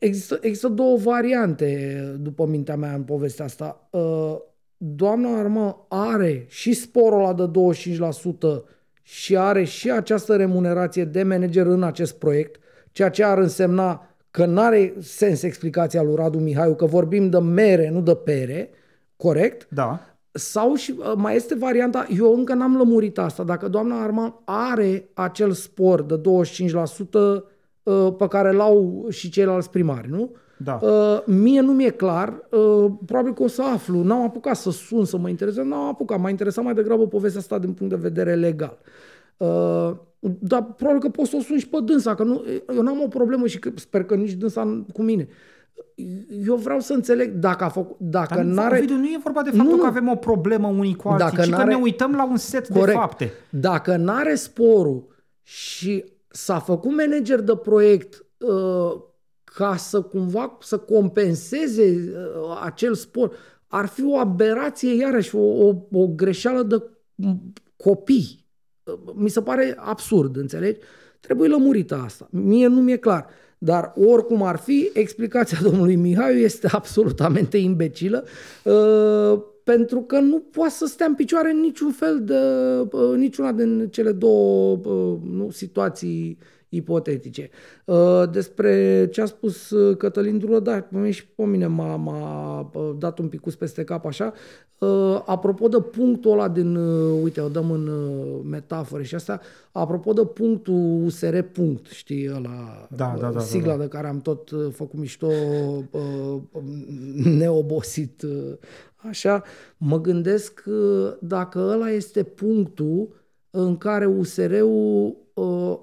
[0.00, 3.88] Există, există două variante, după mintea mea, în povestea asta.
[3.90, 4.36] Uh,
[4.82, 7.50] Doamna Armă are și sporul ăla de
[8.62, 8.62] 25%
[9.02, 12.60] și are și această remunerație de manager în acest proiect,
[12.92, 17.38] ceea ce ar însemna că nu are sens explicația lui Radu Mihaiu, că vorbim de
[17.38, 18.70] mere, nu de pere,
[19.16, 19.68] corect?
[19.70, 20.00] Da.
[20.30, 25.08] Sau și uh, mai este varianta, eu încă n-am lămurit asta, dacă doamna Arma are
[25.14, 26.20] acel spor de 25%
[27.12, 27.42] uh,
[28.18, 30.30] pe care l-au și ceilalți primari, nu?
[30.64, 30.78] Da.
[30.82, 35.04] Uh, mie nu mi-e clar, uh, probabil că o să aflu, n-am apucat să sun
[35.04, 38.34] să mă interesez, n-am apucat, m-a interesat mai degrabă povestea asta din punct de vedere
[38.34, 38.78] legal.
[39.36, 39.90] Uh,
[40.40, 42.42] dar probabil că poți să o sun și pe dânsa, că nu,
[42.74, 45.28] eu n-am o problemă și că, sper că nici dânsa cu mine.
[46.46, 48.76] Eu vreau să înțeleg dacă a făcut, dacă Dar n-are...
[48.76, 49.88] Ovidiu, nu e vorba de faptul Nu, că nu.
[49.88, 52.68] avem o problemă unii cu alții, Dacă ci că n-are- ne uităm la un set
[52.68, 52.98] de Corect.
[52.98, 53.32] fapte.
[53.50, 55.06] Dacă n-are sporul
[55.42, 59.02] și s-a făcut manager de proiect uh,
[59.44, 63.32] ca să cumva să compenseze uh, acel spor,
[63.66, 66.82] ar fi o aberație, iarăși, o, o, o greșeală de
[67.14, 68.46] m, copii.
[68.82, 70.80] Uh, Mi se pare absurd, înțelegi?
[71.20, 72.28] Trebuie lămurită asta.
[72.30, 73.26] Mie nu mi-e clar.
[73.58, 78.24] Dar oricum ar fi, explicația domnului Mihai este absolutamente imbecilă,
[78.64, 79.42] uh,
[79.74, 82.34] pentru că nu poate să stea în picioare în niciun fel de,
[82.96, 86.38] uh, niciuna din cele două uh, nu, situații
[86.70, 87.50] ipotetice.
[87.84, 91.96] Uh, despre ce a spus uh, Cătălin Drulă, da, pe mine și pe mine m-a,
[91.96, 94.32] m-a uh, dat un picus peste cap așa.
[94.78, 99.40] Uh, Apropo de punctul ăla din, uh, uite, o dăm în uh, metafore și asta,
[99.72, 103.82] apropo de punctul USR punct, știi, ăla, Da, da, da, da, sigla da.
[103.82, 105.26] de care am tot uh, făcut mișto
[105.90, 106.40] uh,
[107.38, 108.52] neobosit uh,
[108.96, 109.42] așa,
[109.76, 113.08] mă gândesc uh, dacă ăla este punctul
[113.50, 115.14] în care USR-ul uh,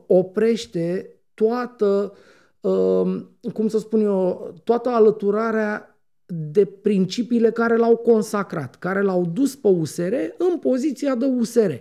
[0.08, 2.14] oprește toată,
[2.62, 9.56] uh, cum să spun eu, toată alăturarea de principiile care l-au consacrat, care l-au dus
[9.56, 11.72] pe USR în poziția de USR.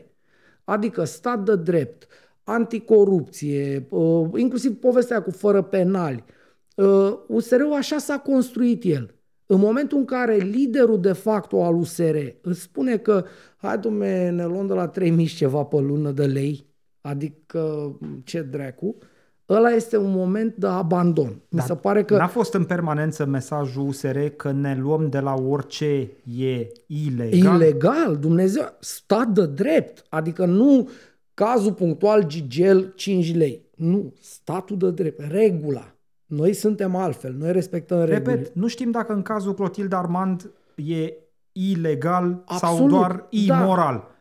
[0.65, 2.07] Adică stat de drept,
[2.45, 6.25] anticorupție, uh, inclusiv povestea cu fără penali.
[6.77, 9.15] Uh, USR-ul așa s-a construit el.
[9.47, 13.25] În momentul în care liderul de facto al USR îți spune că
[13.57, 16.67] hai domne, ne luăm de la 3000 și ceva pe lună de lei,
[17.07, 17.93] adică
[18.25, 18.97] ce dracu,
[19.49, 21.29] ăla este un moment de abandon.
[21.49, 21.63] Mi Da.
[21.63, 22.17] se pare că...
[22.17, 27.55] N-a fost în permanență mesajul USR că ne luăm de la orice e ilegal?
[27.61, 30.89] Ilegal, Dumnezeu, stat de drept, adică nu
[31.35, 33.65] cazul punctual Gigel 5 lei.
[33.77, 35.95] Nu, statul de drept, regula.
[36.27, 38.35] Noi suntem altfel, noi respectăm regulile.
[38.35, 41.13] Repet, nu știm dacă în cazul Clotilde Armand e
[41.53, 43.27] ilegal sau Absolut, doar da.
[43.31, 43.95] imoral.
[43.95, 44.16] Dar,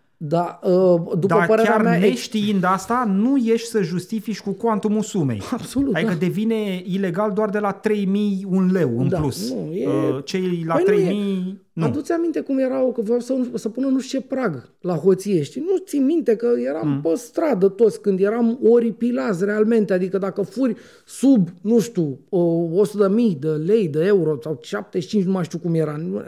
[0.64, 5.02] uh, după Dar părerea chiar mea, ex- neștiind asta, nu ești să justifici cu cuantumul
[5.02, 5.42] sumei.
[5.58, 6.18] Absolut, Adică da.
[6.18, 9.50] devine ilegal doar de la 3000 un leu în Da, plus.
[9.52, 11.58] nu, e- Uh, Cei la Păi nu e.
[11.76, 11.84] 3000...
[11.84, 11.86] Nu.
[11.86, 15.42] Aduți aminte cum erau, că vreau să, să pună nu știu ce prag la hoție,
[15.42, 15.62] știi?
[15.62, 17.02] Nu ții minte că eram mm.
[17.02, 20.76] pe stradă toți când eram oripilați realmente, adică dacă furi
[21.06, 25.44] sub, nu știu, o 100 de mii de lei, de euro sau 75, nu mai
[25.44, 26.24] știu cum era, nu-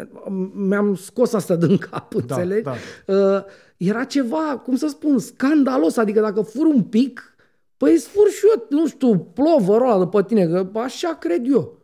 [0.54, 2.64] mi-am scos asta din cap, înțelegi?
[2.64, 2.74] da.
[3.06, 3.44] Uh,
[3.78, 7.36] era ceva, cum să spun, scandalos, adică dacă furi un pic,
[7.78, 11.52] păi îți fur și eu, nu știu, plovărul ăla de pe tine, că așa cred
[11.52, 11.78] eu.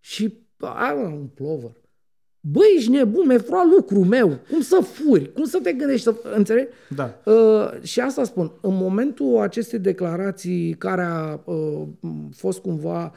[0.00, 1.84] Și ai mă, un plover.
[2.50, 4.38] Băi, ești nebun, mi-ai furat lucrul meu.
[4.50, 5.32] Cum să furi?
[5.32, 6.14] Cum să te gândești să...
[6.34, 6.68] Înțelegi?
[6.94, 7.20] Da.
[7.24, 8.52] Uh, și asta spun.
[8.60, 11.82] În momentul acestei declarații care a uh,
[12.30, 13.12] fost cumva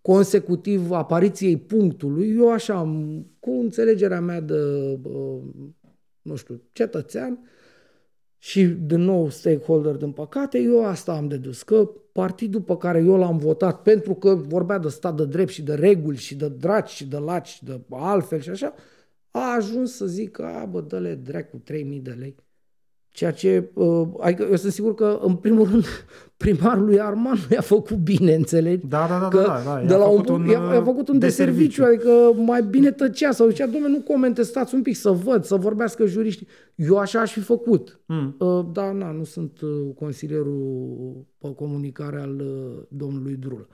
[0.00, 4.54] consecutiv apariției punctului, eu așa, am- cu înțelegerea mea de,
[5.02, 5.40] uh,
[6.22, 7.38] nu știu, cetățean
[8.38, 13.16] și, din nou, stakeholder din păcate, eu asta am dedus, că partidul pe care eu
[13.16, 16.90] l-am votat, pentru că vorbea de stat de drept și de reguli și de draci
[16.90, 18.74] și de laci și de altfel și așa,
[19.30, 22.36] a ajuns să zic că, a, bă, dă-le dracu 3000 de lei.
[23.12, 25.84] Ceea ce, uh, adică eu sunt sigur că, în primul rând,
[26.36, 28.86] primarul lui Arman nu i-a făcut bine, înțelegi?
[28.86, 30.82] Da, da, da, Că da, da, de i-a la un făcut punct, un, i-a, i-a
[30.82, 34.96] făcut un deserviciu, adică mai bine tăcea sau zicea, domnule, nu comente, stați un pic
[34.96, 36.46] să văd, să vorbească juriștii.
[36.74, 38.00] Eu așa aș fi făcut.
[38.06, 38.36] Mm.
[38.38, 43.68] Uh, dar na, nu sunt uh, consilierul pe comunicare al uh, domnului Drulă.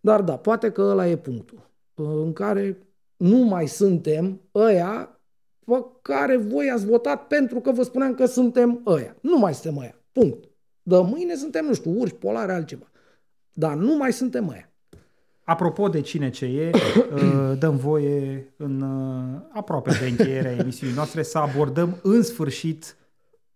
[0.00, 2.86] Dar da, poate că ăla e punctul uh, în care
[3.16, 5.20] nu mai suntem ăia
[5.64, 9.16] pe care voi ați votat pentru că vă spuneam că suntem ăia.
[9.20, 9.94] Nu mai suntem ăia.
[10.12, 10.44] Punct.
[10.82, 12.90] De mâine suntem, nu știu, urși polare, altceva.
[13.52, 14.66] Dar nu mai suntem ăia.
[15.44, 16.70] Apropo de cine ce e,
[17.14, 22.96] uh, dăm voie în uh, aproape de încheierea emisiunii noastre să abordăm în sfârșit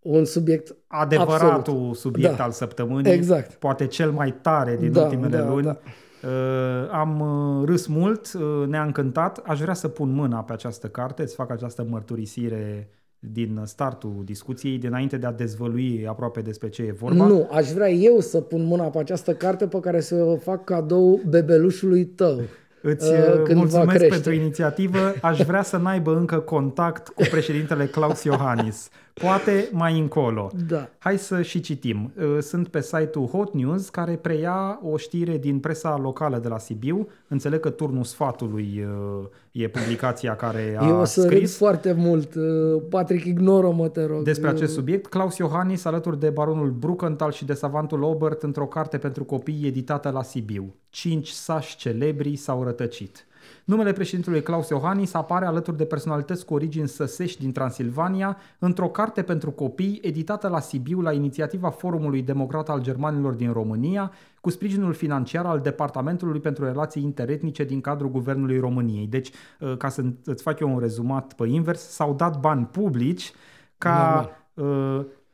[0.00, 1.96] Un subiect adevăratul Absolut.
[1.96, 2.44] subiect Da.
[2.44, 3.54] al săptămânii, Exact.
[3.54, 5.64] poate cel mai tare din Da, ultimele da, luni.
[5.64, 5.78] da.
[6.22, 9.38] Uh, am uh, râs mult, uh, ne-a încântat.
[9.44, 12.88] Aș vrea să pun mâna pe această carte, să fac această mărturisire
[13.18, 17.26] din startul discuției, dinainte de a dezvălui aproape despre ce e vorba.
[17.26, 20.64] Nu, aș vrea eu să pun mâna pe această carte pe care să o fac
[20.64, 22.40] cadou bebelușului tău.
[22.82, 24.14] Îți uh, uh, când va mulțumesc crește.
[24.14, 25.14] pentru inițiativă.
[25.22, 28.88] Aș vrea să n-aibă încă contact cu președintele Klaus Iohannis.
[29.20, 30.50] Poate mai încolo.
[30.68, 30.88] Da.
[30.98, 32.12] Hai să și citim.
[32.16, 36.58] Uh, sunt pe site-ul Hot News care preia o știre din presa locală de la
[36.58, 37.08] Sibiu.
[37.28, 38.86] Înțeleg că turnul sfatului
[39.20, 42.34] uh, e publicația care a Eu o să râd scris foarte mult.
[42.34, 44.22] Uh, Patrick, ignoră-mă, te rog.
[44.22, 45.06] despre acest Uh, subiect.
[45.06, 50.10] Klaus Iohannis alături de baronul Bruckenthal și de savantul Obert într-o carte pentru copii editată
[50.10, 50.74] la Sibiu.
[50.88, 53.25] Cinci sași celebri s-au rătăcit.
[53.66, 59.22] Numele președintelui Claus Iohannis apare alături de personalități cu origini săsești din Transilvania într-o carte
[59.22, 64.92] pentru copii editată la Sibiu la inițiativa Forumului Democrat al Germanilor din România, cu sprijinul
[64.92, 69.06] financiar al Departamentului pentru Relații Interetnice din cadrul Guvernului României.
[69.06, 69.30] Deci,
[69.60, 73.32] uh, ca să îți fac eu un rezumat pe invers, s-au dat bani publici
[73.78, 74.64] ca uh,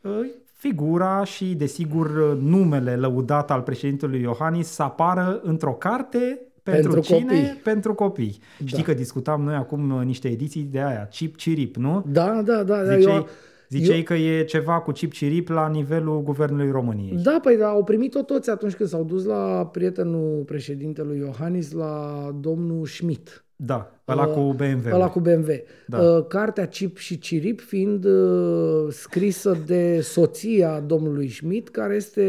[0.01, 0.11] uh,
[0.55, 7.19] figura și, desigur, numele lăudat al președintelui Iohannis să apară într-o carte pentru, Pentru cine?
[7.21, 7.61] copii.
[7.63, 8.39] Pentru copii.
[8.59, 8.67] Da.
[8.67, 12.05] Știi că discutam noi acum uh, niște ediții de aia, chip cirip, nu?
[12.09, 12.83] Da, da, da.
[12.85, 13.29] da Ziceai, eu,
[13.69, 17.17] ziceai eu- că e ceva cu chip cirip la nivelul Guvernului României.
[17.23, 22.29] Da, păi da, au primit-o toți atunci când s-au dus la prietenul președintelui Iohannis, la
[22.41, 23.45] domnul Schmidt.
[23.57, 24.95] Da, ăla Uh, cu BMW.
[24.95, 25.49] Ăla cu BMW.
[25.87, 25.99] Da.
[25.99, 32.23] Uh, Cartea Cip și Cirip fiind uh, scrisă de soția domnului Schmidt, care este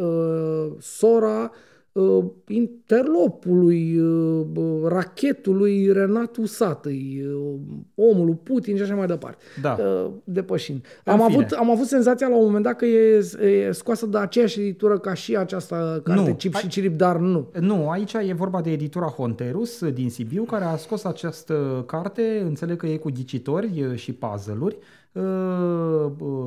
[0.00, 1.64] uh, sora uh,
[2.46, 7.54] interlopului, uh, bă, rachetului Renat Usatăi, uh,
[7.94, 9.44] omul lui Putin și așa mai departe.
[9.62, 9.76] Da.
[9.80, 10.84] Uh, depășind.
[11.04, 11.34] În Am fine.
[11.42, 14.98] avut, am avut senzația la un moment dat că e, e scoasă de aceeași editură
[14.98, 16.34] ca și această carte Nu.
[16.36, 17.50] Cip Hai- și Cirip, dar nu.
[17.60, 22.76] Nu, aici e vorba de editura Honterus din Sibiu, care a scos această carte, înțeleg
[22.76, 25.05] că e cu ghicitori uh, și puzzle-uri, uh, uh,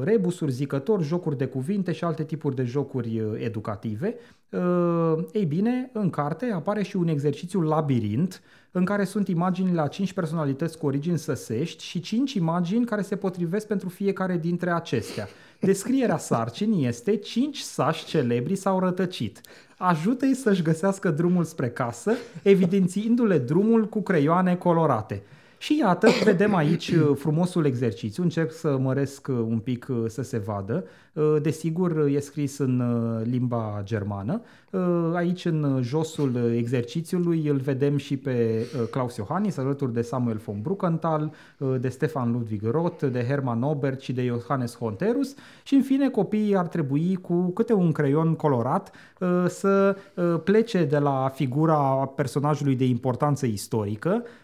[0.03, 4.15] rebusuri, zicători, jocuri de cuvinte și alte tipuri de jocuri uh, educative.
[4.49, 8.41] Uh, Ei bine, în carte apare și un exercițiu labirint
[8.71, 13.15] în care sunt imagini la 5 personalități cu origini săsești și 5 imagini care se
[13.15, 15.27] potrivesc pentru fiecare dintre acestea.
[15.59, 19.41] Descrierea sarcinii este 5 sași celebri s-au rătăcit.
[19.77, 22.13] Ajută-i să-și găsească drumul spre casă,
[22.43, 25.23] evidențiindu-le drumul cu creioane colorate.
[25.61, 30.21] Și iată, vedem aici uh, frumosul exercițiu, încerc să măresc uh, un pic uh, să
[30.21, 30.83] se vadă.
[31.13, 34.41] Uh, Desigur, uh, e scris în uh, limba germană.
[34.71, 39.93] Uh, Aici, în uh, josul uh, exercițiului, îl vedem și pe uh, Klaus Iohannis, alături
[39.93, 44.77] de Samuel von Bruckenthal, uh, de Stefan Ludwig Roth, de Hermann Obert și de Johannes
[44.77, 45.35] Honterus.
[45.63, 50.85] Și, în fine, copiii ar trebui, cu câte un creion colorat, uh, să uh, plece
[50.85, 51.77] de la figura
[52.15, 54.38] personajului de importanță istorică uh,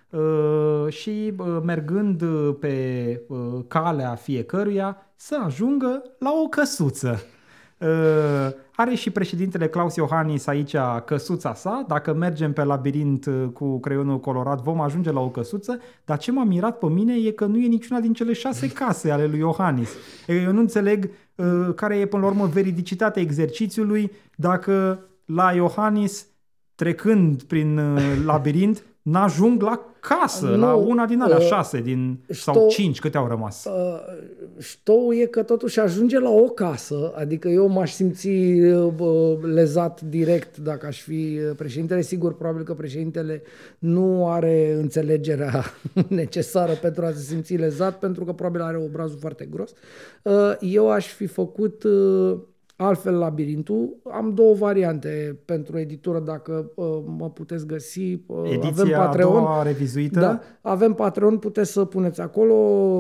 [0.88, 3.38] și uh, mergând uh, pe uh,
[3.68, 7.20] calea fiecăruia să ajungă la o căsuță.
[7.80, 7.88] Uh,
[8.76, 10.76] are și președintele Claus Iohannis aici
[11.06, 11.86] căsuța sa.
[11.88, 15.80] Dacă mergem pe labirint uh, cu creionul colorat, vom ajunge la o căsuță.
[16.06, 19.12] Dar ce m-a mirat pe mine e că nu e niciuna din cele șase case
[19.12, 19.90] ale lui Iohannis.
[20.28, 26.28] E, Eu nu înțeleg uh, care e până la urmă veridicitatea exercițiului dacă la Iohannis,
[26.76, 32.18] trecând prin uh, labirint, n-ajung la casă, Nu, la una din alea uh, șase din,
[32.30, 33.66] sau știu- cinci, câte au rămas.
[33.66, 34.00] Uh,
[34.60, 40.02] Ștou e că totuși ajunge la o casă, adică eu m-aș simți uh, bă, lezat
[40.02, 42.02] direct dacă aș fi uh, președintele.
[42.02, 43.42] Sigur, probabil că președintele
[43.80, 45.64] nu are înțelegerea
[46.08, 49.72] necesară pentru a se simți lezat, pentru că probabil are obrazul foarte gros.
[50.24, 52.38] Uh, Eu aș fi făcut uh,
[52.78, 53.98] altfel labirintul.
[54.12, 56.86] Am două variante pentru editură, dacă uh,
[57.18, 58.20] mă puteți găsi.
[58.26, 59.32] Uh, Ediția Avem a Patreon.
[59.32, 60.20] doua revizuită.
[60.20, 62.54] Da, avem Patreon, puteți să puneți acolo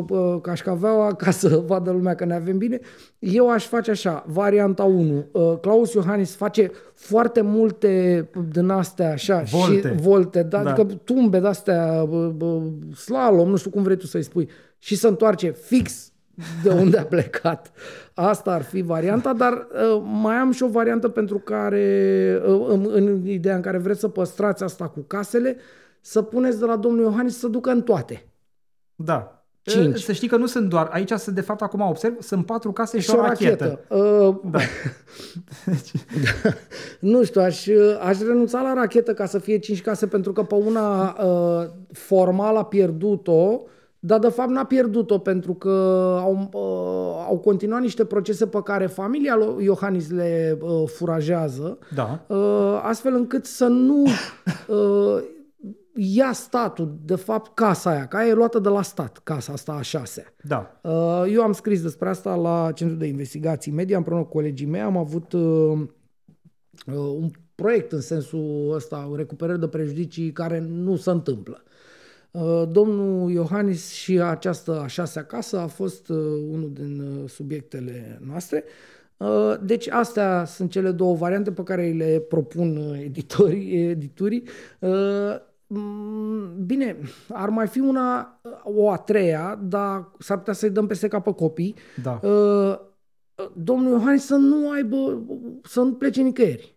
[0.09, 2.79] uh, cașcaveaua ca să vadă lumea că ne avem bine.
[3.19, 5.25] Eu aș face așa, varianta 1.
[5.31, 9.87] Uh, Claus Iohannis face foarte multe din astea așa Volte.
[9.95, 10.71] și volte, da, Da.
[10.71, 12.61] adică tumbe de astea, bă, bă,
[12.95, 16.13] slalom, nu știu cum vrei tu să-i spui, și se întoarce fix
[16.63, 17.71] de unde a plecat.
[18.13, 22.89] Asta ar fi varianta, dar uh, mai am și o variantă pentru care, uh, în,
[22.91, 25.57] în ideea în care vreți să păstrați asta cu casele,
[26.01, 28.27] să puneți de la domnul Iohannis să ducă în toate.
[28.95, 29.45] Da.
[29.61, 29.99] Cinci.
[29.99, 32.99] Să știi că nu sunt doar, aici sunt de fapt acum observ, sunt patru case
[32.99, 33.79] și, Și o rachetă.
[33.89, 34.59] Uh, Da.
[37.11, 37.67] nu știu, aș,
[38.01, 42.55] aș renunța la rachetă ca să fie 5 case, pentru că pe una uh, formal
[42.55, 43.61] a pierdut-o,
[44.05, 45.69] dar de fapt n-a pierdut-o pentru că
[46.21, 52.25] au, uh, au continuat niște procese pe care familia lui Iohannis le uh, furajează, Da.
[52.27, 54.03] uh, astfel încât să nu
[54.67, 55.23] uh,
[55.95, 59.71] ia statul, de fapt casa aia, că aia e luată de la stat, casa asta
[59.71, 60.33] a șasea.
[60.43, 60.79] Da.
[60.81, 64.81] Uh, Eu am scris despre asta la Centrul de Investigații Media împreună cu colegii mei.
[64.81, 70.95] Am avut uh, uh, un proiect în sensul ăsta, o recuperare de prejudicii care nu
[70.95, 71.63] se întâmplă.
[72.35, 76.17] Uh, domnul Iohannis și această a șasea casă a fost uh,
[76.51, 78.63] unul din uh, subiectele noastre.
[79.61, 84.43] Deci astea sunt cele două variante pe care le propun editorii, editurii.
[85.67, 86.97] Mm, bine,
[87.29, 91.75] ar mai fi una, o a treia, dar s-ar putea să-i dăm peste capă copii.
[92.03, 92.19] Da.
[93.53, 95.23] Domnul Iohannis să nu aibă,
[95.63, 96.74] să nu plece nicăieri.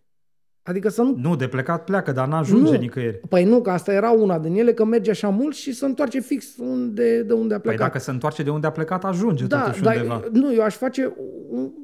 [0.69, 1.17] Adică să nu...
[1.21, 2.79] Nu, de plecat pleacă, dar n-ajunge nu.
[2.79, 3.21] nicăieri.
[3.29, 6.21] Păi nu, că asta era una din ele, că merge așa mult și se întoarce
[6.21, 7.77] fix unde, de unde a păi plecat.
[7.77, 10.23] Păi dacă se întoarce de unde a plecat, ajunge da, totuși dar, undeva.
[10.33, 11.13] Nu, eu aș face...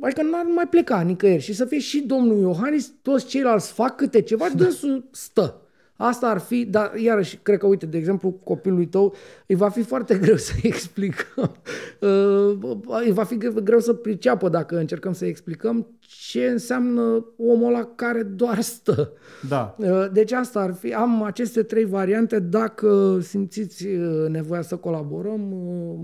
[0.01, 4.21] Adică n-ar mai pleca nicăieri și să fie și domnul Iohannis, toți ceilalți fac câte
[4.21, 5.59] ceva, dânsul stă.
[6.07, 9.15] Asta ar fi, dar iarăși, cred că, uite, de exemplu, copilului tău,
[9.47, 11.57] îi va fi foarte greu să explicăm,
[12.01, 15.87] uh, îi va fi greu să priceapă dacă încercăm să explicăm
[16.31, 19.13] ce înseamnă omul ăla care doar stă.
[19.49, 19.77] Da.
[19.79, 25.41] Uh, deci asta ar fi, am aceste trei variante, dacă simțiți uh, nevoia să colaborăm,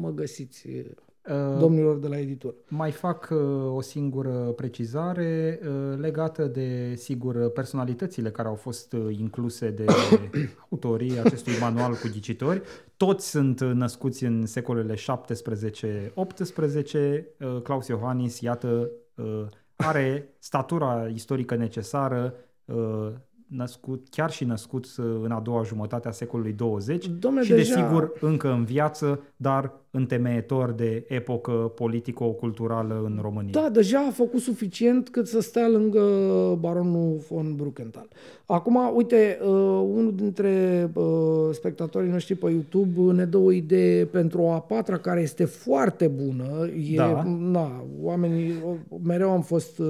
[0.00, 1.09] mă găsiți Uh,
[1.58, 2.54] domnilor de la editor.
[2.68, 3.38] Mai fac uh,
[3.74, 9.84] o singură precizare uh, legată de, sigur, personalitățile care au fost incluse de
[10.70, 12.62] autorii acestui manual cu ghicitori.
[12.96, 14.98] Toți sunt născuți în secolele 17-18.
[17.62, 18.90] Claus Iohannis, iată,
[19.76, 22.34] are statura istorică necesară
[23.56, 24.86] născut, chiar și născut
[25.22, 27.74] în a doua jumătate a secolului 20 Dom'le, și deja...
[27.74, 33.50] desigur încă în viață, dar întemeietor de epocă politico-culturală în România.
[33.52, 36.00] Da, deja a făcut suficient cât să stea lângă
[36.60, 38.08] baronul von Bruckenthal.
[38.46, 39.48] Acum, uite, uh,
[39.94, 41.04] unul dintre uh,
[41.52, 46.06] spectatorii noștri pe YouTube ne dă o idee pentru o a patra care este foarte
[46.06, 46.66] bună.
[46.90, 47.22] E, da.
[47.38, 48.52] na, oamenii,
[49.02, 49.82] mereu am fost...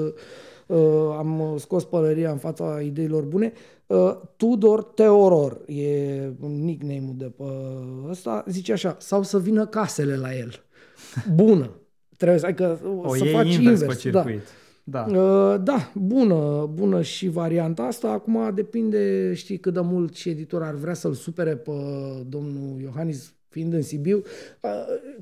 [0.70, 3.52] Uh, uh, am scos pălăria în fața ideilor bune.
[3.86, 7.44] Uh, Tudor Teoror e nickname-ul de pe
[8.08, 10.52] ăsta, zice așa, sau să vină casele la el.
[11.34, 11.70] Bună.
[12.16, 13.80] Trebuie să, adică, o să faci invers.
[13.80, 14.24] invers pe da.
[14.84, 15.06] Da.
[15.08, 18.10] Uh, da, bună, bună și varianta asta.
[18.10, 21.70] Acum depinde, știi, cât de mult și editor ar vrea să-l supere pe
[22.28, 24.22] domnul Iohannis fiind în Sibiu.
[24.62, 24.70] Uh,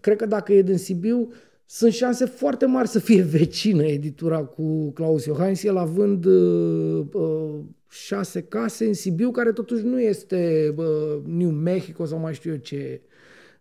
[0.00, 1.32] cred că dacă e din Sibiu,
[1.70, 7.54] sunt șanse foarte mari să fie vecină editura cu Claus Iohannis, el având uh, uh,
[7.88, 10.84] șase case în Sibiu, care totuși nu este uh,
[11.24, 13.00] New Mexico sau mai știu eu ce.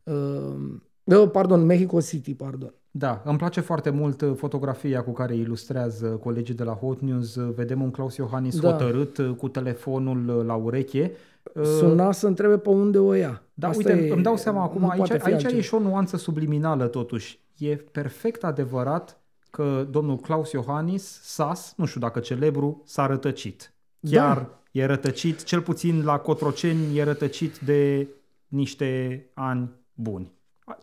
[0.03, 0.55] Uh,
[1.03, 2.73] uh, pardon, Mexico City, pardon.
[2.91, 7.35] Da, îmi place foarte mult uh, fotografia cu care ilustrează colegii de la Hot News.
[7.35, 8.71] Vedem un Claus Iohannis da.
[8.71, 11.11] hotărât uh, cu telefonul la ureche.
[11.63, 13.43] Suna să întrebe pe unde o ia.
[13.53, 16.87] Da, Asta uite, e, îmi dau seama acum, aici, aici e și o nuanță subliminală
[16.87, 23.73] totuși e perfect adevărat că domnul Claus Iohannis, Sas, nu știu dacă celebru, s-a rătăcit.
[24.09, 24.61] Chiar da.
[24.71, 28.07] e rătăcit, cel puțin la Cotroceni, e rătăcit de
[28.47, 30.35] niște ani buni.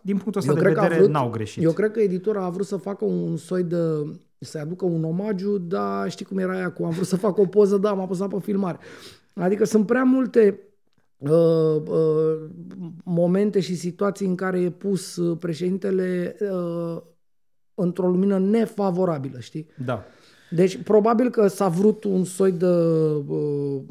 [0.03, 1.63] Din punctul ăsta eu de vedere, vrut, n-au greșit.
[1.63, 3.77] Eu cred că editora a vrut să facă un soi de...
[4.39, 7.47] să aducă un omagiu, dar știi cum era aia cu am vrut să fac o
[7.47, 8.79] poză, da, m-a pus pe filmare.
[9.35, 10.61] Adică sunt prea multe
[11.31, 12.51] Uh, uh,
[13.05, 17.03] momente și situații în care e pus uh, președintele uh,
[17.75, 19.67] într-o lumină nefavorabilă, știi?
[19.85, 20.05] Da.
[20.51, 23.83] Deci, probabil că s-a vrut un soi de uh,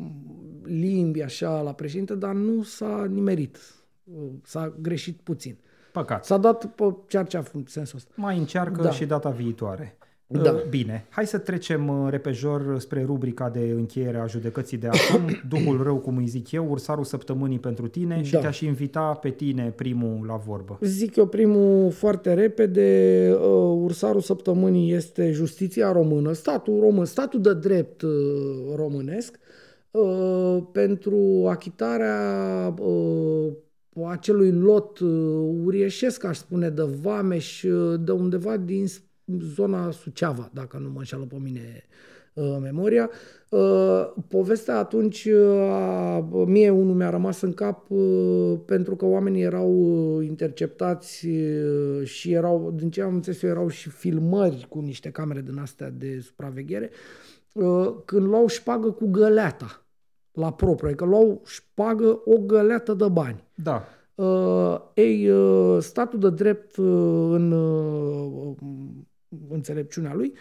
[0.64, 3.58] limbi așa la președinte, dar nu s-a nimerit.
[4.04, 5.58] Uh, s-a greșit puțin.
[5.92, 6.26] Păcat.
[6.26, 8.12] S-a dat pe cearcea în sensul ăsta.
[8.16, 8.92] Mai încearcă da.
[8.92, 9.98] și data viitoare.
[10.28, 10.52] Da.
[10.52, 15.30] Uh, bine, hai să trecem uh, repejor spre rubrica de încheiere a judecății de acum.
[15.56, 18.40] Duhul rău, cum îi zic eu, ursarul săptămânii pentru tine și da.
[18.40, 20.78] te-aș invita pe tine primul la vorbă.
[20.82, 23.30] Zic eu primul foarte repede.
[23.34, 28.04] Uh, ursarul săptămânii este justiția română, statul român, statul de drept
[28.76, 29.40] românesc
[30.72, 32.74] pentru achitarea
[34.06, 35.00] acelui lot
[35.64, 37.66] urieșesc, aș spune, de vameș
[38.00, 38.86] de undeva din
[39.40, 41.86] zona Suceava, dacă nu mă înșală pe mine
[42.34, 43.10] uh, memoria.
[43.50, 49.72] Uh, povestea atunci, uh, mie unul mi-a rămas în cap uh, pentru că oamenii erau
[49.72, 55.10] uh, interceptați uh, și erau, din ce am înțeles eu, erau și filmări cu niște
[55.10, 56.90] camere din astea de supraveghere,
[57.54, 59.86] uh, când luau șpagă cu găleata
[60.32, 63.44] la propriu, adică luau șpagă o găleată de bani.
[63.56, 63.84] Da.
[64.16, 66.86] Uh, ei, uh, statul de drept uh,
[67.32, 68.56] în uh,
[69.50, 70.34] înțelepciunea lui,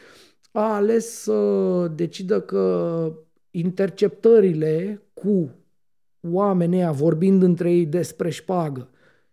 [0.51, 3.13] a ales să decidă că
[3.51, 5.51] interceptările cu
[6.31, 8.89] oamenii vorbind între ei despre șpagă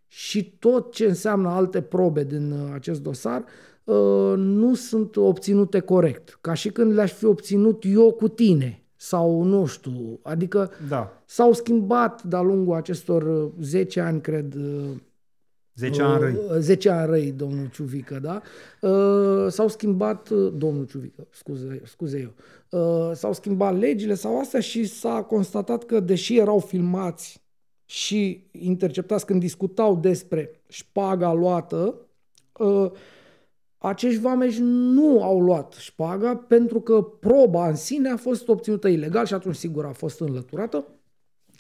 [0.07, 3.43] și tot ce înseamnă alte probe din uh, acest dosar
[3.83, 6.37] uh, nu sunt obținute corect.
[6.41, 8.83] Ca și când le-aș fi obținut eu cu tine.
[9.01, 11.21] sau nu știu, adică Da.
[11.25, 14.89] s-au schimbat de-a lungul acestor uh, 10 ani, cred, uh,
[15.79, 16.33] 10 ani răi.
[16.33, 18.41] Uh, 10 ani răi, domnul Ciuvică, da?
[18.89, 22.33] Uh, s-au schimbat, uh, domnul Ciuvică, scuze, scuze eu,
[22.79, 27.41] uh, s-au schimbat legile sau astea și s-a constatat că, deși erau filmați
[27.85, 31.95] și interceptați când discutau despre șpaga luată,
[32.57, 32.91] uh,
[33.77, 39.25] acești vameși nu au luat șpaga pentru că proba în sine a fost obținută ilegal
[39.25, 40.85] și atunci sigur a fost înlăturată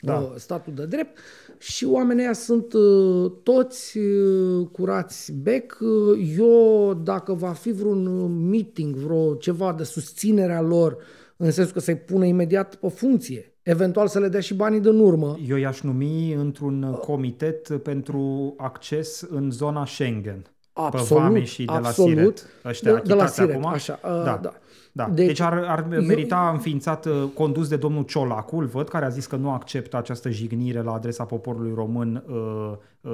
[0.01, 0.15] Da.
[0.17, 1.17] uh, statul de drept
[1.57, 5.77] și oamenii ăia sunt uh, toți uh, curați bec.
[5.81, 10.97] Uh, Eu, dacă va fi vreun uh, meeting, vreo ceva de susținere a lor,
[11.37, 14.99] în sensul că să-i pună imediat pe funcție, eventual să le dea și banii din
[14.99, 20.45] urmă, Eu i-aș numi într-un comitet pentru acces în zona Schengen.
[20.73, 22.37] Absolut, pe vameșii de la absolut.
[22.37, 22.45] Siret.
[22.65, 23.65] Ăștia De- de la achitați Siret, acum?
[23.65, 24.39] așa, uh, da.
[24.41, 24.53] da.
[24.91, 25.09] Da.
[25.09, 29.05] Deci- Deci, ar, ar eu- merita înființat, uh, condus de domnul Ciolacu, îl văd, care
[29.05, 32.71] a zis că nu acceptă această jignire la adresa poporului român, uh,
[33.01, 33.11] uh,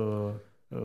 [0.67, 0.77] uh,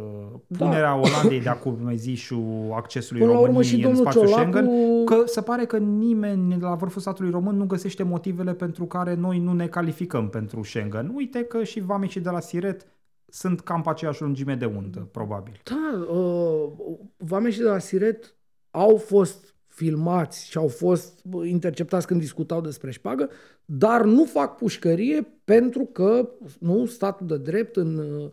[0.59, 3.27] punerea Olandei de acum zișul accesului Da.
[3.27, 6.57] Până la urmă României și în domnul spațiul Ciolacu- Schengen, că se pare că nimeni
[6.61, 11.13] la vârful statului român nu găsește motivele pentru care noi nu ne calificăm pentru Schengen.
[11.15, 12.87] Uite că și vamicii de la Siret
[13.33, 15.61] sunt cam pe aceeași lungime de undă, probabil.
[15.65, 16.69] Da, uh,
[17.17, 18.35] vameșii de la Siret
[18.71, 19.50] au fost
[19.81, 23.29] filmați și au fost bă, interceptați când discutau despre șpagă,
[23.65, 26.29] dar nu fac pușcărie pentru că
[26.59, 28.31] nu statul de drept în uh,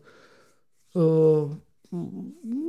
[1.04, 1.48] uh,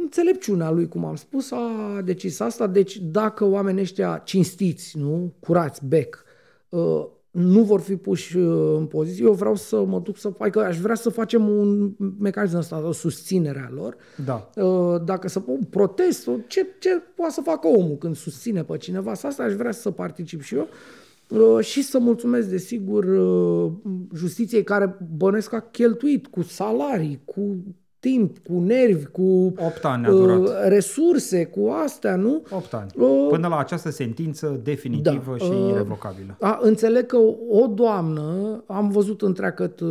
[0.01, 2.67] înțelepciunea lui, cum am spus, a decis asta.
[2.67, 6.25] Deci dacă oamenii ăștia cinstiți, nu, curați, bec,
[6.69, 10.51] uh, nu vor fi puși uh, în poziție, eu vreau să mă duc să fac,
[10.51, 13.97] că aș vrea să facem un mecanism ăsta, o susținere a lor.
[14.25, 14.51] Da.
[14.57, 18.77] Uh, Dacă să un protest, sau ce, ce poate să facă omul când susține pe
[18.77, 20.69] cineva, să asta aș vrea să particip și eu.
[21.29, 23.73] Uh, Și să mulțumesc, desigur, uh,
[24.15, 27.57] justiției care bănesc a cheltuit cu salarii, cu
[28.01, 30.39] timp, cu nervi, cu 8 ani a durat.
[30.39, 32.43] uh, resurse, cu astea, nu?
[32.51, 32.91] 8 ani.
[32.97, 36.37] Uh, Până la această sentință definitivă da, și uh, irevocabilă.
[36.41, 37.17] A, înțeleg că
[37.49, 39.89] o doamnă, am văzut întreagăt uh,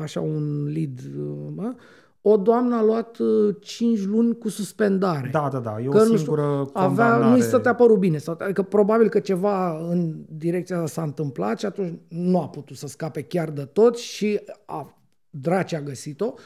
[0.00, 1.74] așa un lead, uh, mă,
[2.22, 3.16] o doamnă a luat
[3.60, 5.28] 5 luni cu suspendare.
[5.32, 5.76] Da, da, da.
[5.80, 7.30] E Că o nu singură știu, avea, condamnare.
[7.30, 8.18] nu-i stătea părul bine.
[8.18, 12.76] Sau, adică probabil că ceva în direcția asta s-a întâmplat și atunci nu a putut
[12.76, 14.98] să scape chiar de tot și a,
[15.30, 16.34] draci a găsit-o.
[16.34, 16.40] Uh,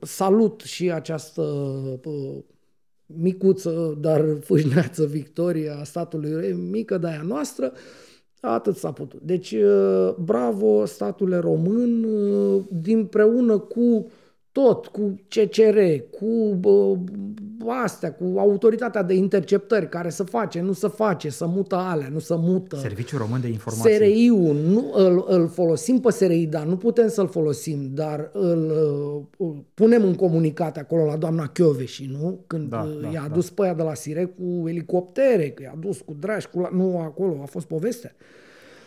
[0.00, 1.42] salut și această
[2.04, 2.36] uh,
[3.06, 7.72] micuță, dar fâșneață victorie a statului Rei, mică de aia noastră,
[8.40, 9.20] atât s-a putut.
[9.22, 14.10] Deci, uh, bravo statule român, uh, dinpreună cu
[14.58, 15.78] tot, cu CCR,
[16.18, 16.96] cu bă,
[17.82, 22.18] astea, cu autoritatea de interceptări care să face, nu să face, să mută alea, nu
[22.18, 22.76] să mută.
[22.76, 23.94] Serviciul Român de Informații.
[23.94, 28.72] SRI-ul, nu, îl, îl folosim pe SRI, dar nu putem să-l folosim, dar îl,
[29.36, 32.40] uh, punem în comunicate acolo la doamna Chioveși, nu?
[32.46, 33.26] Când Da, uh, da, i-a da.
[33.26, 36.68] adus pe ea de la Sire cu elicoptere, că i-a dus cu dragi, cu la...
[36.72, 38.14] nu acolo, a fost poveste.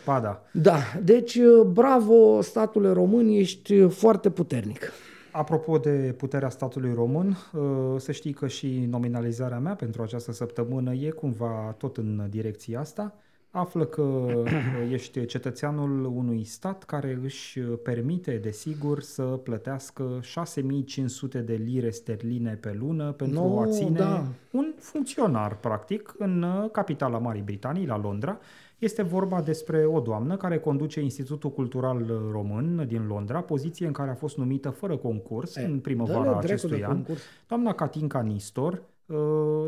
[0.04, 0.42] Ba da.
[0.52, 4.92] Da, deci uh, bravo statule român, ești uh, foarte puternic.
[5.32, 10.92] Apropo de puterea statului român, uh, să știi că și nominalizarea mea pentru această săptămână
[10.92, 13.14] e cumva tot în direcția asta.
[13.50, 14.52] Află că uh,
[14.92, 22.76] ești cetățeanul unui stat care își permite, desigur, să plătească 6500 de lire sterline pe
[22.78, 24.24] lună pentru No, a ține da.
[24.50, 28.38] un funcționar, practic, în uh, capitala Marii Britanii, la Londra.
[28.82, 34.10] Este vorba despre o doamnă care conduce Institutul Cultural Român din Londra, poziție în care
[34.10, 36.92] a fost numită fără concurs E, în dă-le primăvara dracu acestui de an.
[36.92, 37.20] concurs.
[37.48, 39.16] Doamna Catinca Nistor, uh,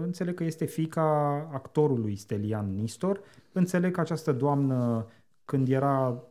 [0.02, 3.20] înțeleg că este fica actorului Stelian Nistor.
[3.52, 5.06] Înțeleg că această doamnă,
[5.44, 6.22] când era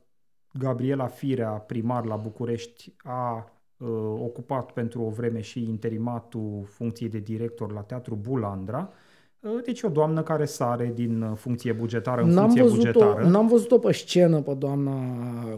[0.53, 3.87] Gabriela Firea primar la București, a uh,
[4.17, 8.89] ocupat pentru o vreme și interimatul funcției de director la Teatru Bulandra.
[9.43, 13.27] Uh, Deci o doamnă care sare din uh, funcție bugetară în N-am funcție văzut-o, bugetară.
[13.29, 14.93] n-am văzut-o pe scenă pe doamna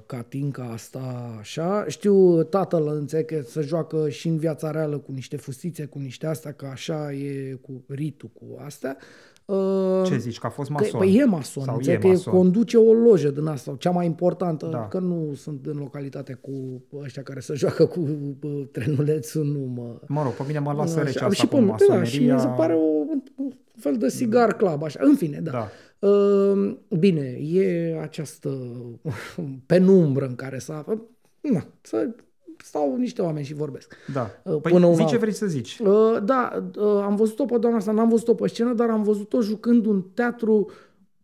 [0.05, 1.85] Catinca asta așa.
[1.87, 6.27] Știu tatăl înțeleg că se joacă și în viața reală cu niște fustițe, cu niște
[6.27, 8.97] astea, că așa e cu ritul, cu astea.
[9.45, 10.99] Uh, Ce zici, că a fost Că, mason?
[10.99, 12.33] păi e mason, Sau înțeleg e că mason.
[12.33, 14.87] conduce o lojă din asta, cea mai importantă, Da.
[14.87, 17.99] că nu sunt în localitate cu ăștia care se joacă cu
[18.39, 19.99] bă, trenulețul, nu mă...
[20.07, 22.05] Mă rog, pe mine mă lasă rece Așa, asta și cu pe mine, da, masoneria.
[22.09, 23.03] și mi se pare o,
[23.75, 24.99] un fel de cigar club, așa.
[25.03, 25.51] În fine, da.
[25.51, 25.69] Da.
[26.07, 28.49] Uh, Bine, e această
[29.65, 30.85] penumbră în care s-a...
[31.41, 32.09] Na, să
[32.57, 33.95] stau niște oameni și vorbesc.
[34.13, 34.29] Da.
[34.43, 35.17] Uh, Păi până zi una ce alta.
[35.17, 35.79] vrei să zici.
[35.79, 39.41] Uh, Da, uh, am văzut-o pe doamna asta, n-am văzut-o pe scenă, dar am văzut-o
[39.41, 40.69] jucând un teatru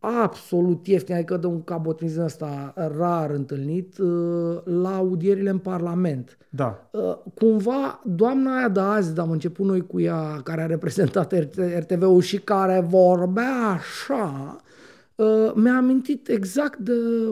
[0.01, 6.37] absolut ieftin, adică de un cabotnism ăsta rar întâlnit, uh, la audierile în Parlament.
[6.49, 6.89] Da.
[6.91, 11.33] Uh, cumva, doamna aia de azi, am început noi cu ea, care a reprezentat
[11.77, 14.55] RTV-ul și care vorbea așa,
[15.21, 16.91] Uh, mi-a amintit exact de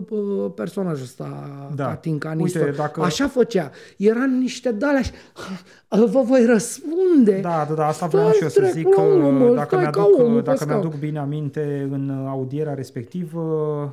[0.09, 1.27] uh, personajul ăsta,
[1.75, 1.85] da.
[1.85, 3.01] Catinca Uite, dacă...
[3.01, 3.71] Așa făcea.
[3.97, 5.11] Era niște dale și
[5.87, 7.39] vă voi răspunde.
[7.41, 10.65] Da, da, da, asta vreau și eu să zic că omul, dacă, mi-aduc, omul, dacă
[10.67, 13.41] mi-aduc bine aminte în audierea respectivă,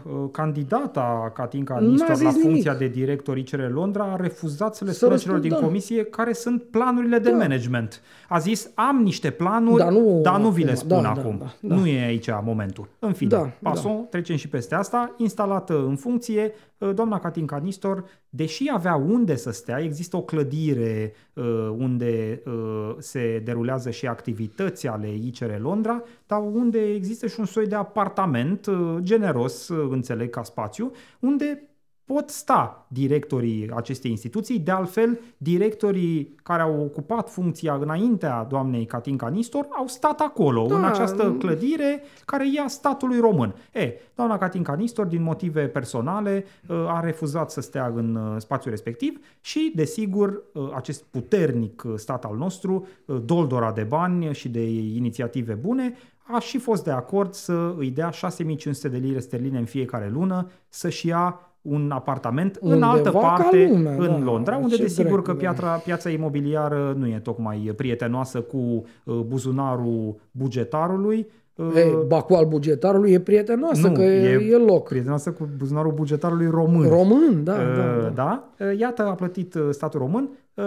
[0.04, 2.78] uh, candidata Catinca Nistor la funcția nimic.
[2.78, 5.56] de director ICR Londra a refuzat să le spună celor din da.
[5.56, 7.36] comisie care sunt planurile de da.
[7.36, 8.00] management.
[8.28, 11.36] A zis, am niște planuri, dar nu, dar nu vi le spun da, acum.
[11.38, 11.74] Da, da, da.
[11.74, 12.88] Nu e aici momentul.
[12.98, 14.06] În fine, da, pason, da.
[14.10, 15.14] trecem și peste asta.
[15.16, 21.12] Instalată în funcție, uh, doamna Catinca Nistor, deși avea unde să stea, există o clădire
[21.32, 21.44] uh,
[21.78, 27.66] unde uh, se derulează și activități ale ICR Londra, dar unde există și un soi
[27.66, 31.68] de apartament uh, generos, uh, înțeleg, ca spațiu, unde
[32.06, 34.58] pot sta directorii acestei instituții.
[34.58, 40.76] De altfel, directorii care au ocupat funcția înaintea doamnei Catinca Nistor au stat acolo, da.
[40.76, 43.54] în această clădire care ia statului român.
[43.72, 48.72] E, doamna Catinca Nistor, din motive personale, uh, a refuzat să stea în uh, spațiul
[48.72, 52.86] respectiv și, desigur, uh, acest puternic stat al nostru,
[53.24, 58.10] doldora de bani și de inițiative bune, a și fost de acord să îi dea
[58.10, 63.68] 6500 de lire sterline în fiecare lună să-și ia un apartament Undeva în altă parte,
[63.70, 68.56] lume, în da, Londra, unde desigur că piatra, piața imobiliară nu e tocmai prietenoasă cu
[69.04, 71.26] uh, buzunarul bugetarului.
[71.54, 74.88] Uh, Ei, ba cu al bugetarului e prietenoasă, nu, că e, e loc.
[74.88, 76.88] prietenoasă cu buzunarul bugetarului român.
[76.88, 77.52] Român, da.
[77.52, 78.48] Uh, da, da.
[78.58, 78.64] da?
[78.78, 80.30] Iată, a plătit uh, statul român.
[80.54, 80.64] Uh,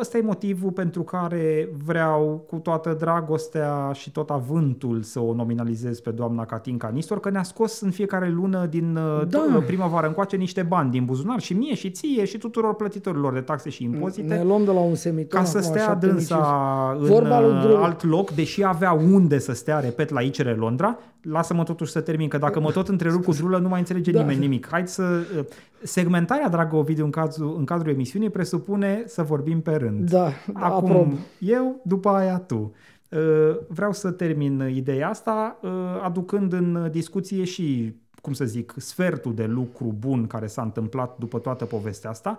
[0.00, 6.00] ăsta e motivul pentru care vreau cu toată dragostea și tot avântul să o nominalizez
[6.00, 9.62] pe doamna Catinca Nistor, că ne-a scos în fiecare lună din uh, da.
[9.66, 13.70] primăvară încoace niște bani din buzunar și mie și ție și tuturor plătitorilor de taxe
[13.70, 14.34] și impozite.
[14.34, 15.40] Ne luăm de la un semiton.
[15.40, 20.10] Ca să stea dânsa în Vorba uh, alt loc, deși avea unde să stea, repet,
[20.10, 23.68] la ICR Londra, lasă-mă totuși să termin, că dacă mă tot întrerup cu drulă, nu
[23.68, 24.20] mai înțelege da.
[24.20, 24.68] nimeni nimic.
[24.70, 25.02] Hai să...
[25.38, 25.44] Uh,
[25.82, 30.10] segmentarea, dragă Ovidiu, în, cazul, în cadrul emisiunii presupune să vorbim pe rând.
[30.10, 31.12] Da, Acum aprob.
[31.38, 32.74] eu, după aia tu.
[33.10, 35.70] Uh, vreau să termin ideea asta uh,
[36.02, 41.38] aducând în discuție și, cum să zic, sfertul de lucru bun care s-a întâmplat după
[41.38, 42.38] toată povestea asta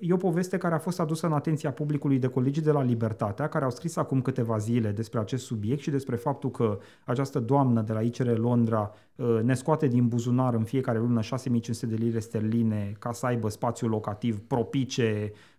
[0.00, 3.48] E o poveste care a fost adusă în atenția publicului de colegii de la Libertatea,
[3.48, 7.80] care au scris acum câteva zile despre acest subiect și despre faptul că această doamnă
[7.80, 12.18] de la ICR Londra uh, ne scoate din buzunar în fiecare lună 6500 de lire
[12.18, 15.49] sterline ca să aibă spațiu locativ propice uh, Uh,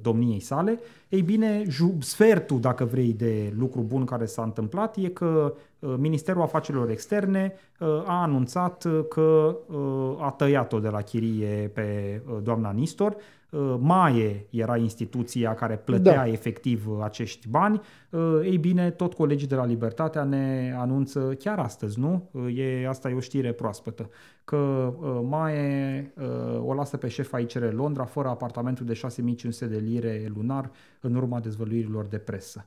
[0.00, 0.78] domniei sale.
[1.08, 1.64] Ei bine,
[1.98, 7.52] sfertul, dacă vrei, de lucru bun care s-a întâmplat e că uh, Ministerul Afacerilor Externe
[7.80, 9.56] uh, a anunțat că
[10.20, 13.35] a tăiat-o de la chirie pe doamna Nistor Uh,
[13.78, 16.28] Maie era instituția care plătea da.
[16.28, 17.80] efectiv uh, acești bani.
[18.10, 22.30] Uh, ei bine, tot colegii de la Libertatea ne anunță chiar astăzi, nu?
[22.54, 24.10] E, asta e o știre proaspătă.
[24.44, 24.92] Că
[25.28, 26.12] Maie
[26.60, 30.70] o lasă pe șefa ICR Londra fără apartamentul de 6500 de lire lunar
[31.00, 32.66] în urma dezvăluirilor de presă.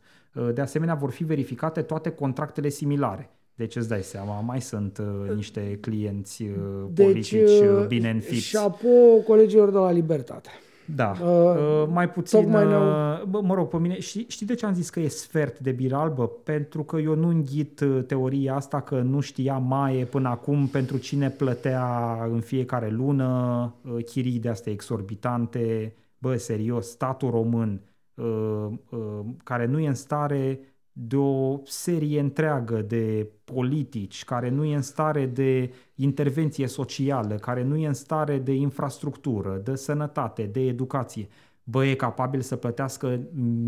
[0.53, 3.30] De asemenea, vor fi verificate toate contractele similare.
[3.60, 6.49] Deci îți dai seama, mai sunt uh, niște clienți uh,
[6.91, 8.45] deci, politici uh, bine înfiți.
[8.45, 8.88] Șapo
[9.27, 10.49] colegilor de la Libertate.
[10.95, 14.74] Da, uh, mai puțin, uh, bă, mă rog, pe mine, știi, știi de ce am
[14.74, 16.28] zis că e sfert de biralbă?
[16.28, 20.98] Pentru că eu nu înghit uh, teoria asta că nu știa Maie până acum pentru
[20.98, 25.95] cine plătea în fiecare lună uh, chirii de astea exorbitante.
[26.18, 27.82] Bă, serios, statul român
[28.14, 30.60] uh, uh, care nu e în stare
[31.07, 37.63] de o serie întreagă de politici, care nu e în stare de intervenție socială, care
[37.63, 41.27] nu e în stare de infrastructură, de sănătate, de educație,
[41.63, 43.19] bă, e capabil să plătească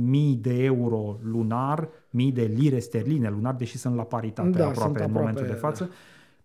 [0.06, 4.90] mii de euro lunar, mii de lire sterline lunar, deși sunt la paritate da, aproape,
[4.90, 5.90] aproape în momentul de față, da.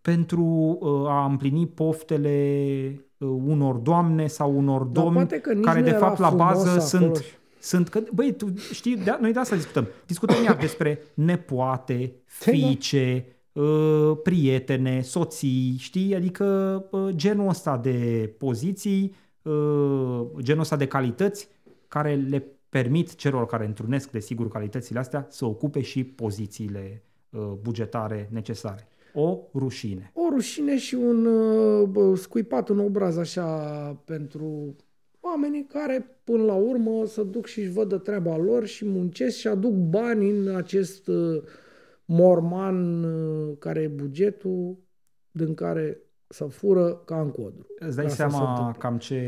[0.00, 0.44] pentru
[0.80, 5.26] uh, a împlini poftele uh, unor doamne sau unor domni
[5.62, 7.24] care de fapt la bază sunt
[7.66, 9.86] sunt că, băi, tu știi, de, noi de asta discutăm.
[10.06, 16.14] Discutăm iar despre nepoate, fiice, uh, prietene, soții, știi?
[16.14, 16.44] Adică
[16.90, 21.48] uh, genul ăsta de poziții, uh, genul ăsta de calități
[21.88, 28.28] care le permit celor care întrunesc, desigur, calitățile astea să ocupe și pozițiile uh, bugetare
[28.32, 28.88] necesare.
[29.14, 30.10] O rușine.
[30.14, 33.46] O rușine și un uh, scuipat în obraz așa
[34.04, 34.76] pentru
[35.20, 39.48] oamenii care până la urmă să duc și-și văd de treaba lor și muncesc și
[39.48, 41.42] aduc bani în acest uh,
[42.04, 44.76] morman uh, care e bugetul,
[45.30, 47.66] din care să fură ca în codru.
[47.78, 48.78] Îți dai Ca să se seama întâmple.
[48.78, 49.20] cam ce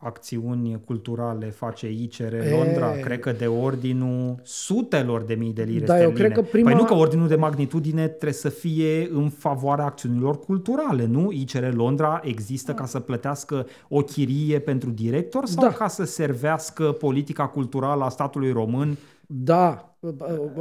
[0.00, 2.96] acțiuni culturale face ICR Londra?
[2.96, 3.00] E.
[3.00, 6.28] Cred că de ordinul sutelor de mii de lire Da, eu sterline.
[6.34, 10.38] cred că prima- Păi nu că ordinul de magnitudine trebuie să fie în favoarea acțiunilor
[10.38, 11.32] culturale, nu?
[11.32, 15.72] ICR Londra există ca să plătească o chirie pentru director sau Da.
[15.72, 18.96] ca să servească politica culturală a statului român?
[19.26, 19.82] Da.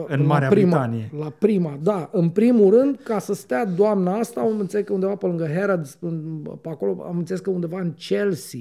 [0.07, 1.11] În la Marea prima, Britanie.
[1.19, 2.09] La prima, da.
[2.11, 5.97] În primul rând, ca să stea doamna asta, am înțeles că undeva pe lângă Harrods,
[5.99, 8.59] în- pe acolo, am înțeles că undeva în Chelsea.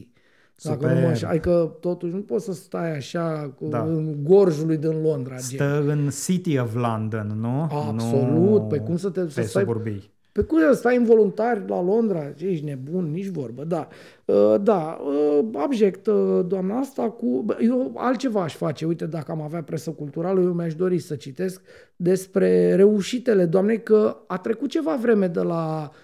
[0.62, 1.08] Dacă nu mă Super.
[1.08, 3.82] înșel, adică totuși nu poți să stai așa cu, Da.
[3.82, 5.34] în gorjului din Londra.
[5.34, 5.40] gen.
[5.58, 7.60] Stă în City of London, nu?
[7.88, 8.28] Absolut.
[8.28, 10.14] Nu Păi cum să te- să pe stai- suburbii.
[10.32, 12.24] Pe cum să stai involuntar la Londra?
[12.36, 13.88] Ce, Ești nebun, nici vorbă, da.
[14.24, 17.42] Uh, Da, uh, abject uh, doamna asta cu...
[17.44, 21.14] bă, Eu altceva aș face, uite, dacă am avea presă culturală, eu mi-aș dori să
[21.14, 21.60] citesc
[21.96, 25.96] despre reușitele doamnei, că a trecut ceva vreme de la uh,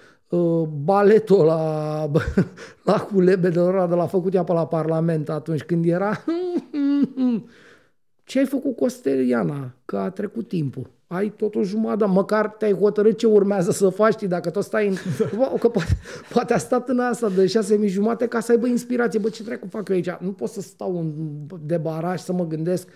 [0.84, 2.10] baletul la,
[2.82, 6.24] la culebe de ora de la făcut ea pe la Parlament atunci când era
[8.24, 9.74] ce ai făcut Costeliana?
[9.84, 10.90] Că a trecut timpul.
[11.06, 14.88] Ai tot o jumătate, măcar te-ai hotărât ce urmează să faci, știi, dacă tot stai
[14.88, 14.94] în...
[15.36, 15.98] Bă, că poate,
[16.32, 19.18] poate a stat în asta de șase mii jumate ca să aibă inspirație.
[19.18, 20.10] Bă, ce trecu fac eu aici?
[20.20, 21.12] Nu pot să stau în
[21.60, 22.88] de baraj să mă gândesc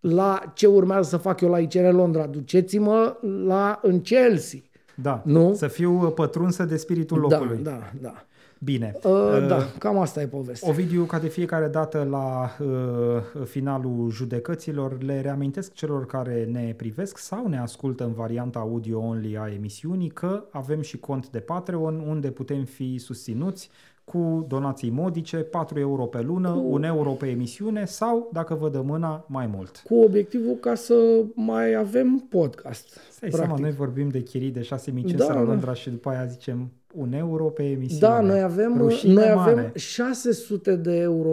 [0.00, 2.26] la ce urmează să fac eu la ICR Londra.
[2.26, 4.58] Duceți-mă la, în Chelsea.
[5.02, 5.54] Da, Nu?
[5.54, 7.58] să fiu pătrunsă de spiritul locului.
[7.62, 8.24] Da, da, da.
[8.60, 8.94] Bine.
[9.02, 10.68] Uh, da, cam asta e povestea.
[10.70, 17.18] Ovidiu, ca de fiecare dată la uh, finalul judecăților, le reamintesc celor care ne privesc
[17.18, 22.30] sau ne ascultă în varianta audio-only a emisiunii că avem și cont de Patreon unde
[22.30, 23.70] putem fi susținuți
[24.12, 28.82] cu donații modice, 4 euro pe lună, 1 euro pe emisiune sau, dacă vă dă
[28.86, 29.82] mâna, mai mult.
[29.84, 30.94] Cu obiectivul ca să
[31.34, 32.98] mai avem podcast.
[33.10, 35.46] Stai seama, noi vorbim de chirii de 6500 Da, la da.
[35.50, 38.00] Londra și după aia zicem un euro pe emisiune.
[38.14, 39.50] Da, noi avem, Rușine noi mare.
[39.50, 41.30] avem 600 de euro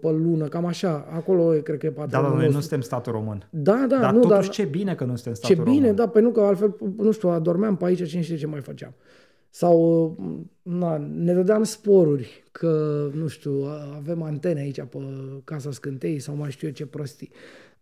[0.00, 1.06] pe lună, cam așa.
[1.12, 2.60] Acolo e, cred că e Da, patronul dar noi nu nostru.
[2.60, 3.46] suntem statul român.
[3.50, 5.94] Da, da, dar nu, totuși dar ce bine că nu suntem ce statul bine, român.
[5.96, 8.92] da, păi nu că altfel, nu știu, adormeam pe aici, cine știe ce mai făceam.
[9.50, 10.16] Sau,
[10.62, 13.64] na, ne dădeam sporuri că, nu știu,
[13.96, 14.98] avem antene aici pe
[15.44, 17.30] Casa Scântei sau mai știu eu ce prostii.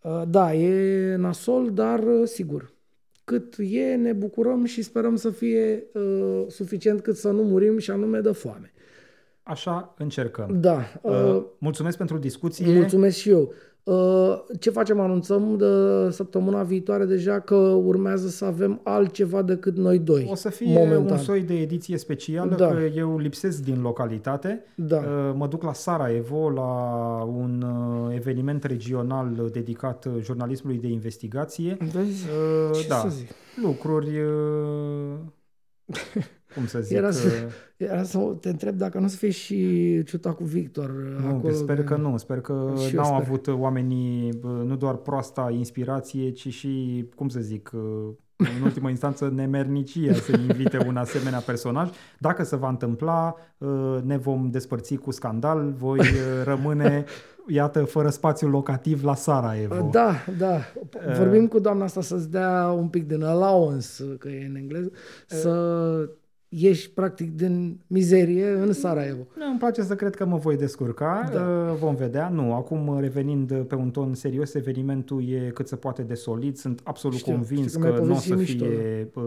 [0.03, 2.73] Uh, Da, e nasol, dar uh, sigur,
[3.25, 7.91] cât e, ne bucurăm și sperăm să fie uh, suficient cât să nu murim și
[7.91, 8.73] anume de foame.
[9.43, 10.61] Așa încercăm.
[10.61, 12.73] Da, uh, Uh, mulțumesc pentru discuție.
[12.75, 13.53] Mulțumesc și eu.
[13.89, 15.01] Uh, Ce facem?
[15.01, 15.67] Anunțăm de
[16.11, 17.55] săptămâna viitoare deja că
[17.85, 20.27] urmează să avem altceva decât noi doi.
[20.31, 21.17] O să fie momentan.
[21.17, 22.69] un soi de ediție specială, Da.
[22.69, 24.65] că eu lipsesc din localitate.
[24.75, 24.97] Da.
[24.97, 26.73] Uh, Mă duc la Sarajevo la
[27.23, 31.77] un uh, eveniment regional dedicat uh, jurnalismului de investigație.
[31.93, 32.25] Vezi?
[32.71, 33.29] Uh, Ce Da, să zic?
[33.63, 35.15] lucruri, uh,
[36.55, 39.31] cum să zic, Era să, uh, era să te întreb dacă nu o să fie
[39.31, 40.91] și ciuta cu Victor
[41.23, 41.53] Nu, acolo.
[41.53, 42.17] sper că nu.
[42.17, 43.21] Sper că Și eu n-au sper.
[43.21, 47.71] avut oamenii bă, nu doar proasta inspirație, ci și, cum să zic,
[48.37, 51.89] în ultimă instanță, nemernicia să invite un asemenea personaj.
[52.19, 53.35] Dacă se va întâmpla,
[54.03, 56.01] ne vom despărți cu scandal, voi
[56.45, 57.05] rămâne,
[57.49, 59.89] iată, fără spațiu locativ la Sarajevo.
[59.93, 60.59] Da, da.
[61.17, 64.91] Vorbim cu doamna asta să-ți dea un pic din allowance, că e în engleză,
[65.27, 66.11] să
[66.51, 69.27] ieși practic din mizerie în Sarajevo.
[69.37, 71.39] Nu, îmi place să cred că mă voi descurca, Da.
[71.39, 71.73] da.
[71.73, 72.29] vom vedea.
[72.29, 76.81] Nu, acum revenind pe un ton serios, evenimentul e cât se poate de solid, sunt
[76.85, 79.23] absolut Știu, convins știu că mi-ai că nu o să povestit mișto, fie uh,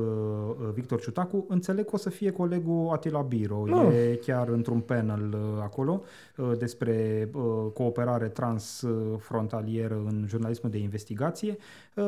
[0.74, 3.94] Victor Ciutacu, înțeleg că o să fie colegul Atila Biro, Oh.
[4.12, 6.02] e chiar într-un panel uh, acolo
[6.38, 7.42] uh, despre uh,
[7.74, 11.58] cooperare transfrontalieră în jurnalismul de investigație.
[11.96, 12.04] Uh,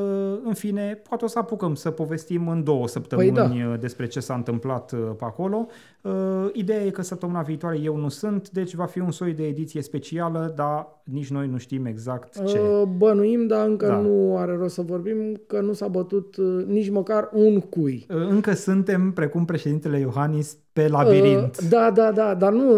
[0.46, 3.44] în fine, poate o să apucăm să povestim în două săptămâni da.
[3.44, 5.68] uh, despre ce s-a întâmplat uh, pe acolo.
[6.02, 6.12] Uh,
[6.54, 9.82] Ideea e că săptămâna viitoare eu nu sunt, deci va fi un soi de ediție
[9.82, 12.60] specială, dar nici noi nu știm exact ce.
[12.60, 13.98] Uh, Bănuim, dar încă Da.
[13.98, 18.06] nu are rost să vorbim, că nu s-a bătut uh, nici măcar un cui.
[18.10, 21.58] Uh, Încă suntem, precum președintele Iohannis, pe labirint.
[21.62, 22.72] Uh, Da, da, da, dar nu,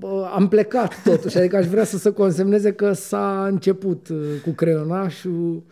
[0.00, 4.50] uh, am plecat totuși, adică aș vrea să se consemneze că s-a început uh, cu
[4.50, 5.62] creionașul.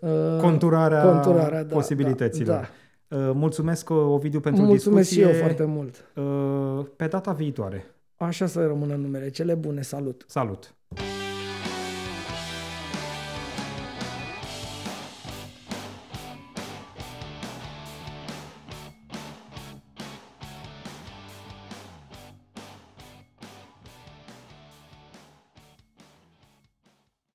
[0.00, 0.08] uh,
[0.40, 2.56] Conturarea, conturarea, da, posibilităților.
[2.56, 2.80] Da, Uh,
[3.34, 5.36] Mulțumesc, uh, Ovidiu, pentru Mulțumesc și discuție.
[5.38, 6.10] eu foarte mult.
[6.16, 7.86] Uh, Pe data viitoare.
[8.16, 9.30] Așa să rămână numele.
[9.30, 10.24] Cele bune, salut!
[10.28, 10.74] Salut!